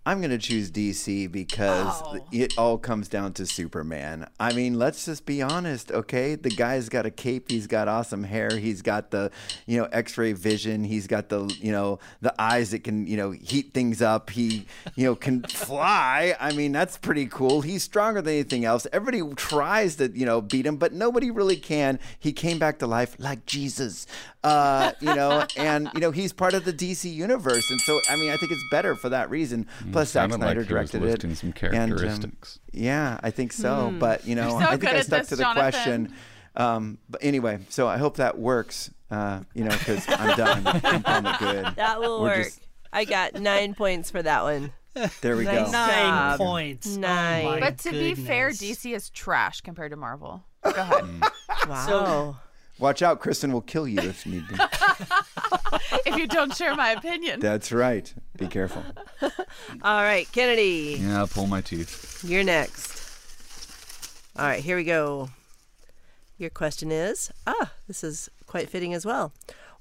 I'm 0.06 0.20
going 0.20 0.30
to 0.30 0.38
choose 0.38 0.70
DC 0.70 1.30
because 1.32 2.02
Oh. 2.04 2.18
it 2.30 2.58
all 2.58 2.76
comes 2.76 3.08
down 3.08 3.32
to 3.34 3.46
Superman. 3.46 4.26
I 4.38 4.52
mean, 4.52 4.78
let's 4.78 5.06
just 5.06 5.24
be 5.24 5.40
honest, 5.40 5.90
okay? 5.90 6.34
The 6.34 6.50
guy's 6.50 6.88
got 6.90 7.06
a 7.06 7.10
cape, 7.10 7.50
he's 7.50 7.66
got 7.66 7.88
awesome 7.88 8.24
hair, 8.24 8.50
he's 8.58 8.82
got 8.82 9.10
the, 9.10 9.30
you 9.66 9.78
know, 9.78 9.84
x-ray 9.92 10.32
vision, 10.34 10.84
he's 10.84 11.06
got 11.06 11.30
the, 11.30 11.46
you 11.60 11.72
know, 11.72 12.00
the 12.20 12.34
eyes 12.40 12.72
that 12.72 12.84
can, 12.84 13.06
you 13.06 13.16
know, 13.16 13.30
heat 13.30 13.72
things 13.72 14.02
up. 14.02 14.28
He, 14.30 14.66
you 14.94 15.04
know, 15.06 15.14
can 15.14 15.42
fly. 15.48 16.36
I 16.38 16.52
mean, 16.52 16.72
that's 16.72 16.98
pretty 16.98 17.26
cool. 17.26 17.62
He's 17.62 17.82
stronger 17.82 18.20
than 18.20 18.34
anything 18.34 18.64
else. 18.64 18.86
Everybody 18.92 19.22
tries 19.36 19.96
to, 19.96 20.10
you 20.10 20.26
know, 20.26 20.40
beat 20.42 20.66
him, 20.66 20.76
but 20.76 20.92
nobody 20.92 21.30
really 21.30 21.56
can. 21.56 21.98
He 22.18 22.32
came 22.32 22.58
back 22.58 22.78
to 22.80 22.86
life 22.86 23.16
like 23.18 23.46
Jesus. 23.46 24.06
Uh, 24.44 24.92
you 25.00 25.14
know, 25.14 25.44
and 25.56 25.90
you 25.94 26.00
know, 26.00 26.10
he's 26.10 26.32
part 26.32 26.52
of 26.54 26.64
the 26.64 26.72
DC 26.72 27.12
universe. 27.12 27.70
And 27.70 27.80
so 27.80 27.98
I 28.10 28.16
mean, 28.16 28.30
I 28.30 28.36
think 28.36 28.52
it's 28.52 28.62
better 28.70 28.94
for 28.94 29.08
that 29.08 29.30
reason. 29.30 29.66
Plus 29.90 30.10
Zack 30.10 30.30
sounded 30.30 30.34
like 30.40 30.48
Snyder 30.48 30.54
he 30.54 30.74
was 30.74 30.90
directed 30.90 31.02
listing 31.02 31.30
it. 31.30 31.36
some 31.38 31.48
And, 31.48 31.74
um, 31.74 31.88
characteristics. 31.98 32.58
yeah, 32.72 33.18
I 33.22 33.30
think 33.30 33.52
so. 33.52 33.92
But 33.98 34.26
you 34.26 34.34
know, 34.34 34.50
so 34.50 34.56
I 34.58 34.76
think 34.76 34.92
I 34.92 35.00
stuck 35.00 35.20
this, 35.20 35.28
to 35.30 35.36
the 35.36 35.42
Jonathan. 35.44 35.70
question. 35.72 36.14
Um, 36.56 36.98
but 37.08 37.24
anyway, 37.24 37.58
so 37.70 37.88
I 37.88 37.96
hope 37.96 38.18
that 38.18 38.38
works. 38.38 38.90
Uh, 39.10 39.40
you 39.54 39.64
know, 39.64 39.70
because 39.70 40.04
I'm 40.08 40.36
done. 40.36 40.62
I'm 40.84 41.02
calling 41.02 41.36
good. 41.38 41.76
That 41.76 42.00
will 42.00 42.20
We're 42.20 42.28
work. 42.36 42.44
just- 42.44 42.60
I 42.92 43.04
got 43.04 43.34
nine 43.34 43.74
points 43.74 44.10
for 44.10 44.22
that 44.22 44.42
one. 44.44 44.72
There 45.20 45.36
we 45.36 45.44
Nice 45.44 45.66
go. 45.66 45.72
job. 45.72 45.72
Nine 45.72 46.38
points. 46.38 46.96
Nine. 46.96 47.44
my 47.44 47.60
But 47.60 47.78
to 47.78 47.90
be 47.90 48.14
fair. 48.14 48.50
DC 48.50 48.94
is 48.94 49.10
trash 49.10 49.60
compared 49.62 49.90
to 49.90 49.96
Marvel. 49.96 50.44
Go 50.62 50.70
ahead. 50.70 51.04
Wow. 51.68 52.36
Watch 52.78 53.02
out, 53.02 53.20
Kristen 53.20 53.52
will 53.52 53.60
kill 53.60 53.86
you 53.86 54.00
if 54.00 54.26
need 54.26 54.46
be. 54.48 54.54
if 56.06 56.16
you 56.16 56.26
don't 56.26 56.54
share 56.54 56.74
my 56.74 56.90
opinion. 56.90 57.38
That's 57.40 57.70
right. 57.70 58.12
Be 58.36 58.46
careful. 58.48 58.82
All 59.82 60.02
right, 60.02 60.30
Kennedy, 60.32 60.98
Yeah, 61.00 61.18
I'll 61.18 61.28
pull 61.28 61.46
my 61.46 61.60
teeth. 61.60 62.22
you're 62.26 62.42
next. 62.44 63.00
All 64.36 64.44
right, 64.46 64.60
here 64.62 64.76
we 64.76 64.82
go. 64.84 65.30
Your 66.36 66.50
question 66.50 66.90
is 66.90 67.30
ah, 67.46 67.70
this 67.86 68.02
is 68.02 68.28
quite 68.46 68.68
fitting 68.68 68.92
as 68.92 69.06
well. 69.06 69.32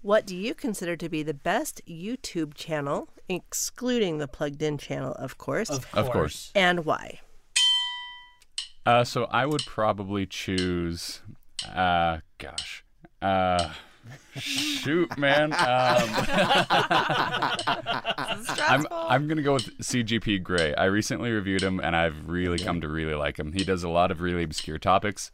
What 0.04 0.26
do 0.28 0.36
you 0.36 0.54
consider 0.54 0.96
to 0.98 1.10
be 1.10 1.24
the 1.24 1.34
best 1.34 1.82
YouTube 1.88 2.54
channel, 2.54 3.08
excluding 3.28 4.20
the 4.20 4.28
plugged 4.28 4.62
in 4.62 4.78
channel, 4.78 5.14
of 5.14 5.38
course, 5.38 5.70
Of 5.70 5.90
course. 5.92 6.06
Of 6.08 6.12
course. 6.12 6.52
and 6.54 6.86
why? 6.86 7.22
Uh, 8.86 9.04
so 9.06 9.26
I 9.32 9.46
would 9.46 9.66
probably 9.66 10.26
choose. 10.26 11.22
Uh, 11.74 12.18
gosh. 12.38 12.83
Uh, 13.24 13.72
shoot, 14.36 15.18
man. 15.18 15.54
Um, 15.54 15.60
I'm 18.68 18.86
I'm 18.92 19.28
gonna 19.28 19.42
go 19.42 19.54
with 19.54 19.78
CGP 19.80 20.44
Grey. 20.44 20.76
I 20.76 20.86
recently 20.86 21.32
reviewed 21.32 21.62
him, 21.62 21.80
and 21.80 21.96
I've 21.96 22.28
really 22.28 22.60
come 22.60 22.82
to 22.82 22.88
really 22.88 23.14
like 23.16 23.40
him. 23.40 23.54
He 23.54 23.64
does 23.64 23.84
a 23.84 23.90
lot 23.90 24.12
of 24.12 24.22
really 24.22 24.44
obscure 24.44 24.78
topics. 24.78 25.32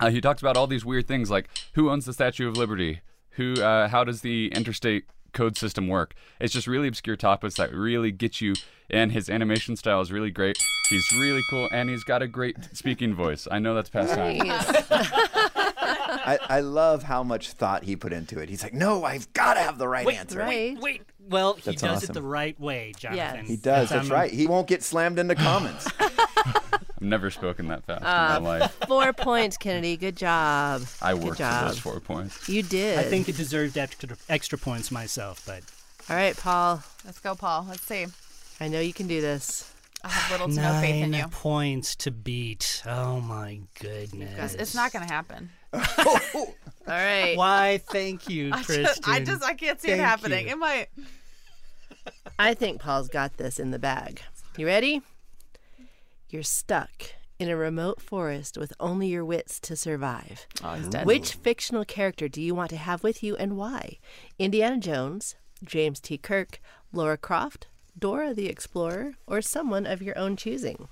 Uh, 0.00 0.10
he 0.10 0.20
talks 0.20 0.40
about 0.40 0.56
all 0.56 0.66
these 0.66 0.84
weird 0.84 1.06
things 1.06 1.30
like 1.30 1.50
who 1.74 1.90
owns 1.90 2.06
the 2.06 2.12
Statue 2.14 2.48
of 2.48 2.56
Liberty, 2.56 3.00
who, 3.32 3.54
uh, 3.54 3.88
how 3.88 4.02
does 4.02 4.22
the 4.22 4.48
interstate 4.54 5.04
code 5.34 5.58
system 5.58 5.88
work? 5.88 6.14
It's 6.40 6.54
just 6.54 6.66
really 6.66 6.88
obscure 6.88 7.16
topics 7.16 7.56
that 7.56 7.72
really 7.74 8.10
get 8.10 8.40
you. 8.40 8.54
And 8.88 9.12
his 9.12 9.28
animation 9.28 9.76
style 9.76 10.00
is 10.00 10.10
really 10.10 10.30
great. 10.30 10.58
He's 10.88 11.06
really 11.12 11.42
cool, 11.50 11.68
and 11.70 11.88
he's 11.88 12.02
got 12.02 12.22
a 12.22 12.26
great 12.26 12.56
speaking 12.72 13.14
voice. 13.14 13.46
I 13.48 13.60
know 13.60 13.74
that's 13.74 13.90
past 13.90 14.14
time. 14.14 15.50
I, 16.24 16.38
I 16.48 16.60
love 16.60 17.02
how 17.02 17.22
much 17.22 17.52
thought 17.52 17.84
he 17.84 17.96
put 17.96 18.12
into 18.12 18.38
it. 18.38 18.48
He's 18.48 18.62
like, 18.62 18.74
no, 18.74 19.04
I've 19.04 19.32
got 19.32 19.54
to 19.54 19.60
have 19.60 19.78
the 19.78 19.88
right 19.88 20.06
answer. 20.08 20.38
Right. 20.38 20.76
Wait, 20.80 21.02
well, 21.28 21.54
he 21.54 21.62
That's 21.62 21.82
does 21.82 22.04
it 22.04 22.12
the 22.12 22.22
right 22.22 22.58
way, 22.58 22.92
Jonathan. 22.96 23.40
Yes. 23.40 23.48
He 23.48 23.56
does. 23.56 23.88
That's 23.90 24.08
right. 24.10 24.32
He 24.32 24.46
won't 24.46 24.66
get 24.66 24.82
slammed 24.82 25.18
into 25.18 25.34
comments. 25.36 25.88
I've 25.98 27.00
never 27.00 27.30
spoken 27.30 27.68
that 27.68 27.84
fast 27.84 28.02
in 28.02 28.06
uh, 28.06 28.40
my 28.40 28.58
life. 28.58 28.76
Four 28.86 29.12
points, 29.12 29.56
Kennedy. 29.56 29.96
Good 29.96 30.16
job. 30.16 30.82
I 31.00 31.14
Good 31.14 31.22
worked 31.22 31.36
for 31.36 31.42
job. 31.44 31.68
those 31.68 31.78
four 31.78 32.00
points. 32.00 32.48
You 32.48 32.62
did. 32.62 32.98
I 32.98 33.04
think 33.04 33.28
it 33.28 33.36
deserved 33.36 33.78
extra, 33.78 34.10
extra 34.28 34.58
points 34.58 34.90
myself, 34.90 35.42
but 35.46 35.62
All 36.10 36.16
right, 36.16 36.36
Paul. 36.36 36.82
Let's 37.04 37.18
go, 37.20 37.34
Paul. 37.34 37.66
Let's 37.68 37.82
see. 37.82 38.06
I 38.60 38.68
know 38.68 38.80
you 38.80 38.92
can 38.92 39.06
do 39.06 39.20
this. 39.20 39.72
I 40.02 40.08
have 40.08 40.30
little 40.32 40.48
to 40.48 40.54
no 40.60 40.80
faith 40.80 41.04
in 41.04 41.10
nine 41.10 41.20
you. 41.20 41.28
points 41.28 41.94
to 41.96 42.10
beat. 42.10 42.82
Oh 42.86 43.20
my 43.20 43.60
goodness! 43.80 44.54
It's, 44.54 44.62
it's 44.62 44.74
not 44.74 44.92
going 44.92 45.06
to 45.06 45.12
happen. 45.12 45.50
All 46.34 46.54
right. 46.86 47.36
Why? 47.36 47.80
Thank 47.90 48.28
you, 48.28 48.50
I 48.52 48.62
Kristen. 48.62 48.84
just, 48.84 49.08
I 49.08 49.20
just, 49.20 49.44
I 49.44 49.54
can't 49.54 49.80
see 49.80 49.90
it 49.90 49.98
happening. 49.98 50.46
you. 50.46 50.52
It 50.52 50.58
might. 50.58 50.88
I 52.38 52.54
think 52.54 52.80
Paul's 52.80 53.08
got 53.08 53.36
this 53.36 53.58
in 53.60 53.70
the 53.70 53.78
bag. 53.78 54.22
You 54.56 54.66
ready? 54.66 55.02
You're 56.30 56.42
stuck 56.42 57.14
in 57.38 57.48
a 57.48 57.56
remote 57.56 58.00
forest 58.00 58.58
with 58.58 58.72
only 58.80 59.08
your 59.08 59.24
wits 59.24 59.60
to 59.60 59.76
survive. 59.76 60.46
Oh, 60.62 60.74
he's 60.74 60.88
dead. 60.88 61.06
Which 61.06 61.34
fictional 61.34 61.84
character 61.84 62.28
do 62.28 62.42
you 62.42 62.54
want 62.54 62.70
to 62.70 62.76
have 62.76 63.02
with 63.02 63.22
you 63.22 63.36
and 63.36 63.56
why? 63.56 63.98
Indiana 64.38 64.78
Jones, 64.78 65.36
James 65.64 66.00
T. 66.00 66.18
Kirk, 66.18 66.60
Laura 66.92 67.16
Croft, 67.16 67.66
Dora 67.98 68.34
the 68.34 68.46
Explorer, 68.46 69.14
or 69.26 69.40
someone 69.42 69.86
of 69.86 70.02
your 70.02 70.16
own 70.18 70.36
choosing? 70.36 70.88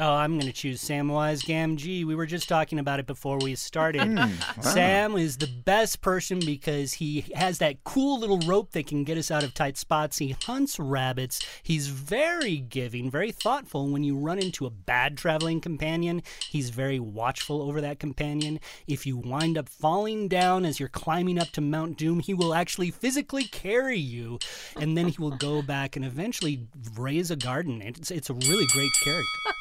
Oh, 0.00 0.14
I'm 0.14 0.32
going 0.38 0.46
to 0.46 0.54
choose 0.54 0.82
Samwise 0.82 1.44
Gamgee. 1.44 2.06
We 2.06 2.14
were 2.14 2.24
just 2.24 2.48
talking 2.48 2.78
about 2.78 2.98
it 2.98 3.06
before 3.06 3.38
we 3.38 3.54
started. 3.54 4.02
Hmm, 4.02 4.60
Sam 4.62 5.16
is 5.16 5.36
the 5.36 5.46
best 5.46 6.00
person 6.00 6.40
because 6.40 6.94
he 6.94 7.26
has 7.34 7.58
that 7.58 7.84
cool 7.84 8.18
little 8.18 8.38
rope 8.40 8.72
that 8.72 8.86
can 8.86 9.04
get 9.04 9.18
us 9.18 9.30
out 9.30 9.44
of 9.44 9.52
tight 9.52 9.76
spots. 9.76 10.16
He 10.16 10.34
hunts 10.44 10.78
rabbits. 10.78 11.46
He's 11.62 11.88
very 11.88 12.56
giving, 12.56 13.10
very 13.10 13.32
thoughtful. 13.32 13.86
When 13.90 14.02
you 14.02 14.16
run 14.16 14.38
into 14.38 14.64
a 14.64 14.70
bad 14.70 15.18
traveling 15.18 15.60
companion, 15.60 16.22
he's 16.48 16.70
very 16.70 16.98
watchful 16.98 17.60
over 17.60 17.82
that 17.82 17.98
companion. 17.98 18.60
If 18.86 19.06
you 19.06 19.18
wind 19.18 19.58
up 19.58 19.68
falling 19.68 20.26
down 20.26 20.64
as 20.64 20.80
you're 20.80 20.88
climbing 20.88 21.38
up 21.38 21.48
to 21.48 21.60
Mount 21.60 21.98
Doom, 21.98 22.20
he 22.20 22.32
will 22.32 22.54
actually 22.54 22.90
physically 22.90 23.44
carry 23.44 23.98
you, 23.98 24.38
and 24.80 24.96
then 24.96 25.08
he 25.08 25.16
will 25.18 25.36
go 25.36 25.60
back 25.60 25.96
and 25.96 26.04
eventually 26.04 26.66
raise 26.96 27.30
a 27.30 27.36
garden. 27.36 27.82
It's, 27.82 28.10
it's 28.10 28.30
a 28.30 28.34
really 28.34 28.66
great 28.72 28.92
character. 29.04 29.52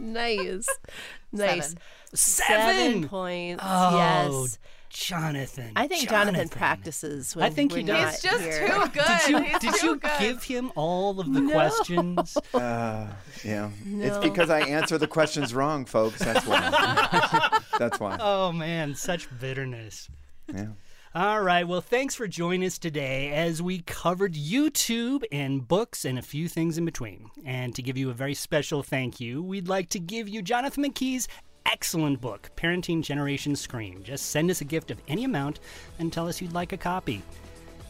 Nice. 0.00 0.66
nice. 1.32 1.74
Seven. 2.12 2.76
Seven. 2.92 3.08
points. 3.08 3.62
Oh, 3.66 3.96
yes. 4.42 4.58
Jonathan. 4.90 5.72
I 5.76 5.86
think 5.86 6.08
Jonathan, 6.08 6.48
practices 6.48 7.36
when 7.36 7.44
I 7.44 7.50
think 7.50 7.72
he 7.72 7.84
does. 7.84 8.20
He's 8.20 8.30
just 8.30 8.42
here. 8.42 8.66
too 8.66 8.88
good. 8.88 9.04
Did 9.24 9.28
you, 9.28 9.58
did 9.60 9.82
you 9.82 9.96
good. 9.96 10.10
give 10.18 10.42
him 10.42 10.72
all 10.74 11.20
of 11.20 11.32
the 11.32 11.48
questions? 11.50 12.36
Uh, 12.52 13.06
yeah. 13.44 13.70
It's 13.86 14.18
because 14.18 14.50
I 14.50 14.60
answer 14.60 14.98
the 14.98 15.06
questions 15.06 15.54
wrong, 15.54 15.84
folks. 15.84 16.18
That's 16.18 16.44
why. 16.44 17.60
That's 17.78 18.00
why. 18.00 18.16
oh 18.20 18.50
man, 18.50 18.94
such 18.94 19.28
bitterness. 19.38 20.08
Yeah. 20.52 20.66
All 21.12 21.42
right. 21.42 21.66
Well, 21.66 21.80
thanks 21.80 22.14
for 22.14 22.28
joining 22.28 22.64
us 22.64 22.78
today 22.78 23.32
as 23.32 23.60
we 23.60 23.80
covered 23.80 24.34
YouTube 24.34 25.24
and 25.32 25.66
books 25.66 26.04
and 26.04 26.16
a 26.16 26.22
few 26.22 26.46
things 26.46 26.78
in 26.78 26.84
between. 26.84 27.32
And 27.44 27.74
to 27.74 27.82
give 27.82 27.98
you 27.98 28.10
a 28.10 28.14
very 28.14 28.34
special 28.34 28.84
thank 28.84 29.18
you, 29.18 29.42
we'd 29.42 29.66
like 29.66 29.88
to 29.88 29.98
give 29.98 30.28
you 30.28 30.40
Jonathan 30.40 30.84
McKee's 30.84 31.26
excellent 31.66 32.20
book, 32.20 32.52
Parenting 32.56 33.02
Generation 33.02 33.56
Screen. 33.56 34.04
Just 34.04 34.26
send 34.26 34.52
us 34.52 34.60
a 34.60 34.64
gift 34.64 34.92
of 34.92 35.02
any 35.08 35.24
amount 35.24 35.58
and 35.98 36.12
tell 36.12 36.28
us 36.28 36.40
you'd 36.40 36.52
like 36.52 36.72
a 36.72 36.76
copy. 36.76 37.22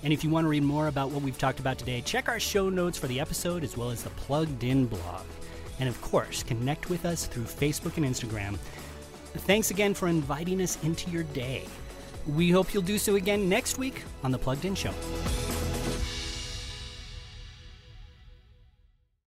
And 0.03 0.14
if 0.14 0.24
you 0.24 0.30
want 0.30 0.47
to 0.47 0.49
read 0.49 0.62
more 0.62 0.88
about 0.88 1.11
what 1.11 1.22
we've 1.22 1.36
talked 1.36 1.61
about 1.61 1.76
today, 1.76 2.01
check 2.01 2.26
our 2.30 2.40
show 2.40 2.70
notes 2.70 2.97
for 2.97 3.07
the 3.07 3.20
episode 3.20 3.64
as 3.64 3.76
well 3.76 3.90
as 3.90 4.03
the 4.03 4.09
Plugged 4.11 4.64
In 4.64 4.86
blog. 4.86 5.26
And 5.78 5.90
of 5.90 6.01
course, 6.01 6.42
connect 6.42 6.88
with 6.88 7.05
us 7.05 7.26
through 7.26 7.45
Facebook 7.45 7.99
and 7.99 8.07
Instagram. 8.07 8.57
Thanks 9.45 9.70
again 9.70 9.92
for 9.92 10.09
inviting 10.09 10.62
us 10.62 10.82
into 10.82 11.11
your 11.11 11.24
day. 11.24 11.66
We 12.27 12.51
hope 12.51 12.75
you'll 12.75 12.83
do 12.83 12.99
so 12.99 13.16
again 13.16 13.49
next 13.49 13.79
week 13.79 14.03
on 14.23 14.31
The 14.31 14.39
Plugged 14.39 14.64
In 14.64 14.75
Show. 14.75 14.93